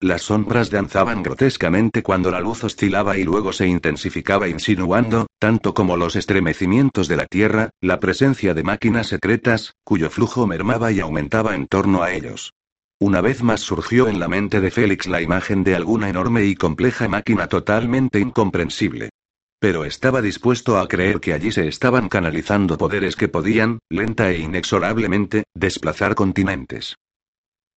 Las 0.01 0.21
sombras 0.21 0.69
danzaban 0.69 1.23
grotescamente 1.23 2.03
cuando 2.03 2.31
la 2.31 2.39
luz 2.39 2.63
oscilaba 2.63 3.17
y 3.17 3.25
luego 3.25 3.51
se 3.51 3.67
intensificaba 3.67 4.47
insinuando, 4.47 5.27
tanto 5.39 5.73
como 5.73 5.97
los 5.97 6.15
estremecimientos 6.15 7.09
de 7.09 7.17
la 7.17 7.25
Tierra, 7.25 7.71
la 7.81 7.99
presencia 7.99 8.53
de 8.53 8.63
máquinas 8.63 9.07
secretas, 9.07 9.73
cuyo 9.83 10.09
flujo 10.09 10.47
mermaba 10.47 10.93
y 10.93 11.01
aumentaba 11.01 11.53
en 11.53 11.67
torno 11.67 12.01
a 12.01 12.13
ellos. 12.13 12.53
Una 12.97 13.19
vez 13.19 13.43
más 13.43 13.59
surgió 13.59 14.07
en 14.07 14.21
la 14.21 14.29
mente 14.29 14.61
de 14.61 14.71
Félix 14.71 15.05
la 15.05 15.21
imagen 15.21 15.65
de 15.65 15.75
alguna 15.75 16.07
enorme 16.07 16.45
y 16.45 16.55
compleja 16.55 17.09
máquina 17.09 17.47
totalmente 17.47 18.21
incomprensible. 18.21 19.09
Pero 19.59 19.83
estaba 19.83 20.21
dispuesto 20.21 20.77
a 20.77 20.87
creer 20.87 21.19
que 21.19 21.33
allí 21.33 21.51
se 21.51 21.67
estaban 21.67 22.07
canalizando 22.07 22.77
poderes 22.77 23.17
que 23.17 23.27
podían, 23.27 23.79
lenta 23.89 24.31
e 24.31 24.39
inexorablemente, 24.39 25.43
desplazar 25.53 26.15
continentes. 26.15 26.95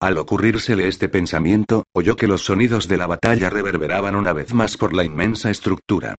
Al 0.03 0.19
ocurrírsele 0.19 0.89
este 0.89 1.09
pensamiento, 1.09 1.85
oyó 1.93 2.17
que 2.17 2.27
los 2.27 2.45
sonidos 2.45 2.89
de 2.89 2.97
la 2.97 3.07
batalla 3.07 3.51
reverberaban 3.51 4.17
una 4.17 4.33
vez 4.33 4.53
más 4.53 4.77
por 4.77 4.95
la 4.95 5.05
inmensa 5.05 5.49
estructura. 5.49 6.17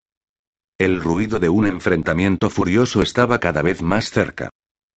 El 0.79 1.01
ruido 1.01 1.37
de 1.37 1.49
un 1.49 1.67
enfrentamiento 1.67 2.49
furioso 2.49 3.01
estaba 3.01 3.41
cada 3.41 3.61
vez 3.61 3.81
más 3.81 4.09
cerca. 4.09 4.51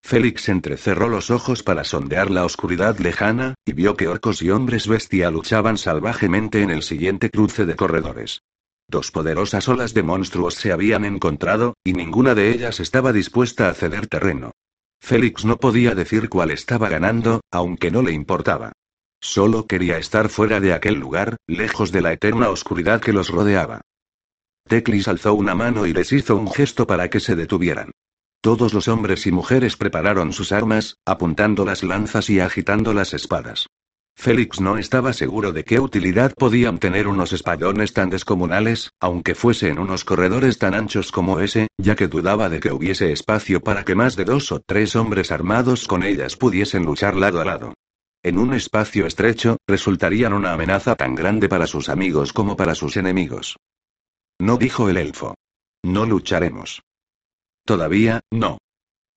Félix 0.04 0.48
entrecerró 0.48 1.08
los 1.08 1.32
ojos 1.32 1.64
para 1.64 1.82
sondear 1.82 2.30
la 2.30 2.44
oscuridad 2.44 2.96
lejana, 2.98 3.56
y 3.64 3.72
vio 3.72 3.96
que 3.96 4.06
orcos 4.06 4.40
y 4.40 4.50
hombres 4.50 4.86
bestia 4.86 5.32
luchaban 5.32 5.78
salvajemente 5.78 6.62
en 6.62 6.70
el 6.70 6.84
siguiente 6.84 7.28
cruce 7.28 7.66
de 7.66 7.74
corredores. 7.74 8.42
Dos 8.86 9.10
poderosas 9.10 9.68
olas 9.68 9.94
de 9.94 10.04
monstruos 10.04 10.54
se 10.54 10.70
habían 10.70 11.04
encontrado, 11.04 11.74
y 11.82 11.92
ninguna 11.92 12.36
de 12.36 12.52
ellas 12.52 12.78
estaba 12.78 13.12
dispuesta 13.12 13.68
a 13.68 13.74
ceder 13.74 14.06
terreno. 14.06 14.52
Félix 15.06 15.44
no 15.44 15.58
podía 15.58 15.94
decir 15.94 16.28
cuál 16.28 16.50
estaba 16.50 16.88
ganando, 16.88 17.40
aunque 17.52 17.92
no 17.92 18.02
le 18.02 18.10
importaba. 18.10 18.72
Solo 19.20 19.68
quería 19.68 19.98
estar 19.98 20.28
fuera 20.28 20.58
de 20.58 20.72
aquel 20.72 20.94
lugar, 20.96 21.36
lejos 21.46 21.92
de 21.92 22.00
la 22.00 22.12
eterna 22.12 22.48
oscuridad 22.48 23.00
que 23.00 23.12
los 23.12 23.28
rodeaba. 23.28 23.82
Teclis 24.66 25.06
alzó 25.06 25.34
una 25.34 25.54
mano 25.54 25.86
y 25.86 25.92
les 25.92 26.12
hizo 26.12 26.34
un 26.34 26.50
gesto 26.50 26.88
para 26.88 27.08
que 27.08 27.20
se 27.20 27.36
detuvieran. 27.36 27.92
Todos 28.40 28.74
los 28.74 28.88
hombres 28.88 29.28
y 29.28 29.30
mujeres 29.30 29.76
prepararon 29.76 30.32
sus 30.32 30.50
armas, 30.50 30.96
apuntando 31.04 31.64
las 31.64 31.84
lanzas 31.84 32.28
y 32.28 32.40
agitando 32.40 32.92
las 32.92 33.14
espadas. 33.14 33.68
Félix 34.16 34.60
no 34.60 34.78
estaba 34.78 35.12
seguro 35.12 35.52
de 35.52 35.62
qué 35.62 35.78
utilidad 35.78 36.32
podían 36.34 36.78
tener 36.78 37.06
unos 37.06 37.32
espadones 37.32 37.92
tan 37.92 38.10
descomunales, 38.10 38.90
aunque 38.98 39.34
fuese 39.34 39.68
en 39.68 39.78
unos 39.78 40.04
corredores 40.04 40.58
tan 40.58 40.74
anchos 40.74 41.12
como 41.12 41.38
ese, 41.38 41.68
ya 41.78 41.94
que 41.94 42.08
dudaba 42.08 42.48
de 42.48 42.58
que 42.58 42.72
hubiese 42.72 43.12
espacio 43.12 43.60
para 43.60 43.84
que 43.84 43.94
más 43.94 44.16
de 44.16 44.24
dos 44.24 44.50
o 44.52 44.60
tres 44.60 44.96
hombres 44.96 45.30
armados 45.30 45.86
con 45.86 46.02
ellas 46.02 46.36
pudiesen 46.36 46.84
luchar 46.84 47.14
lado 47.14 47.40
a 47.40 47.44
lado. 47.44 47.74
En 48.22 48.38
un 48.38 48.54
espacio 48.54 49.06
estrecho, 49.06 49.58
resultarían 49.68 50.32
una 50.32 50.52
amenaza 50.52 50.96
tan 50.96 51.14
grande 51.14 51.48
para 51.48 51.66
sus 51.66 51.88
amigos 51.88 52.32
como 52.32 52.56
para 52.56 52.74
sus 52.74 52.96
enemigos. 52.96 53.56
No 54.40 54.56
dijo 54.56 54.88
el 54.88 54.96
elfo. 54.96 55.34
No 55.84 56.06
lucharemos. 56.06 56.82
Todavía, 57.64 58.20
no. 58.32 58.58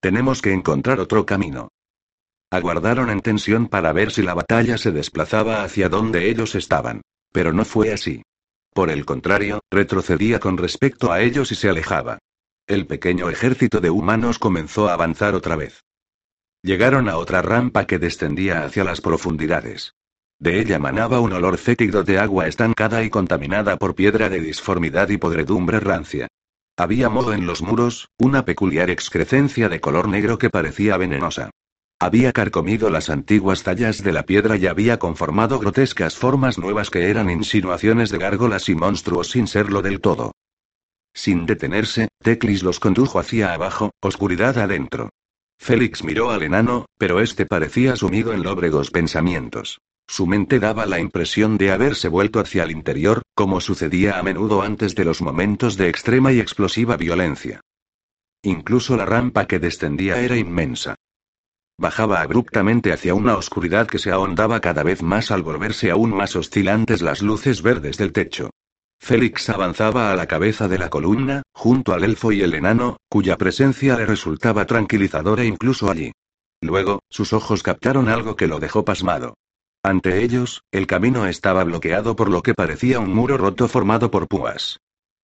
Tenemos 0.00 0.42
que 0.42 0.52
encontrar 0.52 1.00
otro 1.00 1.26
camino. 1.26 1.70
Aguardaron 2.52 3.10
en 3.10 3.20
tensión 3.20 3.68
para 3.68 3.92
ver 3.92 4.10
si 4.10 4.22
la 4.22 4.34
batalla 4.34 4.76
se 4.76 4.90
desplazaba 4.90 5.62
hacia 5.62 5.88
donde 5.88 6.28
ellos 6.28 6.56
estaban. 6.56 7.02
Pero 7.32 7.52
no 7.52 7.64
fue 7.64 7.92
así. 7.92 8.22
Por 8.74 8.90
el 8.90 9.04
contrario, 9.04 9.60
retrocedía 9.70 10.40
con 10.40 10.56
respecto 10.56 11.12
a 11.12 11.20
ellos 11.20 11.52
y 11.52 11.54
se 11.54 11.68
alejaba. 11.68 12.18
El 12.66 12.86
pequeño 12.86 13.30
ejército 13.30 13.80
de 13.80 13.90
humanos 13.90 14.38
comenzó 14.38 14.88
a 14.88 14.94
avanzar 14.94 15.34
otra 15.34 15.54
vez. 15.54 15.84
Llegaron 16.62 17.08
a 17.08 17.18
otra 17.18 17.40
rampa 17.40 17.86
que 17.86 17.98
descendía 17.98 18.64
hacia 18.64 18.84
las 18.84 19.00
profundidades. 19.00 19.94
De 20.40 20.60
ella 20.60 20.78
manaba 20.78 21.20
un 21.20 21.32
olor 21.32 21.56
fétido 21.58 22.02
de 22.02 22.18
agua 22.18 22.48
estancada 22.48 23.04
y 23.04 23.10
contaminada 23.10 23.76
por 23.76 23.94
piedra 23.94 24.28
de 24.28 24.40
disformidad 24.40 25.08
y 25.10 25.18
podredumbre 25.18 25.80
rancia. 25.80 26.28
Había 26.76 27.08
modo 27.08 27.32
en 27.32 27.46
los 27.46 27.62
muros, 27.62 28.08
una 28.18 28.44
peculiar 28.44 28.90
excrescencia 28.90 29.68
de 29.68 29.80
color 29.80 30.08
negro 30.08 30.38
que 30.38 30.50
parecía 30.50 30.96
venenosa. 30.96 31.50
Había 32.02 32.32
carcomido 32.32 32.88
las 32.88 33.10
antiguas 33.10 33.62
tallas 33.62 34.02
de 34.02 34.12
la 34.12 34.22
piedra 34.22 34.56
y 34.56 34.66
había 34.66 34.98
conformado 34.98 35.58
grotescas 35.58 36.16
formas 36.16 36.56
nuevas 36.56 36.88
que 36.88 37.10
eran 37.10 37.28
insinuaciones 37.28 38.08
de 38.08 38.16
gárgolas 38.16 38.70
y 38.70 38.74
monstruos 38.74 39.32
sin 39.32 39.46
serlo 39.46 39.82
del 39.82 40.00
todo. 40.00 40.32
Sin 41.12 41.44
detenerse, 41.44 42.08
Teclis 42.22 42.62
los 42.62 42.80
condujo 42.80 43.18
hacia 43.18 43.52
abajo, 43.52 43.90
oscuridad 44.00 44.56
adentro. 44.56 45.10
Félix 45.58 46.02
miró 46.02 46.30
al 46.30 46.42
enano, 46.42 46.86
pero 46.96 47.20
este 47.20 47.44
parecía 47.44 47.94
sumido 47.96 48.32
en 48.32 48.44
lóbregos 48.44 48.90
pensamientos. 48.90 49.82
Su 50.06 50.26
mente 50.26 50.58
daba 50.58 50.86
la 50.86 51.00
impresión 51.00 51.58
de 51.58 51.70
haberse 51.70 52.08
vuelto 52.08 52.40
hacia 52.40 52.62
el 52.62 52.70
interior, 52.70 53.20
como 53.34 53.60
sucedía 53.60 54.18
a 54.18 54.22
menudo 54.22 54.62
antes 54.62 54.94
de 54.94 55.04
los 55.04 55.20
momentos 55.20 55.76
de 55.76 55.90
extrema 55.90 56.32
y 56.32 56.40
explosiva 56.40 56.96
violencia. 56.96 57.60
Incluso 58.42 58.96
la 58.96 59.04
rampa 59.04 59.46
que 59.46 59.58
descendía 59.58 60.18
era 60.22 60.38
inmensa. 60.38 60.94
Bajaba 61.80 62.20
abruptamente 62.20 62.92
hacia 62.92 63.14
una 63.14 63.38
oscuridad 63.38 63.86
que 63.86 63.98
se 63.98 64.10
ahondaba 64.10 64.60
cada 64.60 64.82
vez 64.82 65.02
más 65.02 65.30
al 65.30 65.42
volverse 65.42 65.90
aún 65.90 66.14
más 66.14 66.36
oscilantes 66.36 67.00
las 67.00 67.22
luces 67.22 67.62
verdes 67.62 67.96
del 67.96 68.12
techo. 68.12 68.50
Félix 68.98 69.48
avanzaba 69.48 70.12
a 70.12 70.14
la 70.14 70.26
cabeza 70.26 70.68
de 70.68 70.76
la 70.76 70.90
columna, 70.90 71.40
junto 71.54 71.94
al 71.94 72.04
elfo 72.04 72.32
y 72.32 72.42
el 72.42 72.52
enano, 72.52 72.98
cuya 73.08 73.38
presencia 73.38 73.96
le 73.96 74.04
resultaba 74.04 74.66
tranquilizadora 74.66 75.42
incluso 75.42 75.90
allí. 75.90 76.12
Luego, 76.60 76.98
sus 77.08 77.32
ojos 77.32 77.62
captaron 77.62 78.10
algo 78.10 78.36
que 78.36 78.46
lo 78.46 78.60
dejó 78.60 78.84
pasmado. 78.84 79.38
Ante 79.82 80.22
ellos, 80.22 80.60
el 80.72 80.86
camino 80.86 81.24
estaba 81.24 81.64
bloqueado 81.64 82.14
por 82.14 82.28
lo 82.28 82.42
que 82.42 82.52
parecía 82.52 83.00
un 83.00 83.14
muro 83.14 83.38
roto 83.38 83.68
formado 83.68 84.10
por 84.10 84.28
púas. 84.28 84.80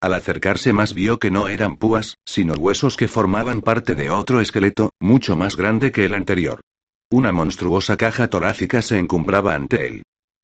Al 0.06 0.14
acercarse 0.14 0.72
más 0.72 0.94
vio 0.94 1.18
que 1.18 1.32
no 1.32 1.48
eran 1.48 1.78
púas, 1.78 2.20
sino 2.28 2.54
huesos 2.54 2.96
que 2.96 3.08
formaban 3.08 3.62
parte 3.62 3.96
de 3.96 4.12
otro 4.12 4.40
esqueleto, 4.40 4.92
mucho 5.00 5.36
más 5.36 5.58
grande 5.58 5.92
que 5.92 6.06
el 6.06 6.14
anterior. 6.14 6.62
Una 7.10 7.32
monstruosa 7.32 7.98
caja 7.98 8.28
torácica 8.28 8.84
se 8.84 9.00
encumbraba 9.00 9.56
ante 9.56 9.88
él. 9.88 10.04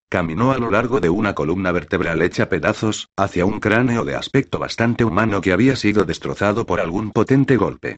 Caminó 0.10 0.52
a 0.52 0.58
lo 0.58 0.72
largo 0.72 1.00
de 1.00 1.12
una 1.12 1.36
columna 1.36 1.72
vertebral 1.72 2.24
hecha 2.24 2.50
pedazos, 2.50 3.10
hacia 3.16 3.46
un 3.46 3.60
cráneo 3.60 4.04
de 4.04 4.16
aspecto 4.16 4.58
bastante 4.58 5.06
humano 5.06 5.42
que 5.42 5.54
había 5.54 5.76
sido 5.76 6.06
destrozado 6.06 6.66
por 6.66 6.80
algún 6.80 7.12
potente 7.12 7.56
golpe. 7.56 7.98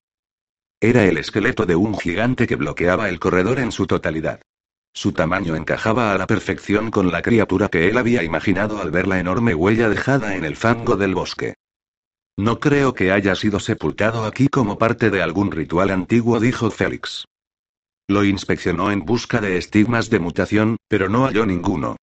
Era 0.82 1.05
el 1.05 1.18
esqueleto 1.18 1.66
de 1.66 1.78
un 1.78 1.97
gigante 1.97 2.45
que 2.45 2.57
bloqueaba 2.57 3.07
el 3.07 3.22
corredor 3.22 3.59
en 3.59 3.72
su 3.72 3.88
totalidad. 3.88 4.41
Su 4.94 5.12
tamaño 5.12 5.56
encajaba 5.56 6.14
a 6.14 6.18
la 6.18 6.28
perfección 6.28 6.91
con 6.91 7.12
la 7.12 7.24
criatura 7.24 7.68
que 7.68 7.89
él 7.89 7.98
había 7.98 8.24
imaginado 8.24 8.80
al 8.80 8.91
ver 8.91 9.08
la 9.08 9.20
enorme 9.20 9.56
huella 9.56 9.89
dejada 9.89 10.36
en 10.36 10.46
el 10.46 10.56
fango 10.56 10.96
del 10.96 11.16
bosque. 11.16 11.56
No 12.38 12.60
creo 12.60 12.94
que 12.94 13.12
haya 13.12 13.36
sido 13.36 13.60
sepultado 13.60 14.26
aquí 14.26 14.48
como 14.48 14.78
parte 14.78 15.10
de 15.10 15.22
algún 15.22 15.52
ritual 15.52 15.89
antiguo, 15.89 16.39
dijo 16.39 16.72
Félix. 16.72 17.26
Lo 18.08 18.24
inspeccionó 18.24 18.91
en 18.91 19.06
busca 19.06 19.41
de 19.41 19.58
estigmas 19.58 20.10
de 20.10 20.20
mutación, 20.20 20.78
pero 20.88 21.10
no 21.10 21.26
halló 21.26 21.46
ninguno. 21.46 21.96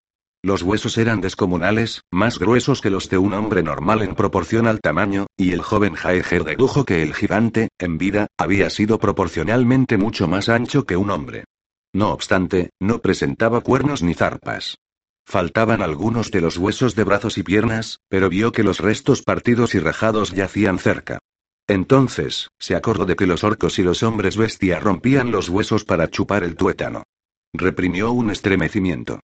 Los 0.42 0.62
huesos 0.62 0.96
eran 0.96 1.20
descomunales, 1.20 2.02
más 2.10 2.38
gruesos 2.38 2.80
que 2.80 2.90
los 2.90 3.10
de 3.10 3.18
un 3.18 3.34
hombre 3.34 3.62
normal 3.62 4.02
en 4.02 4.14
proporción 4.14 4.66
al 4.66 4.80
tamaño, 4.80 5.26
y 5.36 5.52
el 5.52 5.60
joven 5.60 5.94
Jaeger 5.94 6.44
dedujo 6.44 6.84
que 6.84 7.02
el 7.02 7.14
gigante, 7.14 7.68
en 7.78 7.98
vida, 7.98 8.26
había 8.38 8.70
sido 8.70 8.98
proporcionalmente 8.98 9.98
mucho 9.98 10.28
más 10.28 10.48
ancho 10.48 10.84
que 10.84 10.96
un 10.96 11.10
hombre. 11.10 11.44
No 11.92 12.12
obstante, 12.12 12.70
no 12.80 13.00
presentaba 13.00 13.60
cuernos 13.60 14.02
ni 14.02 14.14
zarpas. 14.14 14.78
Faltaban 15.26 15.82
algunos 15.82 16.30
de 16.30 16.40
los 16.40 16.56
huesos 16.56 16.94
de 16.94 17.04
brazos 17.04 17.38
y 17.38 17.42
piernas, 17.42 18.00
pero 18.08 18.28
vio 18.28 18.52
que 18.52 18.62
los 18.62 18.78
restos 18.78 19.22
partidos 19.22 19.74
y 19.74 19.78
rajados 19.78 20.32
yacían 20.32 20.78
cerca. 20.78 21.18
Entonces, 21.66 22.48
se 22.58 22.74
acordó 22.74 23.06
de 23.06 23.14
que 23.14 23.26
los 23.26 23.44
orcos 23.44 23.78
y 23.78 23.82
los 23.82 24.02
hombres 24.02 24.36
bestia 24.36 24.80
rompían 24.80 25.30
los 25.30 25.48
huesos 25.48 25.84
para 25.84 26.10
chupar 26.10 26.42
el 26.42 26.56
tuétano. 26.56 27.04
Reprimió 27.52 28.10
un 28.12 28.30
estremecimiento. 28.30 29.20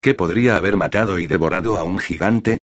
¿Qué 0.00 0.14
podría 0.14 0.56
haber 0.56 0.76
matado 0.76 1.18
y 1.18 1.26
devorado 1.26 1.76
a 1.76 1.84
un 1.84 1.98
gigante? 1.98 2.58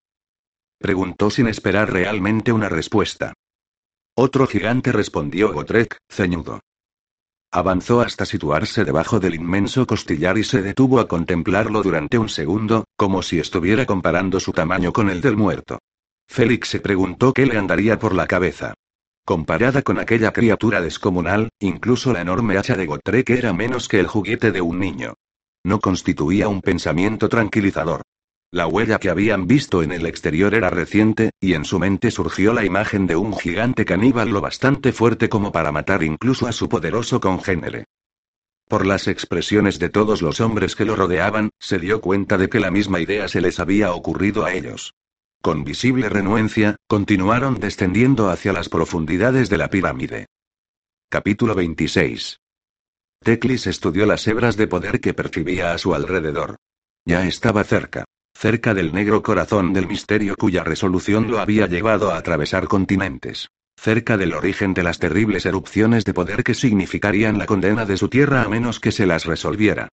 Preguntó 0.79 1.29
sin 1.29 1.47
esperar 1.47 1.91
realmente 1.91 2.51
una 2.51 2.69
respuesta. 2.69 3.33
Otro 4.15 4.47
gigante 4.47 4.91
respondió 4.91 5.51
Gotrek, 5.51 5.97
ceñudo. 6.09 6.61
Avanzó 7.55 8.01
hasta 8.01 8.25
situarse 8.25 8.83
debajo 8.83 9.21
del 9.21 9.33
inmenso 9.33 9.87
costillar 9.87 10.37
y 10.37 10.43
se 10.43 10.61
detuvo 10.61 10.99
a 10.99 11.07
contemplarlo 11.07 11.81
durante 11.81 12.17
un 12.17 12.27
segundo, 12.27 12.83
como 12.97 13.21
si 13.21 13.39
estuviera 13.39 13.85
comparando 13.85 14.41
su 14.41 14.51
tamaño 14.51 14.91
con 14.91 15.09
el 15.09 15.21
del 15.21 15.37
muerto. 15.37 15.79
Félix 16.27 16.67
se 16.67 16.81
preguntó 16.81 17.31
qué 17.31 17.45
le 17.45 17.57
andaría 17.57 17.97
por 17.97 18.13
la 18.13 18.27
cabeza. 18.27 18.73
Comparada 19.23 19.83
con 19.83 19.99
aquella 19.99 20.33
criatura 20.33 20.81
descomunal, 20.81 21.47
incluso 21.61 22.11
la 22.11 22.19
enorme 22.19 22.57
hacha 22.57 22.75
de 22.75 22.87
Gotrek 22.87 23.29
era 23.29 23.53
menos 23.53 23.87
que 23.87 24.01
el 24.01 24.07
juguete 24.07 24.51
de 24.51 24.59
un 24.59 24.77
niño. 24.77 25.13
No 25.63 25.79
constituía 25.79 26.49
un 26.49 26.59
pensamiento 26.59 27.29
tranquilizador. 27.29 28.01
La 28.55 28.67
huella 28.67 28.99
que 28.99 29.09
habían 29.09 29.47
visto 29.47 29.83
en 29.83 29.91
el 29.91 30.05
exterior 30.05 30.55
era 30.55 30.69
reciente, 30.69 31.31
y 31.41 31.55
en 31.55 31.65
su 31.65 31.77
mente 31.77 32.09
surgió 32.09 32.53
la 32.53 32.63
imagen 32.63 33.05
de 33.05 33.17
un 33.17 33.37
gigante 33.37 33.83
caníbal 33.83 34.29
lo 34.29 34.39
bastante 34.39 34.93
fuerte 34.93 35.27
como 35.27 35.51
para 35.51 35.73
matar 35.73 36.03
incluso 36.03 36.47
a 36.47 36.53
su 36.53 36.69
poderoso 36.69 37.19
congénere. 37.19 37.83
Por 38.69 38.85
las 38.85 39.09
expresiones 39.09 39.77
de 39.77 39.89
todos 39.89 40.21
los 40.21 40.39
hombres 40.39 40.77
que 40.77 40.85
lo 40.85 40.95
rodeaban, 40.95 41.49
se 41.59 41.79
dio 41.79 41.99
cuenta 41.99 42.37
de 42.37 42.47
que 42.47 42.61
la 42.61 42.71
misma 42.71 43.01
idea 43.01 43.27
se 43.27 43.41
les 43.41 43.59
había 43.59 43.91
ocurrido 43.91 44.45
a 44.45 44.53
ellos. 44.53 44.93
Con 45.41 45.65
visible 45.65 46.07
renuencia, 46.07 46.77
continuaron 46.87 47.59
descendiendo 47.59 48.29
hacia 48.29 48.53
las 48.53 48.69
profundidades 48.69 49.49
de 49.49 49.57
la 49.57 49.69
pirámide. 49.69 50.27
Capítulo 51.09 51.55
26. 51.55 52.39
Teclis 53.21 53.67
estudió 53.67 54.05
las 54.05 54.25
hebras 54.25 54.55
de 54.55 54.67
poder 54.67 55.01
que 55.01 55.13
percibía 55.13 55.73
a 55.73 55.77
su 55.77 55.93
alrededor. 55.93 56.55
Ya 57.03 57.27
estaba 57.27 57.65
cerca 57.65 58.05
cerca 58.35 58.73
del 58.73 58.93
negro 58.93 59.23
corazón 59.23 59.73
del 59.73 59.87
misterio 59.87 60.35
cuya 60.35 60.63
resolución 60.63 61.31
lo 61.31 61.39
había 61.39 61.67
llevado 61.67 62.11
a 62.11 62.17
atravesar 62.17 62.67
continentes, 62.67 63.49
cerca 63.79 64.17
del 64.17 64.33
origen 64.33 64.73
de 64.73 64.83
las 64.83 64.99
terribles 64.99 65.45
erupciones 65.45 66.03
de 66.05 66.13
poder 66.13 66.43
que 66.43 66.53
significarían 66.53 67.37
la 67.37 67.45
condena 67.45 67.85
de 67.85 67.97
su 67.97 68.09
tierra 68.09 68.43
a 68.43 68.49
menos 68.49 68.79
que 68.79 68.91
se 68.91 69.05
las 69.05 69.25
resolviera. 69.25 69.87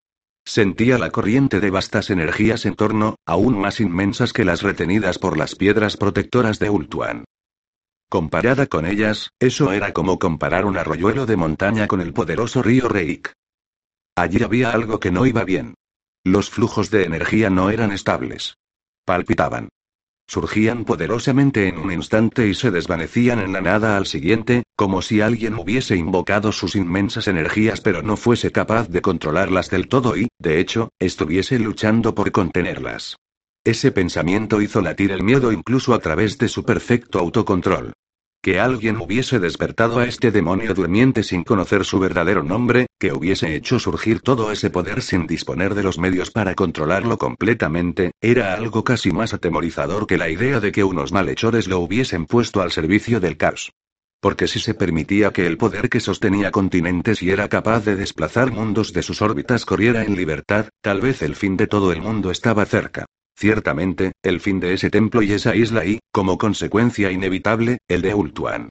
Sentía 0.45 0.99
la 0.99 1.11
corriente 1.11 1.61
de 1.61 1.71
vastas 1.71 2.11
energías 2.11 2.67
en 2.67 2.75
torno, 2.75 3.15
aún 3.27 3.59
más 3.59 3.81
inmensas 3.81 4.33
que 4.33 4.45
las 4.45 4.63
retenidas 4.63 5.19
por 5.19 5.39
las 5.39 5.55
piedras 5.55 5.97
protectoras 5.97 6.59
de 6.59 6.69
Ultuan. 6.69 7.25
Comparada 8.09 8.67
con 8.67 8.85
ellas, 8.85 9.31
eso 9.39 9.73
era 9.73 9.93
como 9.93 10.19
comparar 10.19 10.65
un 10.65 10.77
arroyuelo 10.77 11.27
de 11.27 11.37
montaña 11.37 11.87
con 11.87 12.01
el 12.01 12.13
poderoso 12.13 12.61
río 12.61 12.89
Reik. 12.89 13.33
Allí 14.17 14.43
había 14.43 14.73
algo 14.73 15.01
que 15.01 15.11
no 15.11 15.25
iba 15.27 15.45
bien. 15.45 15.75
Los 16.25 16.51
flujos 16.51 16.91
de 16.91 17.05
energía 17.05 17.51
no 17.51 17.71
eran 17.71 17.91
estables. 17.91 18.57
Palpitaban. 19.05 19.71
Surgían 20.29 20.85
poderosamente 20.85 21.67
en 21.67 21.79
un 21.79 21.91
instante 21.91 22.47
y 22.47 22.55
se 22.55 22.71
desvanecían 22.71 23.41
en 23.41 23.53
la 23.53 23.61
nada 23.61 23.97
al 23.97 24.07
siguiente, 24.07 24.63
como 24.77 25.03
si 25.03 25.21
alguien 25.21 25.55
hubiese 25.55 25.97
invocado 25.97 26.53
sus 26.53 26.77
inmensas 26.77 27.27
energías 27.27 27.81
pero 27.81 28.03
no 28.03 28.17
fuese 28.17 28.53
capaz 28.53 28.89
de 28.89 29.03
controlarlas 29.03 29.69
del 29.69 29.89
todo 29.89 30.17
y, 30.17 30.29
de 30.39 30.61
hecho, 30.61 30.91
estuviese 31.01 31.59
luchando 31.59 32.15
por 32.15 32.31
contenerlas. 32.31 33.17
Ese 33.65 33.91
pensamiento 33.91 34.63
hizo 34.63 34.81
latir 34.81 35.11
el 35.11 35.25
miedo 35.25 35.51
incluso 35.51 35.93
a 35.93 35.99
través 35.99 36.39
de 36.39 36.49
su 36.49 36.65
perfecto 36.65 37.19
autocontrol. 37.19 37.93
Que 38.45 38.59
alguien 38.59 38.97
hubiese 38.97 39.39
despertado 39.39 40.01
a 40.01 40.05
este 40.05 40.33
demonio 40.33 40.75
durmiente 40.75 41.23
sin 41.23 41.45
conocer 41.45 41.85
su 41.85 42.01
verdadero 42.01 42.43
nombre, 42.43 42.87
que 42.99 43.13
hubiese 43.13 43.55
hecho 43.55 43.79
surgir 43.79 44.21
todo 44.21 44.51
ese 44.51 44.69
poder 44.69 45.01
sin 45.01 45.29
disponer 45.29 45.77
de 45.77 45.85
los 45.85 45.97
medios 45.97 46.33
para 46.33 46.57
controlarlo 46.57 47.19
completamente, 47.19 48.11
era 48.21 48.55
algo 48.55 48.83
casi 48.83 49.13
más 49.13 49.33
atemorizador 49.33 50.09
que 50.09 50.19
la 50.19 50.29
idea 50.29 50.59
de 50.59 50.73
que 50.73 50.83
unos 50.83 51.13
malhechores 51.13 51.69
lo 51.69 51.79
hubiesen 51.79 52.27
puesto 52.27 52.63
al 52.63 52.73
servicio 52.73 53.21
del 53.21 53.37
caos. 53.37 53.71
Porque 54.21 54.49
si 54.49 54.59
se 54.59 54.75
permitía 54.75 55.31
que 55.31 55.47
el 55.47 55.57
poder 55.57 55.89
que 55.89 56.01
sostenía 56.01 56.51
continentes 56.51 57.23
y 57.23 57.31
era 57.31 57.49
capaz 57.49 57.85
de 57.85 57.95
desplazar 57.95 58.51
mundos 58.51 58.93
de 58.93 59.05
sus 59.05 59.23
órbitas 59.23 59.65
corriera 59.65 60.03
en 60.03 60.17
libertad, 60.17 60.67
tal 60.81 61.01
vez 61.01 61.23
el 61.23 61.37
fin 61.37 61.57
de 61.57 61.69
todo 61.69 61.93
el 61.93 62.03
mundo 62.03 62.33
estaba 62.33 62.67
cerca. 62.67 63.07
Ciertamente, 63.43 64.13
el 64.23 64.39
fin 64.39 64.61
de 64.61 64.73
ese 64.73 64.89
templo 64.89 65.21
y 65.21 65.33
esa 65.33 65.57
isla 65.57 65.85
y, 65.85 65.99
como 66.13 66.39
consecuencia 66.39 67.11
inevitable, 67.11 67.79
el 67.89 68.01
de 68.01 68.15
Ultuan. 68.15 68.69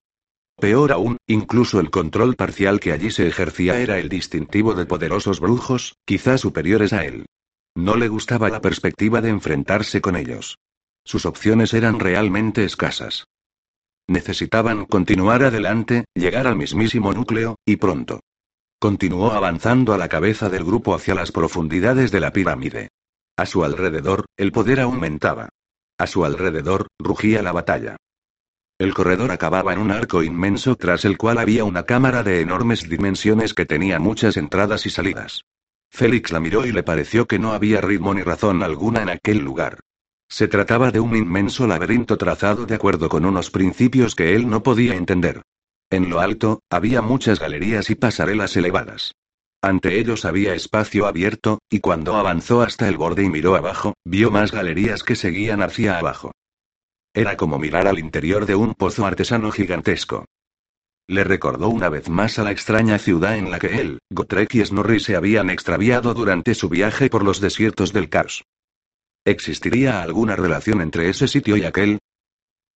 Peor 0.61 0.93
aún, 0.93 1.17
incluso 1.27 1.81
el 1.81 1.89
control 1.89 2.37
parcial 2.37 2.79
que 2.79 2.93
allí 2.93 3.11
se 3.11 3.27
ejercía 3.27 3.81
era 3.81 3.99
el 3.99 4.07
distintivo 4.07 4.73
de 4.73 4.85
poderosos 4.85 5.41
brujos, 5.41 5.97
quizás 6.05 6.39
superiores 6.39 6.93
a 6.93 7.03
él. 7.03 7.25
No 7.75 7.97
le 7.97 8.07
gustaba 8.07 8.47
la 8.47 8.61
perspectiva 8.61 9.19
de 9.19 9.27
enfrentarse 9.27 9.99
con 9.99 10.15
ellos. 10.15 10.57
Sus 11.03 11.25
opciones 11.25 11.73
eran 11.73 11.99
realmente 11.99 12.63
escasas. 12.63 13.25
Necesitaban 14.07 14.85
continuar 14.85 15.43
adelante, 15.43 16.05
llegar 16.15 16.47
al 16.47 16.55
mismísimo 16.55 17.11
núcleo, 17.11 17.57
y 17.65 17.75
pronto. 17.75 18.21
Continuó 18.79 19.33
avanzando 19.33 19.91
a 19.91 19.97
la 19.97 20.07
cabeza 20.07 20.47
del 20.47 20.63
grupo 20.63 20.95
hacia 20.95 21.13
las 21.13 21.33
profundidades 21.33 22.09
de 22.11 22.21
la 22.21 22.31
pirámide. 22.31 22.87
A 23.37 23.45
su 23.45 23.63
alrededor, 23.63 24.25
el 24.37 24.51
poder 24.51 24.79
aumentaba. 24.79 25.49
A 25.97 26.07
su 26.07 26.25
alrededor, 26.25 26.87
rugía 26.99 27.41
la 27.41 27.51
batalla. 27.51 27.97
El 28.77 28.93
corredor 28.93 29.31
acababa 29.31 29.73
en 29.73 29.79
un 29.79 29.91
arco 29.91 30.23
inmenso 30.23 30.75
tras 30.75 31.05
el 31.05 31.17
cual 31.17 31.37
había 31.37 31.63
una 31.63 31.83
cámara 31.83 32.23
de 32.23 32.41
enormes 32.41 32.89
dimensiones 32.89 33.53
que 33.53 33.65
tenía 33.65 33.99
muchas 33.99 34.37
entradas 34.37 34.85
y 34.87 34.89
salidas. 34.89 35.43
Félix 35.91 36.31
la 36.31 36.39
miró 36.39 36.65
y 36.65 36.71
le 36.71 36.81
pareció 36.81 37.27
que 37.27 37.37
no 37.37 37.53
había 37.53 37.81
ritmo 37.81 38.13
ni 38.13 38.23
razón 38.23 38.63
alguna 38.63 39.03
en 39.03 39.09
aquel 39.09 39.39
lugar. 39.39 39.81
Se 40.29 40.47
trataba 40.47 40.89
de 40.91 40.99
un 40.99 41.15
inmenso 41.15 41.67
laberinto 41.67 42.17
trazado 42.17 42.65
de 42.65 42.75
acuerdo 42.75 43.09
con 43.09 43.25
unos 43.25 43.51
principios 43.51 44.15
que 44.15 44.33
él 44.33 44.49
no 44.49 44.63
podía 44.63 44.95
entender. 44.95 45.41
En 45.89 46.09
lo 46.09 46.19
alto, 46.21 46.61
había 46.69 47.01
muchas 47.01 47.39
galerías 47.39 47.89
y 47.89 47.95
pasarelas 47.95 48.55
elevadas. 48.55 49.13
Ante 49.61 49.99
ellos 49.99 50.25
había 50.25 50.55
espacio 50.55 51.05
abierto, 51.05 51.59
y 51.69 51.79
cuando 51.79 52.15
avanzó 52.15 52.61
hasta 52.63 52.87
el 52.87 52.97
borde 52.97 53.23
y 53.23 53.29
miró 53.29 53.55
abajo, 53.55 53.93
vio 54.03 54.31
más 54.31 54.51
galerías 54.51 55.03
que 55.03 55.15
seguían 55.15 55.61
hacia 55.61 55.99
abajo. 55.99 56.31
Era 57.13 57.37
como 57.37 57.59
mirar 57.59 57.87
al 57.87 57.99
interior 57.99 58.45
de 58.45 58.55
un 58.55 58.73
pozo 58.73 59.05
artesano 59.05 59.51
gigantesco. 59.51 60.25
Le 61.07 61.23
recordó 61.23 61.69
una 61.69 61.89
vez 61.89 62.09
más 62.09 62.39
a 62.39 62.43
la 62.43 62.51
extraña 62.51 62.97
ciudad 62.97 63.37
en 63.37 63.51
la 63.51 63.59
que 63.59 63.81
él, 63.81 63.99
Gotrek 64.09 64.55
y 64.55 64.65
Snorri 64.65 64.99
se 64.99 65.15
habían 65.15 65.49
extraviado 65.49 66.13
durante 66.13 66.55
su 66.55 66.69
viaje 66.69 67.09
por 67.09 67.23
los 67.23 67.41
desiertos 67.41 67.93
del 67.93 68.09
caos. 68.09 68.45
¿Existiría 69.25 70.01
alguna 70.01 70.35
relación 70.35 70.81
entre 70.81 71.09
ese 71.09 71.27
sitio 71.27 71.57
y 71.57 71.65
aquel? 71.65 71.99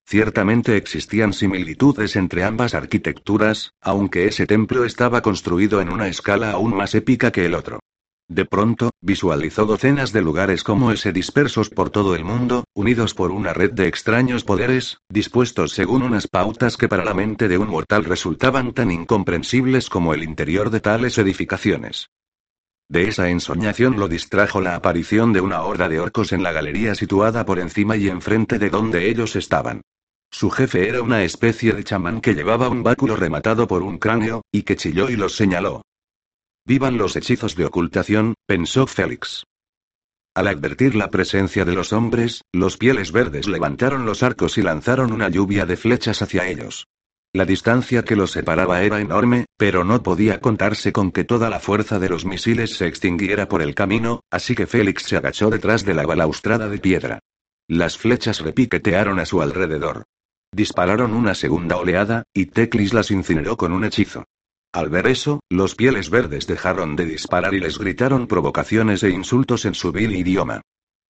Ciertamente 0.08 0.78
existían 0.78 1.34
similitudes 1.34 2.16
entre 2.16 2.44
ambas 2.44 2.76
arquitecturas, 2.76 3.74
aunque 3.82 4.28
ese 4.28 4.46
templo 4.46 4.86
estaba 4.86 5.22
construido 5.22 5.82
en 5.82 5.90
una 5.90 6.08
escala 6.08 6.52
aún 6.52 6.76
más 6.76 6.94
épica 6.94 7.32
que 7.32 7.46
el 7.46 7.56
otro. 7.56 7.80
De 8.28 8.46
pronto, 8.46 8.92
visualizó 9.02 9.66
docenas 9.66 10.12
de 10.12 10.22
lugares 10.22 10.64
como 10.64 10.92
ese 10.92 11.12
dispersos 11.12 11.70
por 11.70 11.90
todo 11.90 12.16
el 12.16 12.24
mundo, 12.24 12.64
unidos 12.76 13.16
por 13.16 13.32
una 13.32 13.54
red 13.54 13.72
de 13.74 13.88
extraños 13.88 14.44
poderes, 14.44 15.00
dispuestos 15.10 15.74
según 15.74 16.04
unas 16.04 16.28
pautas 16.28 16.78
que 16.78 16.88
para 16.88 17.04
la 17.06 17.14
mente 17.14 17.48
de 17.48 17.58
un 17.58 17.70
mortal 17.70 18.04
resultaban 18.04 18.74
tan 18.74 18.92
incomprensibles 18.92 19.90
como 19.90 20.14
el 20.14 20.24
interior 20.24 20.70
de 20.70 20.82
tales 20.82 21.18
edificaciones. 21.18 22.10
De 22.88 23.08
esa 23.08 23.30
ensoñación 23.30 24.00
lo 24.00 24.08
distrajo 24.08 24.62
la 24.62 24.76
aparición 24.76 25.34
de 25.34 25.42
una 25.42 25.64
horda 25.64 25.90
de 25.90 26.00
orcos 26.00 26.32
en 26.32 26.44
la 26.44 26.52
galería 26.52 26.94
situada 26.94 27.44
por 27.46 27.58
encima 27.58 27.98
y 27.98 28.10
enfrente 28.10 28.60
de 28.60 28.70
donde 28.70 29.10
ellos 29.10 29.36
estaban. 29.36 29.82
Su 30.32 30.50
jefe 30.50 30.90
era 30.90 31.02
una 31.02 31.24
especie 31.24 31.74
de 31.74 31.84
chamán 31.84 32.22
que 32.22 32.34
llevaba 32.34 32.70
un 32.70 32.84
báculo 32.84 33.16
rematado 33.16 33.68
por 33.68 33.84
un 33.84 33.98
cráneo, 33.98 34.42
y 34.52 34.64
que 34.64 34.76
chilló 34.76 35.10
y 35.10 35.16
los 35.16 35.36
señaló. 35.36 35.82
Vivan 36.66 36.98
los 36.98 37.16
hechizos 37.16 37.56
de 37.56 37.66
ocultación, 37.66 38.34
pensó 38.48 38.88
Félix. 38.88 39.44
Al 40.36 40.48
advertir 40.48 40.96
la 40.96 41.10
presencia 41.10 41.64
de 41.64 41.74
los 41.74 41.94
hombres, 41.94 42.42
los 42.52 42.76
pieles 42.76 43.12
verdes 43.12 43.48
levantaron 43.48 44.06
los 44.06 44.24
arcos 44.24 44.58
y 44.58 44.62
lanzaron 44.62 45.14
una 45.14 45.30
lluvia 45.30 45.66
de 45.66 45.78
flechas 45.78 46.22
hacia 46.22 46.48
ellos. 46.48 46.88
La 47.36 47.46
distancia 47.46 48.04
que 48.04 48.16
los 48.16 48.32
separaba 48.32 48.82
era 48.82 49.00
enorme, 49.00 49.46
pero 49.58 49.84
no 49.84 50.02
podía 50.02 50.40
contarse 50.40 50.92
con 50.92 51.12
que 51.12 51.24
toda 51.24 51.50
la 51.50 51.60
fuerza 51.60 52.00
de 52.00 52.10
los 52.10 52.26
misiles 52.26 52.78
se 52.78 52.88
extinguiera 52.88 53.48
por 53.48 53.62
el 53.62 53.76
camino, 53.76 54.22
así 54.32 54.56
que 54.56 54.68
Félix 54.68 55.04
se 55.04 55.18
agachó 55.18 55.50
detrás 55.50 55.86
de 55.86 55.94
la 55.94 56.06
balaustrada 56.06 56.68
de 56.68 56.80
piedra. 56.80 57.20
Las 57.68 57.98
flechas 57.98 58.42
repiquetearon 58.42 59.20
a 59.20 59.26
su 59.26 59.42
alrededor. 59.42 60.04
Dispararon 60.52 61.14
una 61.14 61.34
segunda 61.34 61.78
oleada, 61.78 62.24
y 62.32 62.46
Teclis 62.46 62.94
las 62.94 63.10
incineró 63.10 63.58
con 63.58 63.72
un 63.72 63.86
hechizo. 63.86 64.26
Al 64.72 64.90
ver 64.90 65.08
eso, 65.08 65.40
los 65.50 65.74
pieles 65.74 66.12
verdes 66.12 66.46
dejaron 66.46 66.96
de 66.96 67.06
disparar 67.06 67.56
y 67.56 67.60
les 67.60 67.80
gritaron 67.80 68.28
provocaciones 68.28 69.02
e 69.04 69.10
insultos 69.10 69.66
en 69.66 69.74
su 69.74 69.92
vil 69.92 70.16
idioma. 70.16 70.62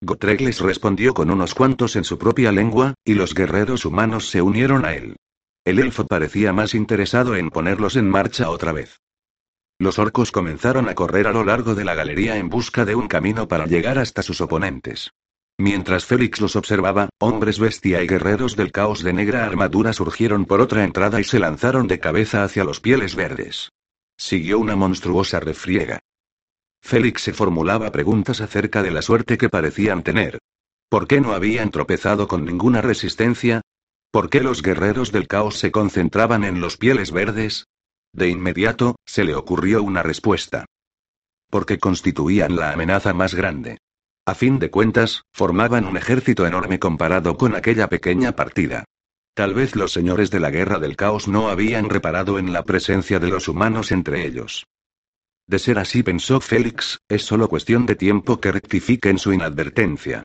Gotrek 0.01 0.39
les 0.41 0.61
respondió 0.61 1.13
con 1.13 1.29
unos 1.29 1.53
cuantos 1.53 1.95
en 1.97 2.05
su 2.05 2.17
propia 2.17 2.53
lengua, 2.53 2.93
y 3.03 3.15
los 3.15 3.33
guerreros 3.33 3.85
humanos 3.85 4.29
se 4.29 4.41
unieron 4.41 4.85
a 4.85 4.93
él. 4.93 5.17
El 5.65 5.79
elfo 5.79 6.05
parecía 6.05 6.53
más 6.53 6.73
interesado 6.73 7.35
en 7.35 7.49
ponerlos 7.49 7.97
en 7.97 8.09
marcha 8.09 8.49
otra 8.49 8.71
vez. 8.71 9.01
Los 9.77 9.99
orcos 9.99 10.31
comenzaron 10.31 10.87
a 10.87 10.95
correr 10.95 11.27
a 11.27 11.33
lo 11.33 11.43
largo 11.43 11.75
de 11.75 11.83
la 11.83 11.95
galería 11.95 12.37
en 12.37 12.49
busca 12.49 12.85
de 12.85 12.95
un 12.95 13.09
camino 13.09 13.47
para 13.49 13.65
llegar 13.65 13.99
hasta 13.99 14.21
sus 14.21 14.39
oponentes. 14.39 15.11
Mientras 15.57 16.05
Félix 16.05 16.41
los 16.41 16.57
observaba, 16.57 17.09
hombres 17.17 17.59
bestia 17.59 18.03
y 18.03 18.07
guerreros 18.07 18.57
del 18.57 18.73
caos 18.73 19.03
de 19.03 19.13
negra 19.13 19.45
armadura 19.45 19.93
surgieron 19.93 20.45
por 20.45 20.59
otra 20.59 20.83
entrada 20.83 21.21
y 21.21 21.23
se 21.23 21.39
lanzaron 21.39 21.87
de 21.87 21.99
cabeza 21.99 22.43
hacia 22.43 22.65
los 22.65 22.81
pieles 22.81 23.15
verdes. 23.15 23.71
Siguió 24.17 24.59
una 24.59 24.75
monstruosa 24.75 25.39
refriega. 25.39 25.99
Félix 26.81 27.23
se 27.23 27.33
formulaba 27.33 27.91
preguntas 27.91 28.41
acerca 28.41 28.83
de 28.83 28.91
la 28.91 29.01
suerte 29.01 29.37
que 29.37 29.49
parecían 29.49 30.03
tener. 30.03 30.39
¿Por 30.89 31.07
qué 31.07 31.21
no 31.21 31.33
habían 31.33 31.71
tropezado 31.71 32.27
con 32.27 32.45
ninguna 32.45 32.81
resistencia? 32.81 33.61
¿Por 34.11 34.29
qué 34.29 34.41
los 34.41 34.61
guerreros 34.61 35.11
del 35.11 35.27
caos 35.27 35.57
se 35.57 35.71
concentraban 35.71 36.43
en 36.43 36.61
los 36.61 36.77
pieles 36.77 37.11
verdes? 37.11 37.65
De 38.13 38.29
inmediato, 38.29 38.95
se 39.05 39.23
le 39.23 39.35
ocurrió 39.35 39.83
una 39.83 40.03
respuesta. 40.03 40.65
Porque 41.49 41.79
constituían 41.79 42.55
la 42.55 42.71
amenaza 42.71 43.13
más 43.13 43.33
grande. 43.33 43.79
A 44.27 44.33
fin 44.33 44.57
de 44.57 44.71
cuentas, 44.71 45.23
formaban 45.31 45.85
un 45.85 45.97
ejército 45.97 46.47
enorme 46.47 46.79
comparado 46.79 47.37
con 47.37 47.53
aquella 47.53 47.89
pequeña 47.89 48.35
partida. 48.35 48.83
Tal 49.35 49.53
vez 49.53 49.75
los 49.75 49.93
señores 49.93 50.31
de 50.31 50.39
la 50.39 50.49
guerra 50.49 50.79
del 50.79 50.95
caos 50.95 51.27
no 51.27 51.49
habían 51.49 51.89
reparado 51.89 52.39
en 52.39 52.51
la 52.51 52.63
presencia 52.63 53.19
de 53.19 53.27
los 53.27 53.47
humanos 53.47 53.91
entre 53.91 54.25
ellos. 54.25 54.65
De 55.45 55.59
ser 55.59 55.77
así, 55.77 56.01
pensó 56.01 56.39
Félix, 56.39 56.97
es 57.07 57.23
solo 57.23 57.47
cuestión 57.47 57.85
de 57.85 57.95
tiempo 57.95 58.39
que 58.39 58.51
rectifiquen 58.51 59.19
su 59.19 59.31
inadvertencia. 59.31 60.23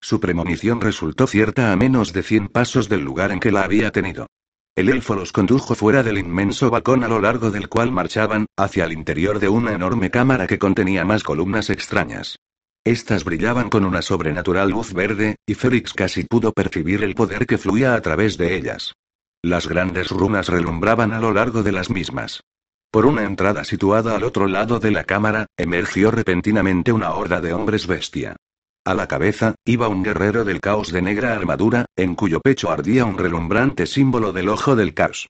Su 0.00 0.18
premonición 0.18 0.80
resultó 0.80 1.26
cierta 1.26 1.72
a 1.72 1.76
menos 1.76 2.14
de 2.14 2.22
cien 2.22 2.48
pasos 2.48 2.88
del 2.88 3.02
lugar 3.02 3.32
en 3.32 3.40
que 3.40 3.52
la 3.52 3.64
había 3.64 3.90
tenido. 3.90 4.28
El 4.74 4.88
elfo 4.88 5.14
los 5.14 5.32
condujo 5.32 5.74
fuera 5.74 6.02
del 6.02 6.16
inmenso 6.16 6.70
balcón 6.70 7.04
a 7.04 7.08
lo 7.08 7.20
largo 7.20 7.50
del 7.50 7.68
cual 7.68 7.92
marchaban, 7.92 8.46
hacia 8.56 8.86
el 8.86 8.92
interior 8.92 9.40
de 9.40 9.50
una 9.50 9.72
enorme 9.74 10.10
cámara 10.10 10.46
que 10.46 10.58
contenía 10.58 11.04
más 11.04 11.22
columnas 11.22 11.68
extrañas. 11.68 12.38
Estas 12.84 13.24
brillaban 13.24 13.68
con 13.68 13.84
una 13.84 14.00
sobrenatural 14.00 14.70
luz 14.70 14.94
verde, 14.94 15.36
y 15.46 15.54
Félix 15.54 15.92
casi 15.92 16.24
pudo 16.24 16.52
percibir 16.52 17.04
el 17.04 17.14
poder 17.14 17.46
que 17.46 17.58
fluía 17.58 17.94
a 17.94 18.00
través 18.00 18.38
de 18.38 18.56
ellas. 18.56 18.94
Las 19.42 19.68
grandes 19.68 20.10
runas 20.10 20.48
relumbraban 20.48 21.12
a 21.12 21.20
lo 21.20 21.32
largo 21.32 21.62
de 21.62 21.72
las 21.72 21.90
mismas. 21.90 22.42
Por 22.90 23.04
una 23.04 23.24
entrada 23.24 23.64
situada 23.64 24.16
al 24.16 24.24
otro 24.24 24.46
lado 24.46 24.80
de 24.80 24.90
la 24.90 25.04
cámara, 25.04 25.46
emergió 25.56 26.10
repentinamente 26.10 26.90
una 26.90 27.12
horda 27.12 27.40
de 27.40 27.52
hombres 27.52 27.86
bestia. 27.86 28.36
A 28.84 28.94
la 28.94 29.06
cabeza, 29.06 29.54
iba 29.66 29.88
un 29.88 30.02
guerrero 30.02 30.44
del 30.44 30.60
caos 30.60 30.90
de 30.90 31.02
negra 31.02 31.34
armadura, 31.34 31.84
en 31.96 32.14
cuyo 32.14 32.40
pecho 32.40 32.70
ardía 32.70 33.04
un 33.04 33.18
relumbrante 33.18 33.86
símbolo 33.86 34.32
del 34.32 34.48
ojo 34.48 34.74
del 34.74 34.94
caos. 34.94 35.28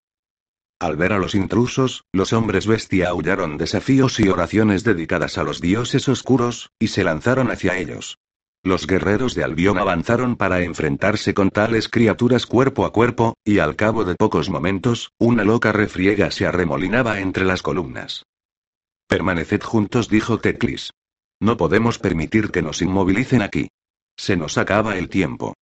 Al 0.80 0.96
ver 0.96 1.12
a 1.12 1.18
los 1.18 1.34
intrusos, 1.34 2.04
los 2.10 2.32
hombres 2.32 2.66
bestia 2.66 3.10
aullaron 3.10 3.58
desafíos 3.58 4.18
y 4.18 4.28
oraciones 4.28 4.82
dedicadas 4.82 5.36
a 5.36 5.44
los 5.44 5.60
dioses 5.60 6.08
oscuros, 6.08 6.70
y 6.78 6.88
se 6.88 7.04
lanzaron 7.04 7.50
hacia 7.50 7.76
ellos. 7.76 8.18
Los 8.62 8.86
guerreros 8.86 9.34
de 9.34 9.44
Albión 9.44 9.76
avanzaron 9.76 10.36
para 10.36 10.62
enfrentarse 10.62 11.34
con 11.34 11.50
tales 11.50 11.90
criaturas 11.90 12.46
cuerpo 12.46 12.86
a 12.86 12.92
cuerpo, 12.92 13.34
y 13.44 13.58
al 13.58 13.76
cabo 13.76 14.06
de 14.06 14.14
pocos 14.14 14.48
momentos, 14.48 15.12
una 15.18 15.44
loca 15.44 15.70
refriega 15.70 16.30
se 16.30 16.46
arremolinaba 16.46 17.20
entre 17.20 17.44
las 17.44 17.60
columnas. 17.60 18.24
Permaneced 19.06 19.62
juntos, 19.62 20.08
dijo 20.08 20.38
Teclis. 20.38 20.92
No 21.40 21.58
podemos 21.58 21.98
permitir 21.98 22.50
que 22.50 22.62
nos 22.62 22.80
inmovilicen 22.80 23.42
aquí. 23.42 23.68
Se 24.16 24.36
nos 24.36 24.56
acaba 24.56 24.96
el 24.96 25.10
tiempo. 25.10 25.54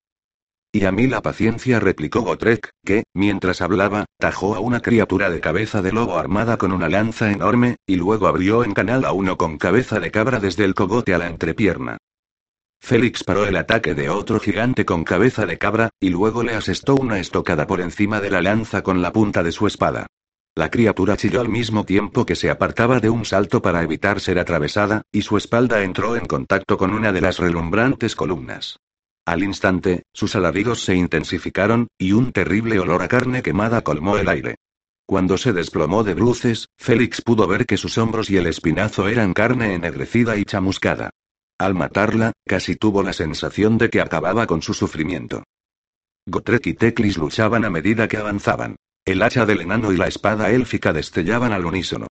Y 0.71 0.85
a 0.85 0.91
mí 0.91 1.07
la 1.07 1.21
paciencia, 1.21 1.79
replicó 1.79 2.21
Gotrek, 2.21 2.69
que, 2.85 3.03
mientras 3.13 3.61
hablaba, 3.61 4.05
tajó 4.19 4.55
a 4.55 4.59
una 4.59 4.81
criatura 4.81 5.29
de 5.29 5.39
cabeza 5.39 5.81
de 5.81 5.91
lobo 5.91 6.17
armada 6.17 6.57
con 6.57 6.71
una 6.71 6.89
lanza 6.89 7.31
enorme, 7.31 7.77
y 7.85 7.95
luego 7.95 8.27
abrió 8.27 8.63
en 8.63 8.73
canal 8.73 9.05
a 9.05 9.13
uno 9.13 9.37
con 9.37 9.57
cabeza 9.57 9.99
de 9.99 10.11
cabra 10.11 10.39
desde 10.39 10.65
el 10.65 10.73
cogote 10.73 11.13
a 11.13 11.17
la 11.17 11.27
entrepierna. 11.27 11.97
Félix 12.79 13.23
paró 13.23 13.45
el 13.45 13.55
ataque 13.55 13.95
de 13.95 14.09
otro 14.09 14.39
gigante 14.39 14.85
con 14.85 15.03
cabeza 15.03 15.45
de 15.45 15.57
cabra, 15.57 15.89
y 15.99 16.09
luego 16.09 16.43
le 16.43 16.53
asestó 16.53 16.95
una 16.95 17.19
estocada 17.19 17.65
por 17.65 17.81
encima 17.81 18.21
de 18.21 18.29
la 18.29 18.41
lanza 18.41 18.83
con 18.83 19.01
la 19.01 19.11
punta 19.11 19.43
de 19.43 19.51
su 19.51 19.67
espada. 19.67 20.05
La 20.53 20.69
criatura 20.69 21.17
chilló 21.17 21.41
al 21.41 21.49
mismo 21.49 21.85
tiempo 21.85 22.25
que 22.25 22.35
se 22.35 22.49
apartaba 22.49 22.99
de 22.99 23.09
un 23.09 23.25
salto 23.25 23.61
para 23.61 23.83
evitar 23.83 24.19
ser 24.19 24.39
atravesada, 24.39 25.03
y 25.11 25.21
su 25.21 25.37
espalda 25.37 25.83
entró 25.83 26.15
en 26.15 26.25
contacto 26.25 26.77
con 26.77 26.93
una 26.93 27.11
de 27.11 27.21
las 27.21 27.39
relumbrantes 27.39 28.15
columnas. 28.15 28.79
Al 29.27 29.43
instante, 29.43 30.03
sus 30.13 30.37
alaridos 30.37 30.85
se 30.85 30.95
intensificaron, 30.95 31.89
y 31.97 32.13
un 32.13 32.31
terrible 32.31 32.79
olor 32.79 33.01
a 33.03 33.09
carne 33.09 33.43
quemada 33.43 33.81
colmó 33.81 34.17
el 34.17 34.29
aire. 34.29 34.55
Cuando 35.05 35.37
se 35.37 35.51
desplomó 35.51 36.05
de 36.05 36.13
bruces, 36.13 36.69
Félix 36.77 37.21
pudo 37.21 37.45
ver 37.45 37.65
que 37.65 37.75
sus 37.75 37.97
hombros 37.97 38.29
y 38.29 38.37
el 38.37 38.47
espinazo 38.47 39.09
eran 39.09 39.33
carne 39.33 39.73
ennegrecida 39.73 40.37
y 40.37 40.45
chamuscada. 40.45 41.09
Al 41.57 41.75
matarla, 41.75 42.31
casi 42.45 42.77
tuvo 42.77 43.03
la 43.03 43.11
sensación 43.11 43.77
de 43.77 43.89
que 43.89 43.99
acababa 43.99 44.47
con 44.47 44.61
su 44.61 44.73
sufrimiento. 44.73 45.43
Gotrek 46.25 46.65
y 46.67 46.73
Teclis 46.75 47.17
luchaban 47.17 47.65
a 47.65 47.69
medida 47.69 48.07
que 48.07 48.15
avanzaban. 48.15 48.77
El 49.03 49.21
hacha 49.23 49.45
del 49.45 49.59
enano 49.59 49.91
y 49.91 49.97
la 49.97 50.07
espada 50.07 50.51
élfica 50.51 50.93
destellaban 50.93 51.51
al 51.51 51.65
unísono. 51.65 52.07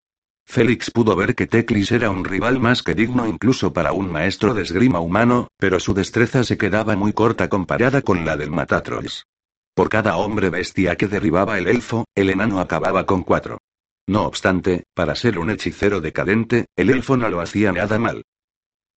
Félix 0.47 0.91
pudo 0.91 1.17
ver 1.17 1.35
que 1.35 1.47
Teclis 1.47 1.93
era 1.93 2.09
un 2.09 2.25
rival 2.25 2.61
más 2.61 2.83
que 2.83 2.95
digno 2.95 3.27
incluso 3.27 3.73
para 3.73 3.93
un 3.93 4.11
maestro 4.11 4.55
de 4.55 4.63
esgrima 4.63 5.01
humano, 5.01 5.49
pero 5.59 5.81
su 5.81 5.93
destreza 5.93 6.45
se 6.45 6.57
quedaba 6.57 6.97
muy 6.97 7.13
corta 7.13 7.49
comparada 7.49 8.01
con 8.01 8.25
la 8.25 8.37
del 8.37 8.51
Matatrolls. 8.51 9.27
Por 9.75 9.91
cada 9.91 10.17
hombre 10.17 10.49
bestia 10.49 10.97
que 10.97 11.09
derribaba 11.09 11.59
el 11.59 11.67
elfo, 11.67 12.07
el 12.15 12.31
enano 12.31 12.61
acababa 12.61 13.05
con 13.05 13.23
cuatro. 13.23 13.59
No 14.07 14.25
obstante, 14.25 14.85
para 14.95 15.17
ser 15.17 15.39
un 15.39 15.51
hechicero 15.51 16.01
decadente, 16.01 16.67
el 16.77 16.91
elfo 16.91 17.17
no 17.17 17.29
lo 17.29 17.41
hacía 17.41 17.73
nada 17.73 17.99
mal. 17.99 18.23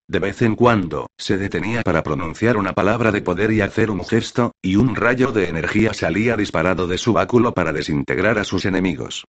De 0.08 0.20
vez 0.20 0.42
en 0.42 0.56
cuando, 0.56 1.08
se 1.18 1.38
detenía 1.38 1.82
para 1.82 2.04
pronunciar 2.04 2.58
una 2.58 2.74
palabra 2.74 3.12
de 3.12 3.22
poder 3.22 3.52
y 3.52 3.62
hacer 3.62 3.92
un 3.92 4.06
gesto, 4.06 4.54
y 4.62 4.76
un 4.76 4.96
rayo 4.96 5.32
de 5.32 5.50
energía 5.50 5.94
salía 5.94 6.38
disparado 6.38 6.88
de 6.88 6.98
su 6.98 7.12
báculo 7.12 7.54
para 7.54 7.74
desintegrar 7.74 8.40
a 8.40 8.44
sus 8.44 8.66
enemigos. 8.66 9.26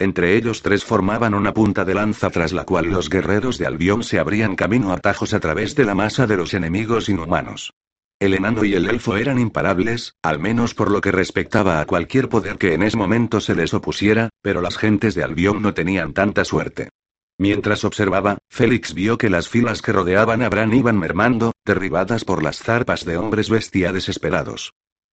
Entre 0.00 0.34
ellos 0.34 0.62
tres 0.62 0.82
formaban 0.82 1.34
una 1.34 1.52
punta 1.52 1.84
de 1.84 1.92
lanza 1.92 2.30
tras 2.30 2.54
la 2.54 2.64
cual 2.64 2.86
los 2.86 3.10
guerreros 3.10 3.58
de 3.58 3.66
Albión 3.66 4.02
se 4.02 4.18
abrían 4.18 4.56
camino 4.56 4.94
a 4.94 4.96
tajos 4.96 5.34
a 5.34 5.40
través 5.40 5.74
de 5.74 5.84
la 5.84 5.94
masa 5.94 6.26
de 6.26 6.38
los 6.38 6.54
enemigos 6.54 7.10
inhumanos. 7.10 7.74
El 8.18 8.32
enano 8.32 8.64
y 8.64 8.72
el 8.72 8.88
elfo 8.88 9.18
eran 9.18 9.38
imparables, 9.38 10.14
al 10.22 10.38
menos 10.38 10.74
por 10.74 10.90
lo 10.90 11.02
que 11.02 11.12
respectaba 11.12 11.82
a 11.82 11.84
cualquier 11.84 12.30
poder 12.30 12.56
que 12.56 12.72
en 12.72 12.82
ese 12.82 12.96
momento 12.96 13.42
se 13.42 13.54
les 13.54 13.74
opusiera, 13.74 14.30
pero 14.40 14.62
las 14.62 14.78
gentes 14.78 15.14
de 15.14 15.22
Albión 15.22 15.60
no 15.60 15.74
tenían 15.74 16.14
tanta 16.14 16.46
suerte. 16.46 16.88
Mientras 17.36 17.84
observaba, 17.84 18.38
Félix 18.48 18.94
vio 18.94 19.18
que 19.18 19.28
las 19.28 19.50
filas 19.50 19.82
que 19.82 19.92
rodeaban 19.92 20.40
a 20.40 20.48
Bran 20.48 20.72
iban 20.72 20.98
mermando, 20.98 21.52
derribadas 21.66 22.24
por 22.24 22.42
las 22.42 22.58
zarpas 22.58 23.04
de 23.04 23.18
hombres 23.18 23.50
bestia 23.50 23.92
desesperados. 23.92 24.72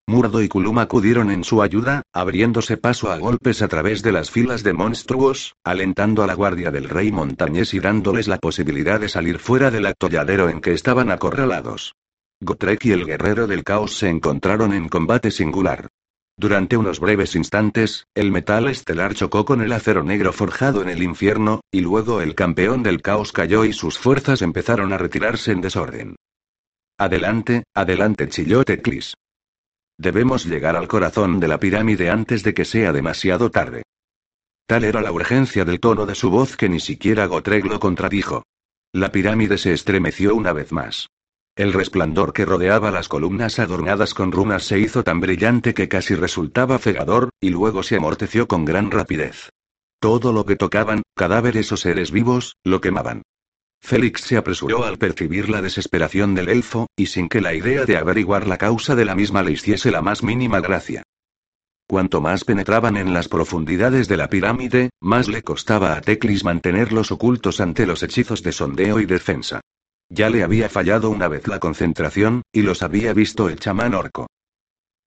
Murdo 0.10 0.41
y 0.41 0.47
Kulum 0.47 0.80
acudieron 0.80 1.30
en 1.32 1.43
su 1.43 1.62
ayuda, 1.62 2.03
abriéndose 2.14 2.78
paso 2.78 3.12
a 3.12 3.18
golpes 3.18 3.62
a 3.62 3.68
través 3.68 4.01
de 4.03 4.14
las 4.14 4.32
filas 4.32 4.64
de 4.64 4.72
monstruos, 4.72 5.55
alentando 5.66 6.24
a 6.24 6.28
la 6.28 6.34
guardia 6.34 6.72
del 6.72 6.88
rey 6.88 7.12
montañés 7.12 7.74
y 7.74 7.82
dándoles 7.82 8.30
la 8.30 8.38
posibilidad 8.38 9.01
de 9.01 9.10
salir 9.10 9.38
fuera 9.38 9.70
del 9.70 9.86
atolladero 9.86 10.47
en 10.47 10.62
que 10.62 10.72
estaban 10.72 11.12
acorralados. 11.12 11.93
Gotrek 12.39 12.86
y 12.86 12.93
el 12.93 13.05
guerrero 13.05 13.47
del 13.47 13.66
caos 13.66 13.97
se 13.97 14.08
encontraron 14.08 14.72
en 14.72 14.88
combate 14.88 15.30
singular. 15.30 15.89
Durante 16.38 16.78
unos 16.78 17.01
breves 17.01 17.36
instantes, 17.36 18.05
el 18.16 18.32
metal 18.32 18.70
estelar 18.70 19.14
chocó 19.14 19.43
con 19.43 19.62
el 19.62 19.74
acero 19.74 20.03
negro 20.03 20.32
forjado 20.32 20.82
en 20.82 20.88
el 20.88 21.03
infierno, 21.03 21.60
y 21.70 21.82
luego 21.82 22.22
el 22.22 22.34
campeón 22.34 22.82
del 22.82 23.01
caos 23.01 23.34
cayó 23.34 23.66
y 23.66 23.74
sus 23.74 23.99
fuerzas 23.99 24.41
empezaron 24.41 24.93
a 24.93 24.97
retirarse 24.97 25.51
en 25.51 25.60
desorden. 25.60 26.16
Adelante, 26.97 27.64
adelante, 27.74 28.30
chilló 28.30 28.64
Teclis. 28.64 29.16
Debemos 29.98 30.45
llegar 30.45 30.76
al 30.76 30.88
corazón 30.88 31.39
de 31.39 31.48
la 31.48 31.60
pirámide 31.60 32.10
antes 32.10 32.43
de 32.43 32.54
que 32.54 32.66
sea 32.66 32.93
demasiado 32.93 33.50
tarde. 33.50 33.84
Tal 34.68 34.84
era 34.84 35.02
la 35.02 35.12
urgencia 35.12 35.66
del 35.66 35.80
tono 35.80 36.06
de 36.06 36.14
su 36.14 36.30
voz 36.30 36.56
que 36.56 36.70
ni 36.70 36.80
siquiera 36.80 37.26
Gotreg 37.26 37.66
lo 37.66 37.80
contradijo. 37.80 38.43
La 38.93 39.12
pirámide 39.12 39.58
se 39.58 39.74
estremeció 39.74 40.36
una 40.36 40.54
vez 40.54 40.72
más. 40.72 41.08
El 41.56 41.74
resplandor 41.74 42.34
que 42.34 42.45
rodeaba 42.45 42.91
las 42.91 43.08
columnas 43.08 43.58
adornadas 43.58 44.14
con 44.14 44.32
runas 44.32 44.64
se 44.64 44.78
hizo 44.78 45.04
tan 45.04 45.20
brillante 45.20 45.74
que 45.74 45.88
casi 45.88 46.14
resultaba 46.14 46.78
cegador, 46.78 47.30
y 47.39 47.50
luego 47.50 47.82
se 47.82 47.95
amorteció 47.95 48.48
con 48.48 48.66
gran 48.66 48.91
rapidez. 48.91 49.50
Todo 50.00 50.32
lo 50.34 50.45
que 50.45 50.56
tocaban, 50.56 51.02
cadáveres 51.16 51.72
o 51.72 51.78
seres 51.78 52.12
vivos, 52.12 52.56
lo 52.64 52.82
quemaban. 52.82 53.24
Félix 53.82 54.22
se 54.22 54.38
apresuró 54.38 54.84
al 54.84 54.98
percibir 54.98 55.50
la 55.50 55.62
desesperación 55.62 56.36
del 56.36 56.50
elfo, 56.50 56.88
y 56.96 57.06
sin 57.06 57.30
que 57.30 57.42
la 57.42 57.54
idea 57.54 57.86
de 57.86 57.98
averiguar 57.98 58.48
la 58.48 58.58
causa 58.58 58.96
de 58.96 59.06
la 59.06 59.16
misma 59.16 59.44
le 59.44 59.54
hiciese 59.54 59.92
la 59.92 60.02
más 60.02 60.24
mínima 60.24 60.60
gracia. 60.60 61.04
Cuanto 61.88 62.20
más 62.20 62.44
penetraban 62.44 62.98
en 62.98 63.14
las 63.14 63.30
profundidades 63.30 64.10
de 64.10 64.18
la 64.18 64.30
pirámide, 64.30 64.90
más 65.00 65.30
le 65.30 65.42
costaba 65.42 65.96
a 65.96 66.02
Teclis 66.02 66.44
mantenerlos 66.44 67.14
ocultos 67.14 67.62
ante 67.62 67.86
los 67.86 68.04
hechizos 68.04 68.44
de 68.44 68.52
sondeo 68.52 69.00
y 69.00 69.06
defensa. 69.06 69.62
Ya 70.10 70.30
le 70.30 70.44
había 70.44 70.68
fallado 70.68 71.10
una 71.10 71.30
vez 71.30 71.48
la 71.48 71.60
concentración, 71.60 72.42
y 72.52 72.62
los 72.62 72.84
había 72.84 73.14
visto 73.14 73.48
el 73.48 73.58
chamán 73.58 73.94
orco. 73.94 74.28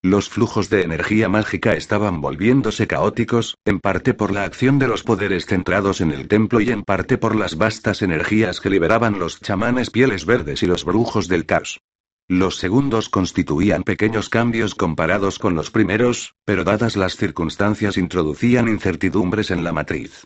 Los 0.02 0.30
flujos 0.30 0.70
de 0.70 0.80
energía 0.80 1.28
mágica 1.28 1.74
estaban 1.74 2.22
volviéndose 2.22 2.86
caóticos, 2.86 3.58
en 3.66 3.80
parte 3.80 4.14
por 4.14 4.32
la 4.32 4.44
acción 4.44 4.78
de 4.78 4.88
los 4.88 5.02
poderes 5.02 5.44
centrados 5.44 6.00
en 6.00 6.10
el 6.10 6.26
templo 6.26 6.62
y 6.62 6.70
en 6.70 6.84
parte 6.84 7.18
por 7.18 7.36
las 7.36 7.58
vastas 7.58 8.00
energías 8.00 8.62
que 8.62 8.70
liberaban 8.70 9.18
los 9.18 9.40
chamanes 9.40 9.90
pieles 9.90 10.24
verdes 10.24 10.62
y 10.62 10.66
los 10.66 10.86
brujos 10.86 11.28
del 11.28 11.44
caos. 11.44 11.80
Los 12.28 12.56
segundos 12.56 13.10
constituían 13.10 13.82
pequeños 13.82 14.30
cambios 14.30 14.74
comparados 14.74 15.38
con 15.38 15.54
los 15.54 15.70
primeros, 15.70 16.34
pero 16.46 16.64
dadas 16.64 16.96
las 16.96 17.16
circunstancias 17.16 17.98
introducían 17.98 18.68
incertidumbres 18.68 19.50
en 19.50 19.64
la 19.64 19.72
matriz. 19.72 20.24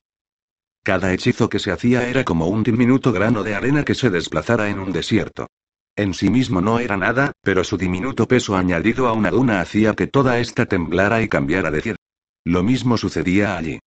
Cada 0.84 1.12
hechizo 1.12 1.48
que 1.48 1.58
se 1.58 1.72
hacía 1.72 2.08
era 2.08 2.24
como 2.24 2.46
un 2.46 2.62
diminuto 2.62 3.10
grano 3.10 3.42
de 3.42 3.56
arena 3.56 3.84
que 3.84 3.96
se 3.96 4.10
desplazara 4.10 4.68
en 4.68 4.78
un 4.78 4.92
desierto. 4.92 5.48
En 5.96 6.12
sí 6.12 6.28
mismo 6.28 6.60
no 6.60 6.80
era 6.80 6.96
nada, 6.96 7.32
pero 7.42 7.62
su 7.62 7.76
diminuto 7.76 8.26
peso 8.26 8.56
añadido 8.56 9.06
a 9.06 9.12
una 9.12 9.30
duna 9.30 9.60
hacía 9.60 9.94
que 9.94 10.08
toda 10.08 10.40
esta 10.40 10.66
temblara 10.66 11.22
y 11.22 11.28
cambiara 11.28 11.70
de 11.70 11.82
cielo. 11.82 11.98
Lo 12.44 12.62
mismo 12.62 12.96
sucedía 12.96 13.56
allí. 13.56 13.78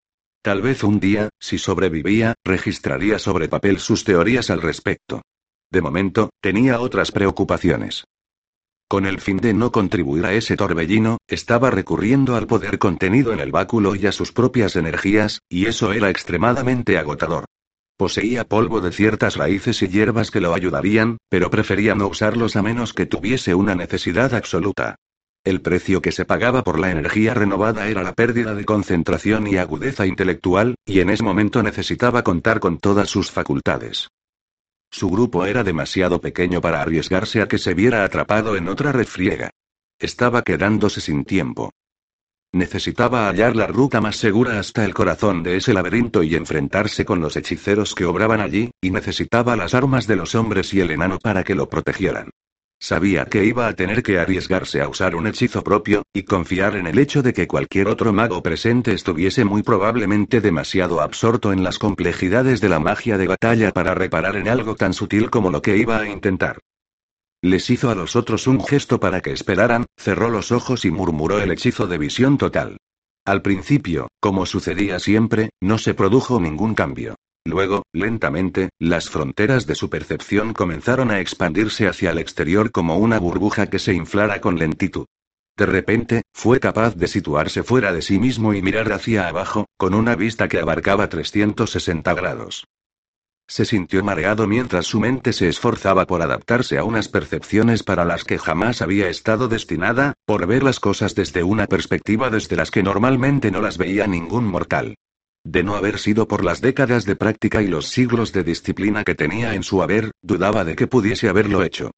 Tal 0.42 0.62
vez 0.62 0.84
un 0.84 1.02
día, 1.02 1.30
si 1.40 1.58
sobrevivía, 1.58 2.34
registraría 2.46 3.20
sobre 3.20 3.50
papel 3.50 3.80
sus 3.80 4.06
teorías 4.06 4.50
al 4.50 4.62
respecto. 4.62 5.22
De 5.70 5.82
momento, 5.82 6.30
tenía 6.40 6.80
otras 6.80 7.12
preocupaciones. 7.12 8.06
Con 8.88 9.06
el 9.06 9.20
fin 9.20 9.38
de 9.38 9.54
no 9.54 9.74
contribuir 9.74 10.26
a 10.26 10.34
ese 10.34 10.56
torbellino, 10.56 11.18
estaba 11.28 11.70
recurriendo 11.72 12.38
al 12.38 12.48
poder 12.48 12.80
contenido 12.80 13.34
en 13.34 13.42
el 13.42 13.52
báculo 13.52 13.96
y 13.96 14.08
a 14.08 14.14
sus 14.14 14.32
propias 14.32 14.78
energías, 14.78 15.42
y 15.50 15.66
eso 15.66 15.92
era 15.92 16.10
extremadamente 16.10 16.98
agotador. 16.98 17.44
Poseía 17.98 18.44
polvo 18.44 18.80
de 18.80 18.92
ciertas 18.92 19.38
raíces 19.38 19.82
y 19.82 19.88
hierbas 19.88 20.30
que 20.30 20.40
lo 20.40 20.54
ayudarían, 20.54 21.18
pero 21.30 21.50
prefería 21.50 21.96
no 21.96 22.08
usarlos 22.08 22.56
a 22.56 22.62
menos 22.62 22.94
que 22.94 23.08
tuviese 23.08 23.56
una 23.56 23.74
necesidad 23.74 24.36
absoluta. 24.36 24.98
El 25.44 25.62
precio 25.62 26.00
que 26.00 26.12
se 26.12 26.24
pagaba 26.24 26.64
por 26.64 26.78
la 26.78 26.92
energía 26.92 27.34
renovada 27.34 27.88
era 27.88 28.04
la 28.04 28.14
pérdida 28.14 28.54
de 28.54 28.66
concentración 28.66 29.48
y 29.48 29.58
agudeza 29.58 30.06
intelectual, 30.06 30.76
y 30.86 31.00
en 31.00 31.10
ese 31.10 31.24
momento 31.24 31.64
necesitaba 31.64 32.24
contar 32.24 32.60
con 32.60 32.78
todas 32.78 33.10
sus 33.10 33.32
facultades. 33.32 34.10
Su 34.92 35.10
grupo 35.10 35.46
era 35.48 35.64
demasiado 35.64 36.22
pequeño 36.22 36.62
para 36.62 36.82
arriesgarse 36.82 37.42
a 37.42 37.48
que 37.48 37.58
se 37.58 37.74
viera 37.74 38.04
atrapado 38.04 38.56
en 38.56 38.68
otra 38.68 38.92
refriega. 38.92 39.50
Estaba 40.00 40.44
quedándose 40.44 41.02
sin 41.02 41.26
tiempo. 41.26 41.72
Necesitaba 42.54 43.28
hallar 43.28 43.56
la 43.56 43.68
ruta 43.68 44.00
más 44.00 44.16
segura 44.16 44.60
hasta 44.60 44.86
el 44.86 44.94
corazón 44.94 45.44
de 45.44 45.58
ese 45.58 45.74
laberinto 45.74 46.24
y 46.24 46.36
enfrentarse 46.36 47.06
con 47.06 47.20
los 47.20 47.36
hechiceros 47.36 47.94
que 47.94 48.06
obraban 48.06 48.40
allí, 48.40 48.72
y 48.82 48.90
necesitaba 48.90 49.56
las 49.56 49.74
armas 49.74 50.08
de 50.08 50.16
los 50.16 50.34
hombres 50.34 50.74
y 50.74 50.80
el 50.80 50.92
enano 50.92 51.20
para 51.20 51.44
que 51.44 51.56
lo 51.56 51.68
protegieran. 51.68 52.30
Sabía 52.80 53.26
que 53.26 53.44
iba 53.44 53.68
a 53.68 53.74
tener 53.74 54.04
que 54.04 54.20
arriesgarse 54.20 54.82
a 54.82 54.88
usar 54.88 55.16
un 55.16 55.28
hechizo 55.28 55.64
propio, 55.64 56.04
y 56.14 56.24
confiar 56.24 56.76
en 56.76 56.88
el 56.88 57.00
hecho 57.00 57.22
de 57.22 57.34
que 57.34 57.48
cualquier 57.48 57.88
otro 57.88 58.14
mago 58.14 58.42
presente 58.44 58.94
estuviese 58.94 59.44
muy 59.44 59.64
probablemente 59.64 60.42
demasiado 60.42 61.02
absorto 61.02 61.52
en 61.52 61.64
las 61.64 61.80
complejidades 61.80 62.62
de 62.62 62.70
la 62.70 62.80
magia 62.80 63.18
de 63.18 63.28
batalla 63.28 63.72
para 63.72 63.94
reparar 63.94 64.36
en 64.36 64.48
algo 64.48 64.76
tan 64.76 64.94
sutil 64.94 65.30
como 65.30 65.50
lo 65.50 65.62
que 65.62 65.76
iba 65.76 66.00
a 66.00 66.08
intentar. 66.08 66.60
Les 67.44 67.70
hizo 67.70 67.92
a 67.92 67.96
los 67.96 68.16
otros 68.16 68.48
un 68.48 68.64
gesto 68.64 69.00
para 69.00 69.22
que 69.22 69.32
esperaran, 69.32 69.86
cerró 69.96 70.30
los 70.30 70.52
ojos 70.52 70.86
y 70.86 70.92
murmuró 70.92 71.40
el 71.40 71.52
hechizo 71.52 71.86
de 71.86 72.00
visión 72.00 72.38
total. 72.38 72.78
Al 73.26 73.42
principio, 73.42 74.08
como 74.20 74.46
sucedía 74.46 75.00
siempre, 75.00 75.52
no 75.62 75.78
se 75.78 75.94
produjo 75.94 76.40
ningún 76.40 76.74
cambio. 76.74 77.16
Luego, 77.46 77.84
lentamente, 77.94 78.70
las 78.80 79.10
fronteras 79.10 79.68
de 79.68 79.76
su 79.76 79.90
percepción 79.90 80.54
comenzaron 80.54 81.12
a 81.12 81.20
expandirse 81.20 81.88
hacia 81.88 82.12
el 82.12 82.18
exterior 82.18 82.72
como 82.72 82.98
una 82.98 83.20
burbuja 83.20 83.70
que 83.70 83.80
se 83.80 83.94
inflara 83.94 84.42
con 84.42 84.58
lentitud. 84.58 85.06
De 85.58 85.66
repente, 85.66 86.24
fue 86.34 86.60
capaz 86.60 86.96
de 86.96 87.08
situarse 87.08 87.64
fuera 87.64 87.94
de 87.94 88.02
sí 88.02 88.20
mismo 88.20 88.54
y 88.54 88.62
mirar 88.62 88.92
hacia 88.92 89.28
abajo, 89.28 89.66
con 89.78 89.94
una 89.94 90.16
vista 90.16 90.48
que 90.48 90.60
abarcaba 90.60 91.08
360 91.08 92.14
grados. 92.14 92.66
Se 93.50 93.64
sintió 93.64 94.04
mareado 94.04 94.46
mientras 94.46 94.86
su 94.86 95.00
mente 95.00 95.32
se 95.32 95.48
esforzaba 95.48 96.06
por 96.06 96.22
adaptarse 96.22 96.78
a 96.78 96.84
unas 96.84 97.08
percepciones 97.08 97.82
para 97.82 98.04
las 98.04 98.26
que 98.26 98.38
jamás 98.38 98.82
había 98.82 99.08
estado 99.10 99.48
destinada, 99.48 100.14
por 100.26 100.46
ver 100.48 100.64
las 100.64 100.82
cosas 100.82 101.16
desde 101.16 101.44
una 101.44 101.66
perspectiva 101.66 102.30
desde 102.30 102.58
las 102.58 102.72
que 102.72 102.84
normalmente 102.84 103.50
no 103.50 103.62
las 103.62 103.78
veía 103.78 104.06
ningún 104.06 104.46
mortal. 104.46 104.96
De 105.46 105.64
no 105.64 105.78
haber 105.78 105.98
sido 105.98 106.28
por 106.28 106.44
las 106.44 106.60
décadas 106.60 107.06
de 107.06 107.16
práctica 107.16 107.62
y 107.62 107.68
los 107.68 107.88
siglos 107.88 108.34
de 108.34 108.44
disciplina 108.44 109.06
que 109.06 109.16
tenía 109.16 109.54
en 109.54 109.64
su 109.64 109.82
haber, 109.82 110.12
dudaba 110.22 110.66
de 110.66 110.76
que 110.76 110.88
pudiese 110.88 111.30
haberlo 111.30 111.64
hecho. 111.64 111.92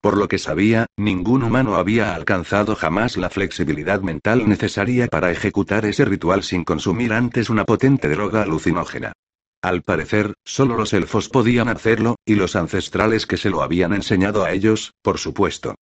Por 0.00 0.16
lo 0.16 0.26
que 0.26 0.38
sabía, 0.38 0.86
ningún 0.96 1.44
humano 1.44 1.76
había 1.76 2.16
alcanzado 2.16 2.74
jamás 2.74 3.16
la 3.16 3.30
flexibilidad 3.30 4.00
mental 4.00 4.48
necesaria 4.48 5.06
para 5.06 5.30
ejecutar 5.30 5.86
ese 5.86 6.04
ritual 6.04 6.42
sin 6.42 6.64
consumir 6.64 7.12
antes 7.12 7.48
una 7.48 7.64
potente 7.64 8.08
droga 8.08 8.42
alucinógena. 8.42 9.12
Al 9.66 9.82
parecer, 9.82 10.34
solo 10.44 10.76
los 10.76 10.92
elfos 10.92 11.28
podían 11.28 11.68
hacerlo, 11.68 12.14
y 12.24 12.36
los 12.36 12.54
ancestrales 12.54 13.26
que 13.26 13.36
se 13.36 13.50
lo 13.50 13.62
habían 13.62 13.94
enseñado 13.94 14.44
a 14.44 14.52
ellos, 14.52 14.92
por 15.02 15.18
supuesto. 15.18 15.74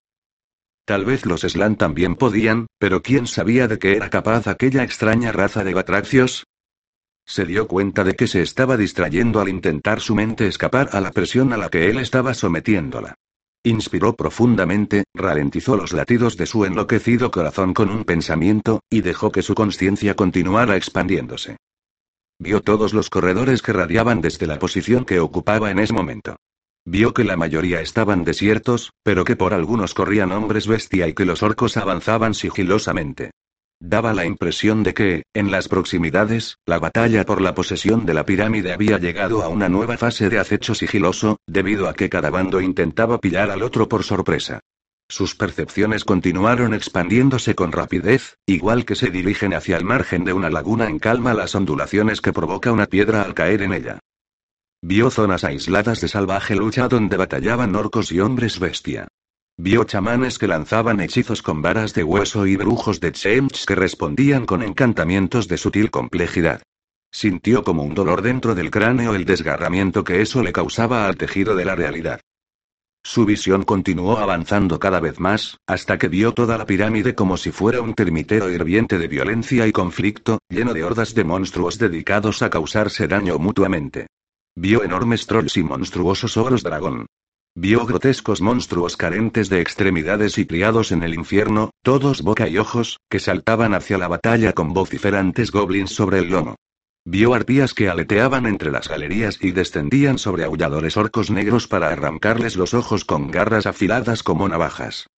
Tal 0.87 1.05
vez 1.05 1.27
los 1.27 1.43
Slan 1.43 1.77
también 1.77 2.15
podían, 2.15 2.67
pero 2.79 3.03
¿quién 3.03 3.27
sabía 3.27 3.69
de 3.69 3.79
qué 3.79 3.95
era 3.95 4.09
capaz 4.09 4.47
aquella 4.47 4.85
extraña 4.85 5.33
raza 5.33 5.65
de 5.65 5.75
batracios? 5.75 6.47
Se 7.27 7.45
dio 7.45 7.69
cuenta 7.69 8.05
de 8.05 8.15
que 8.17 8.27
se 8.27 8.41
estaba 8.41 8.79
distrayendo 8.79 9.39
al 9.39 9.51
intentar 9.51 10.01
su 10.01 10.15
mente 10.15 10.47
escapar 10.47 10.89
a 10.93 11.03
la 11.03 11.11
presión 11.11 11.53
a 11.53 11.59
la 11.59 11.69
que 11.69 11.91
él 11.91 11.99
estaba 11.99 12.33
sometiéndola. 12.33 13.17
Inspiró 13.65 14.17
profundamente, 14.17 15.05
ralentizó 15.13 15.77
los 15.77 15.93
latidos 15.93 16.39
de 16.39 16.47
su 16.47 16.65
enloquecido 16.65 17.31
corazón 17.31 17.75
con 17.75 17.91
un 17.91 18.05
pensamiento, 18.05 18.81
y 18.89 19.03
dejó 19.03 19.31
que 19.31 19.43
su 19.43 19.55
conciencia 19.55 20.17
continuara 20.17 20.75
expandiéndose. 20.75 21.59
Vio 22.39 22.63
todos 22.63 22.93
los 22.93 23.11
corredores 23.11 23.63
que 23.63 23.73
radiaban 23.73 24.21
desde 24.21 24.47
la 24.47 24.59
posición 24.59 25.05
que 25.05 25.21
ocupaba 25.21 25.71
en 25.71 25.79
ese 25.79 25.93
momento. 25.93 26.37
Vio 26.85 27.15
que 27.15 27.25
la 27.25 27.37
mayoría 27.37 27.81
estaban 27.81 28.25
desiertos, 28.25 28.93
pero 29.03 29.25
que 29.25 29.37
por 29.37 29.55
algunos 29.55 29.95
corrían 29.95 30.33
hombres 30.33 30.67
bestia 30.67 31.09
y 31.09 31.15
que 31.15 31.25
los 31.25 31.43
orcos 31.43 31.77
avanzaban 31.77 32.35
sigilosamente. 32.35 33.31
Daba 33.81 34.13
la 34.15 34.25
impresión 34.25 34.83
de 34.83 34.95
que, 34.95 35.23
en 35.35 35.51
las 35.51 35.69
proximidades, 35.69 36.57
la 36.67 36.79
batalla 36.79 37.25
por 37.25 37.41
la 37.41 37.55
posesión 37.55 38.07
de 38.07 38.15
la 38.15 38.25
pirámide 38.25 38.73
había 38.73 38.99
llegado 38.99 39.43
a 39.43 39.49
una 39.49 39.69
nueva 39.69 39.97
fase 39.97 40.29
de 40.29 40.39
acecho 40.39 40.75
sigiloso, 40.75 41.39
debido 41.47 41.89
a 41.89 41.95
que 41.95 42.09
cada 42.09 42.31
bando 42.31 42.61
intentaba 42.61 43.19
pillar 43.19 43.51
al 43.51 43.63
otro 43.63 43.89
por 43.89 44.05
sorpresa. 44.05 44.61
Sus 45.09 45.35
percepciones 45.35 46.05
continuaron 46.05 46.73
expandiéndose 46.73 47.55
con 47.55 47.73
rapidez, 47.73 48.39
igual 48.47 48.85
que 48.85 48.95
se 48.95 49.11
dirigen 49.11 49.53
hacia 49.53 49.77
el 49.77 49.85
margen 49.85 50.25
de 50.25 50.33
una 50.33 50.51
laguna 50.51 50.89
en 50.89 50.99
calma 50.99 51.35
las 51.35 51.55
ondulaciones 51.55 52.21
que 52.21 52.33
provoca 52.33 52.73
una 52.73 52.87
piedra 52.87 53.23
al 53.23 53.35
caer 53.35 53.63
en 53.63 53.75
ella. 53.75 53.99
Vio 54.83 55.11
zonas 55.11 55.45
aisladas 55.45 56.01
de 56.01 56.09
salvaje 56.09 56.57
lucha 56.57 56.89
donde 56.89 57.17
batallaban 57.17 57.75
orcos 57.75 58.13
y 58.13 58.21
hombres 58.21 58.59
bestia. 58.59 59.09
Vio 59.57 59.85
chamanes 59.85 60.39
que 60.39 60.49
lanzaban 60.49 61.01
hechizos 61.01 61.41
con 61.41 61.63
varas 61.63 61.95
de 61.95 62.03
hueso 62.03 62.47
y 62.47 62.57
brujos 62.57 62.99
de 63.01 63.13
Tsemch 63.13 63.67
que 63.67 63.75
respondían 63.77 64.47
con 64.47 64.63
encantamientos 64.63 65.49
de 65.49 65.59
sutil 65.59 65.91
complejidad. 65.91 66.63
Sintió 67.13 67.63
como 67.63 67.85
un 67.85 67.95
dolor 67.95 68.23
dentro 68.23 68.57
del 68.57 68.71
cráneo 68.71 69.15
el 69.15 69.25
desgarramiento 69.25 70.03
que 70.03 70.21
eso 70.23 70.43
le 70.43 70.53
causaba 70.53 71.07
al 71.07 71.17
tejido 71.17 71.55
de 71.55 71.65
la 71.65 71.77
realidad. 71.77 72.21
Su 73.07 73.27
visión 73.27 73.65
continuó 73.65 74.17
avanzando 74.17 74.81
cada 74.81 74.99
vez 74.99 75.21
más, 75.21 75.59
hasta 75.67 75.99
que 75.99 76.09
vio 76.09 76.33
toda 76.33 76.57
la 76.57 76.65
pirámide 76.65 77.15
como 77.15 77.37
si 77.37 77.53
fuera 77.53 77.83
un 77.83 77.93
termitero 77.93 78.51
hirviente 78.51 78.99
de 78.99 79.09
violencia 79.09 79.67
y 79.67 79.73
conflicto, 79.73 80.39
lleno 80.49 80.73
de 80.73 80.85
hordas 80.85 81.15
de 81.15 81.23
monstruos 81.23 81.79
dedicados 81.79 82.41
a 82.41 82.49
causarse 82.49 83.07
daño 83.07 83.39
mutuamente. 83.39 84.07
Vio 84.57 84.83
enormes 84.83 85.27
trolls 85.27 85.59
y 85.59 85.63
monstruosos 85.63 86.39
ogros 86.39 86.63
dragón. 86.63 87.05
Vio 87.55 87.85
grotescos 87.85 88.41
monstruos 88.41 88.97
carentes 88.97 89.51
de 89.51 89.61
extremidades 89.61 90.39
y 90.39 90.47
criados 90.47 90.91
en 90.91 91.03
el 91.03 91.15
infierno, 91.15 91.71
todos 91.83 92.23
boca 92.23 92.49
y 92.49 92.57
ojos, 92.57 93.01
que 93.11 93.21
saltaban 93.21 93.75
hacia 93.75 93.99
la 93.99 94.09
batalla 94.09 94.55
con 94.55 94.73
vociferantes 94.73 95.53
goblins 95.53 95.95
sobre 95.95 96.21
el 96.21 96.31
lomo. 96.31 96.57
Vio 97.07 97.35
arpías 97.35 97.75
que 97.75 97.91
aleteaban 97.91 98.47
entre 98.47 98.71
las 98.71 98.89
galerías 98.89 99.39
y 99.43 99.53
descendían 99.53 100.17
sobre 100.17 100.45
aulladores 100.45 100.97
orcos 100.97 101.31
negros 101.31 101.69
para 101.69 101.89
arrancarles 101.89 102.57
los 102.57 102.73
ojos 102.73 103.05
con 103.05 103.31
garras 103.31 103.67
afiladas 103.67 104.23
como 104.23 104.49
navajas. 104.49 105.09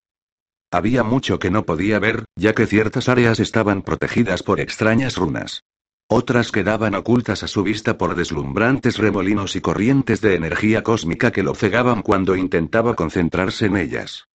Había 0.72 1.04
mucho 1.04 1.38
que 1.38 1.50
no 1.50 1.64
podía 1.64 2.00
ver, 2.00 2.24
ya 2.34 2.54
que 2.54 2.66
ciertas 2.66 3.08
áreas 3.08 3.38
estaban 3.38 3.82
protegidas 3.82 4.42
por 4.42 4.58
extrañas 4.58 5.16
runas. 5.16 5.62
Otras 6.08 6.50
quedaban 6.50 6.96
ocultas 6.96 7.44
a 7.44 7.48
su 7.48 7.62
vista 7.62 7.98
por 7.98 8.16
deslumbrantes 8.16 8.98
remolinos 8.98 9.54
y 9.54 9.60
corrientes 9.60 10.20
de 10.20 10.34
energía 10.34 10.82
cósmica 10.82 11.30
que 11.30 11.44
lo 11.44 11.54
cegaban 11.54 12.02
cuando 12.02 12.34
intentaba 12.34 12.94
concentrarse 12.94 13.66
en 13.66 13.76
ellas. 13.76 14.26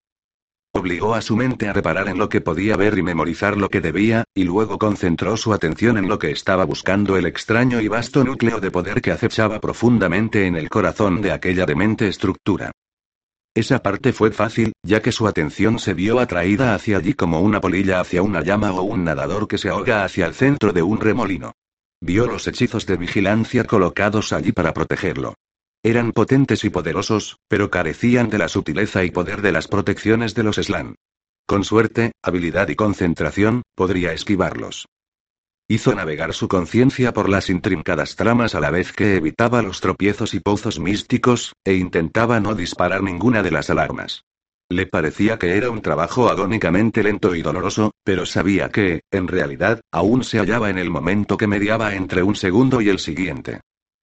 Obligó 0.74 1.14
a 1.14 1.20
su 1.20 1.36
mente 1.36 1.68
a 1.68 1.74
reparar 1.74 2.08
en 2.08 2.16
lo 2.16 2.30
que 2.30 2.40
podía 2.40 2.76
ver 2.76 2.96
y 2.96 3.02
memorizar 3.02 3.58
lo 3.58 3.68
que 3.68 3.82
debía, 3.82 4.24
y 4.34 4.44
luego 4.44 4.78
concentró 4.78 5.36
su 5.36 5.52
atención 5.52 5.98
en 5.98 6.08
lo 6.08 6.18
que 6.18 6.30
estaba 6.30 6.64
buscando 6.64 7.18
el 7.18 7.26
extraño 7.26 7.82
y 7.82 7.88
vasto 7.88 8.24
núcleo 8.24 8.58
de 8.58 8.70
poder 8.70 9.02
que 9.02 9.10
acechaba 9.10 9.60
profundamente 9.60 10.46
en 10.46 10.56
el 10.56 10.70
corazón 10.70 11.20
de 11.20 11.32
aquella 11.32 11.66
demente 11.66 12.08
estructura. 12.08 12.72
Esa 13.54 13.82
parte 13.82 14.14
fue 14.14 14.30
fácil, 14.30 14.72
ya 14.82 15.02
que 15.02 15.12
su 15.12 15.26
atención 15.26 15.78
se 15.78 15.92
vio 15.92 16.18
atraída 16.18 16.74
hacia 16.74 16.96
allí 16.96 17.12
como 17.12 17.40
una 17.42 17.60
polilla 17.60 18.00
hacia 18.00 18.22
una 18.22 18.42
llama 18.42 18.72
o 18.72 18.80
un 18.80 19.04
nadador 19.04 19.46
que 19.46 19.58
se 19.58 19.68
ahoga 19.68 20.04
hacia 20.04 20.24
el 20.24 20.32
centro 20.32 20.72
de 20.72 20.80
un 20.80 20.98
remolino. 20.98 21.52
Vio 22.00 22.26
los 22.26 22.48
hechizos 22.48 22.86
de 22.86 22.96
vigilancia 22.96 23.64
colocados 23.64 24.32
allí 24.32 24.52
para 24.52 24.72
protegerlo. 24.72 25.34
Eran 25.84 26.12
potentes 26.12 26.62
y 26.62 26.70
poderosos, 26.70 27.38
pero 27.48 27.68
carecían 27.68 28.30
de 28.30 28.38
la 28.38 28.48
sutileza 28.48 29.02
y 29.02 29.10
poder 29.10 29.42
de 29.42 29.50
las 29.50 29.66
protecciones 29.66 30.34
de 30.34 30.44
los 30.44 30.56
Slan. 30.56 30.94
Con 31.44 31.64
suerte, 31.64 32.12
habilidad 32.22 32.68
y 32.68 32.76
concentración, 32.76 33.62
podría 33.74 34.12
esquivarlos. 34.12 34.86
Hizo 35.68 35.92
navegar 35.94 36.34
su 36.34 36.46
conciencia 36.46 37.12
por 37.12 37.28
las 37.28 37.50
intrincadas 37.50 38.14
tramas 38.14 38.54
a 38.54 38.60
la 38.60 38.70
vez 38.70 38.92
que 38.92 39.16
evitaba 39.16 39.62
los 39.62 39.80
tropiezos 39.80 40.34
y 40.34 40.40
pozos 40.40 40.78
místicos, 40.78 41.54
e 41.64 41.74
intentaba 41.74 42.38
no 42.38 42.54
disparar 42.54 43.02
ninguna 43.02 43.42
de 43.42 43.50
las 43.50 43.68
alarmas. 43.68 44.22
Le 44.68 44.86
parecía 44.86 45.38
que 45.38 45.56
era 45.56 45.70
un 45.70 45.82
trabajo 45.82 46.28
agónicamente 46.28 47.02
lento 47.02 47.34
y 47.34 47.42
doloroso, 47.42 47.90
pero 48.04 48.24
sabía 48.24 48.68
que, 48.68 49.02
en 49.10 49.26
realidad, 49.26 49.80
aún 49.90 50.22
se 50.22 50.38
hallaba 50.38 50.70
en 50.70 50.78
el 50.78 50.90
momento 50.90 51.36
que 51.36 51.48
mediaba 51.48 51.94
entre 51.96 52.22
un 52.22 52.36
segundo 52.36 52.80
y 52.80 52.88
el 52.88 53.00
siguiente. 53.00 53.60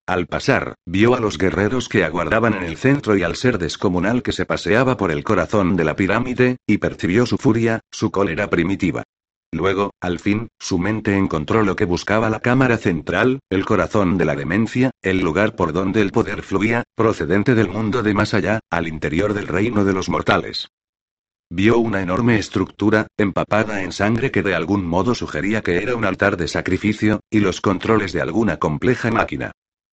Al 0.10 0.26
pasar, 0.26 0.74
vio 0.88 1.14
a 1.14 1.20
los 1.20 1.38
guerreros 1.38 1.88
que 1.88 2.04
aguardaban 2.04 2.56
en 2.56 2.64
el 2.64 2.78
centro 2.78 3.16
y 3.16 3.22
al 3.22 3.36
ser 3.36 3.60
descomunal 3.60 4.24
que 4.24 4.32
se 4.32 4.48
paseaba 4.48 4.98
por 4.98 5.12
el 5.12 5.24
corazón 5.24 5.76
de 5.76 5.84
la 5.84 5.96
pirámide, 5.96 6.58
y 6.66 6.80
percibió 6.80 7.28
su 7.28 7.38
furia, 7.38 7.82
su 7.92 8.10
cólera 8.10 8.50
primitiva. 8.50 9.04
Luego, 9.52 9.92
al 10.02 10.18
fin, 10.18 10.48
su 10.58 10.80
mente 10.80 11.16
encontró 11.16 11.62
lo 11.62 11.76
que 11.76 11.86
buscaba 11.86 12.32
la 12.32 12.40
cámara 12.40 12.78
central, 12.78 13.42
el 13.52 13.66
corazón 13.66 14.18
de 14.18 14.26
la 14.26 14.36
demencia, 14.36 14.90
el 15.04 15.20
lugar 15.20 15.56
por 15.56 15.74
donde 15.74 16.02
el 16.02 16.12
poder 16.12 16.42
fluía, 16.42 16.86
procedente 16.96 17.54
del 17.54 17.70
mundo 17.70 18.02
de 18.02 18.16
más 18.16 18.34
allá, 18.34 18.62
al 18.72 18.88
interior 18.88 19.36
del 19.36 19.46
reino 19.46 19.86
de 19.86 19.94
los 19.94 20.10
mortales. 20.10 20.70
Vio 21.52 21.78
una 21.78 22.02
enorme 22.02 22.40
estructura, 22.40 23.06
empapada 23.16 23.84
en 23.84 23.92
sangre 23.92 24.32
que 24.32 24.42
de 24.42 24.56
algún 24.56 24.88
modo 24.88 25.14
sugería 25.14 25.62
que 25.62 25.78
era 25.84 25.96
un 25.96 26.04
altar 26.04 26.36
de 26.36 26.48
sacrificio, 26.48 27.20
y 27.30 27.42
los 27.42 27.62
controles 27.62 28.12
de 28.12 28.22
alguna 28.22 28.58
compleja 28.58 29.12
máquina. 29.12 29.52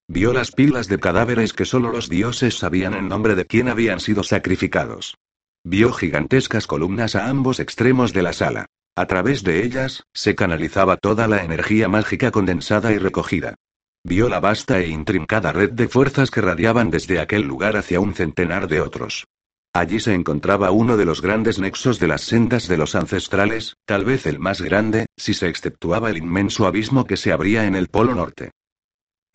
Vio 0.09 0.32
las 0.32 0.52
pilas 0.52 0.86
de 0.86 1.00
cadáveres 1.00 1.52
que 1.52 1.64
solo 1.64 1.90
los 1.90 2.09
dioses 2.09 2.57
sabían 2.57 2.94
en 2.94 3.09
nombre 3.09 3.34
de 3.34 3.44
quién 3.44 3.68
habían 3.68 3.98
sido 3.98 4.22
sacrificados. 4.22 5.16
Vio 5.64 5.92
gigantescas 5.92 6.68
columnas 6.68 7.16
a 7.16 7.28
ambos 7.28 7.59
extremos 7.59 8.12
de 8.12 8.22
la 8.22 8.32
sala. 8.32 8.66
A 8.94 9.07
través 9.07 9.42
de 9.42 9.64
ellas, 9.64 10.04
se 10.14 10.36
canalizaba 10.36 10.96
toda 10.96 11.26
la 11.26 11.42
energía 11.42 11.88
mágica 11.88 12.30
condensada 12.30 12.92
y 12.92 12.98
recogida. 12.98 13.57
Vio 14.04 14.28
la 14.28 14.38
vasta 14.38 14.78
e 14.78 14.88
intrincada 14.88 15.50
red 15.50 15.72
de 15.72 15.88
fuerzas 15.88 16.30
que 16.30 16.40
radiaban 16.40 16.90
desde 16.90 17.18
aquel 17.18 17.42
lugar 17.42 17.76
hacia 17.76 17.98
un 17.98 18.14
centenar 18.14 18.68
de 18.68 18.80
otros. 18.80 19.26
Allí 19.72 19.98
se 19.98 20.14
encontraba 20.14 20.70
uno 20.70 20.96
de 20.96 21.04
los 21.04 21.20
grandes 21.20 21.59
nexos 21.59 21.98
de 21.98 22.07
las 22.07 22.22
sendas 22.22 22.68
de 22.68 22.76
los 22.76 22.94
ancestrales, 22.94 23.76
tal 23.84 24.04
vez 24.04 24.24
el 24.26 24.38
más 24.38 24.62
grande, 24.62 25.07
si 25.16 25.34
se 25.34 25.48
exceptuaba 25.48 26.09
el 26.11 26.18
inmenso 26.18 26.66
abismo 26.66 27.04
que 27.04 27.16
se 27.16 27.32
abría 27.32 27.66
en 27.66 27.74
el 27.74 27.88
Polo 27.88 28.14
Norte. 28.14 28.52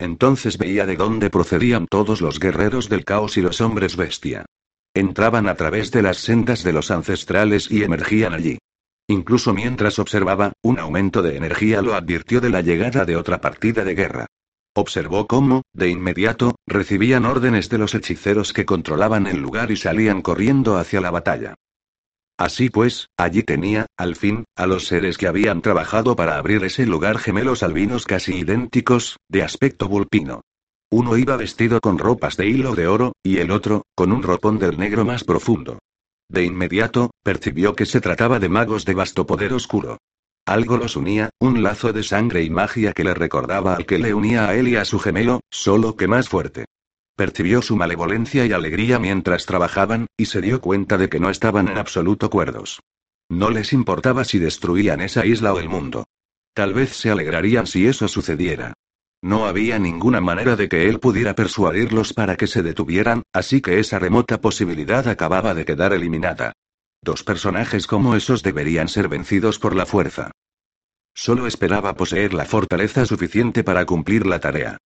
Entonces 0.02 0.58
veía 0.58 0.84
de 0.84 0.96
dónde 0.96 1.30
procedían 1.30 1.86
todos 1.86 2.20
los 2.20 2.40
guerreros 2.40 2.88
del 2.88 3.04
caos 3.04 3.36
y 3.36 3.40
los 3.40 3.60
hombres 3.60 3.94
bestia. 3.94 4.44
Entraban 4.94 5.46
a 5.46 5.54
través 5.54 5.92
de 5.92 6.02
las 6.02 6.16
sendas 6.16 6.64
de 6.64 6.72
los 6.72 6.90
ancestrales 6.90 7.70
y 7.70 7.84
emergían 7.84 8.34
allí. 8.34 8.58
Incluso 9.06 9.54
mientras 9.54 10.00
observaba, 10.00 10.54
un 10.60 10.80
aumento 10.80 11.22
de 11.22 11.36
energía 11.36 11.82
lo 11.82 11.94
advirtió 11.94 12.40
de 12.40 12.50
la 12.50 12.62
llegada 12.62 13.04
de 13.04 13.14
otra 13.16 13.40
partida 13.40 13.84
de 13.84 13.94
guerra. 13.94 14.26
Observó 14.74 15.28
cómo, 15.28 15.62
de 15.72 15.90
inmediato, 15.90 16.56
recibían 16.66 17.24
órdenes 17.24 17.68
de 17.68 17.78
los 17.78 17.94
hechiceros 17.94 18.52
que 18.52 18.66
controlaban 18.66 19.28
el 19.28 19.38
lugar 19.38 19.70
y 19.70 19.76
salían 19.76 20.20
corriendo 20.20 20.78
hacia 20.78 21.00
la 21.00 21.12
batalla. 21.12 21.54
Así 22.38 22.70
pues, 22.70 23.08
allí 23.16 23.42
tenía, 23.42 23.86
al 23.96 24.16
fin, 24.16 24.44
a 24.56 24.66
los 24.66 24.86
seres 24.86 25.18
que 25.18 25.28
habían 25.28 25.62
trabajado 25.62 26.16
para 26.16 26.36
abrir 26.36 26.64
ese 26.64 26.86
lugar 26.86 27.18
gemelos 27.18 27.62
albinos 27.62 28.06
casi 28.06 28.36
idénticos, 28.36 29.18
de 29.28 29.42
aspecto 29.42 29.88
vulpino. 29.88 30.40
Uno 30.90 31.16
iba 31.16 31.36
vestido 31.36 31.80
con 31.80 31.98
ropas 31.98 32.36
de 32.36 32.48
hilo 32.48 32.74
de 32.74 32.86
oro, 32.86 33.12
y 33.22 33.38
el 33.38 33.50
otro, 33.50 33.86
con 33.94 34.12
un 34.12 34.22
ropón 34.22 34.58
del 34.58 34.78
negro 34.78 35.04
más 35.04 35.24
profundo. 35.24 35.78
De 36.28 36.44
inmediato, 36.44 37.10
percibió 37.22 37.74
que 37.74 37.86
se 37.86 38.00
trataba 38.00 38.38
de 38.38 38.48
magos 38.48 38.84
de 38.84 38.94
vasto 38.94 39.26
poder 39.26 39.52
oscuro. 39.52 39.98
Algo 40.44 40.76
los 40.76 40.96
unía, 40.96 41.30
un 41.38 41.62
lazo 41.62 41.92
de 41.92 42.02
sangre 42.02 42.42
y 42.42 42.50
magia 42.50 42.92
que 42.92 43.04
le 43.04 43.14
recordaba 43.14 43.74
al 43.76 43.86
que 43.86 43.98
le 43.98 44.12
unía 44.12 44.48
a 44.48 44.54
él 44.56 44.68
y 44.68 44.76
a 44.76 44.84
su 44.84 44.98
gemelo, 44.98 45.40
solo 45.50 45.96
que 45.96 46.08
más 46.08 46.28
fuerte. 46.28 46.64
Percibió 47.16 47.60
su 47.62 47.76
malevolencia 47.76 48.46
y 48.46 48.52
alegría 48.52 48.98
mientras 48.98 49.46
trabajaban, 49.46 50.06
y 50.16 50.26
se 50.26 50.40
dio 50.40 50.60
cuenta 50.60 50.96
de 50.96 51.08
que 51.08 51.20
no 51.20 51.30
estaban 51.30 51.68
en 51.68 51.78
absoluto 51.78 52.30
cuerdos. 52.30 52.80
No 53.28 53.50
les 53.50 53.72
importaba 53.72 54.24
si 54.24 54.38
destruían 54.38 55.00
esa 55.00 55.26
isla 55.26 55.52
o 55.52 55.58
el 55.58 55.68
mundo. 55.68 56.04
Tal 56.54 56.74
vez 56.74 56.96
se 56.96 57.10
alegrarían 57.10 57.66
si 57.66 57.86
eso 57.86 58.08
sucediera. 58.08 58.74
No 59.22 59.46
había 59.46 59.78
ninguna 59.78 60.20
manera 60.20 60.56
de 60.56 60.68
que 60.68 60.88
él 60.88 60.98
pudiera 60.98 61.34
persuadirlos 61.34 62.12
para 62.12 62.36
que 62.36 62.46
se 62.46 62.62
detuvieran, 62.62 63.22
así 63.32 63.60
que 63.60 63.78
esa 63.78 63.98
remota 63.98 64.40
posibilidad 64.40 65.06
acababa 65.06 65.54
de 65.54 65.64
quedar 65.64 65.92
eliminada. 65.92 66.52
Dos 67.02 67.22
personajes 67.22 67.86
como 67.86 68.16
esos 68.16 68.42
deberían 68.42 68.88
ser 68.88 69.08
vencidos 69.08 69.58
por 69.58 69.76
la 69.76 69.86
fuerza. 69.86 70.32
Solo 71.14 71.46
esperaba 71.46 71.94
poseer 71.94 72.34
la 72.34 72.46
fortaleza 72.46 73.06
suficiente 73.06 73.62
para 73.64 73.84
cumplir 73.84 74.26
la 74.26 74.40
tarea. 74.40 74.78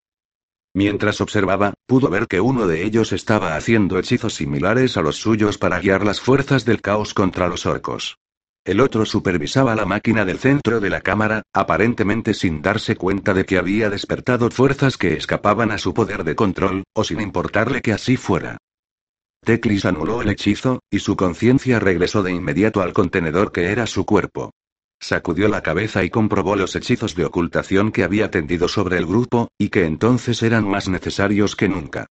Mientras 0.77 1.23
observaba, 1.23 1.73
pudo 1.87 2.11
ver 2.11 2.27
que 2.27 2.43
uno 2.43 2.67
de 2.67 2.85
ellos 2.85 3.15
estaba 3.15 3.57
haciendo 3.57 3.99
hechizos 3.99 4.35
similares 4.35 4.99
a 4.99 5.01
los 5.01 5.17
suyos 5.17 5.57
para 5.57 5.81
guiar 5.81 6.05
las 6.05 6.21
fuerzas 6.21 6.67
del 6.67 6.83
caos 6.83 7.15
contra 7.15 7.49
los 7.49 7.65
orcos. 7.65 8.19
El 8.63 8.81
otro 8.83 9.07
supervisaba 9.07 9.75
la 9.75 9.87
máquina 9.87 10.27
del 10.27 10.39
centro 10.39 10.79
de 10.81 10.91
la 10.91 11.01
cámara, 11.01 11.41
aparentemente 11.55 12.35
sin 12.35 12.61
darse 12.61 12.95
cuenta 12.95 13.33
de 13.33 13.47
que 13.47 13.57
había 13.57 13.89
despertado 13.89 14.51
fuerzas 14.51 14.99
que 14.99 15.15
escapaban 15.15 15.71
a 15.71 15.79
su 15.79 15.95
poder 15.95 16.25
de 16.25 16.37
control, 16.37 16.85
o 16.93 17.05
sin 17.05 17.23
importarle 17.23 17.81
que 17.81 17.95
así 17.95 18.19
fuera. 18.19 18.59
Teclis 19.47 19.87
anuló 19.87 20.21
el 20.21 20.29
hechizo, 20.29 20.81
y 20.91 20.99
su 20.99 21.17
conciencia 21.17 21.81
regresó 21.81 22.23
de 22.23 22.33
inmediato 22.33 22.83
al 22.83 22.93
contenedor 22.93 23.51
que 23.51 23.71
era 23.71 23.87
su 23.87 24.05
cuerpo. 24.05 24.51
Sacudió 24.99 25.49
la 25.49 25.63
cabeza 25.63 26.05
y 26.05 26.11
comprobó 26.11 26.57
los 26.57 26.75
hechizos 26.75 27.15
de 27.15 27.25
ocultación 27.25 27.93
que 27.93 28.03
había 28.03 28.31
tendido 28.31 28.69
sobre 28.69 28.99
el 28.99 29.07
grupo, 29.07 29.49
y 29.59 29.69
que 29.69 29.85
entonces 29.85 30.43
eran 30.43 30.67
más 30.67 30.89
necesarios 30.89 31.55
que 31.55 31.69
nunca. 31.69 32.07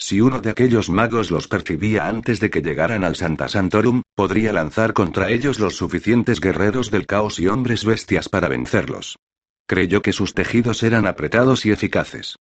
Si 0.00 0.20
uno 0.20 0.40
de 0.40 0.50
aquellos 0.50 0.90
magos 0.90 1.32
los 1.32 1.48
percibía 1.48 2.06
antes 2.06 2.38
de 2.38 2.50
que 2.50 2.62
llegaran 2.62 3.02
al 3.02 3.16
Santa 3.16 3.48
Santorum, 3.48 4.02
podría 4.14 4.52
lanzar 4.52 4.92
contra 4.92 5.30
ellos 5.30 5.58
los 5.58 5.76
suficientes 5.76 6.40
guerreros 6.40 6.92
del 6.92 7.04
caos 7.04 7.40
y 7.40 7.48
hombres 7.48 7.84
bestias 7.84 8.28
para 8.28 8.46
vencerlos. 8.46 9.18
Creyó 9.66 10.00
que 10.00 10.12
sus 10.12 10.34
tejidos 10.34 10.84
eran 10.84 11.06
apretados 11.06 11.66
y 11.66 11.72
eficaces. 11.72 12.36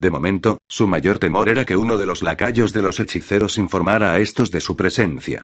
De 0.00 0.10
momento, 0.10 0.58
su 0.66 0.88
mayor 0.88 1.18
temor 1.18 1.50
era 1.50 1.66
que 1.66 1.76
uno 1.76 1.98
de 1.98 2.06
los 2.06 2.22
lacayos 2.22 2.72
de 2.72 2.82
los 2.82 2.98
hechiceros 2.98 3.58
informara 3.58 4.12
a 4.12 4.18
estos 4.18 4.50
de 4.50 4.60
su 4.60 4.74
presencia. 4.74 5.42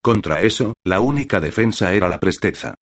Contra 0.00 0.40
eso, 0.40 0.72
la 0.84 1.00
única 1.00 1.38
defensa 1.38 1.92
era 1.92 2.08
la 2.08 2.18
presteza. 2.18 2.74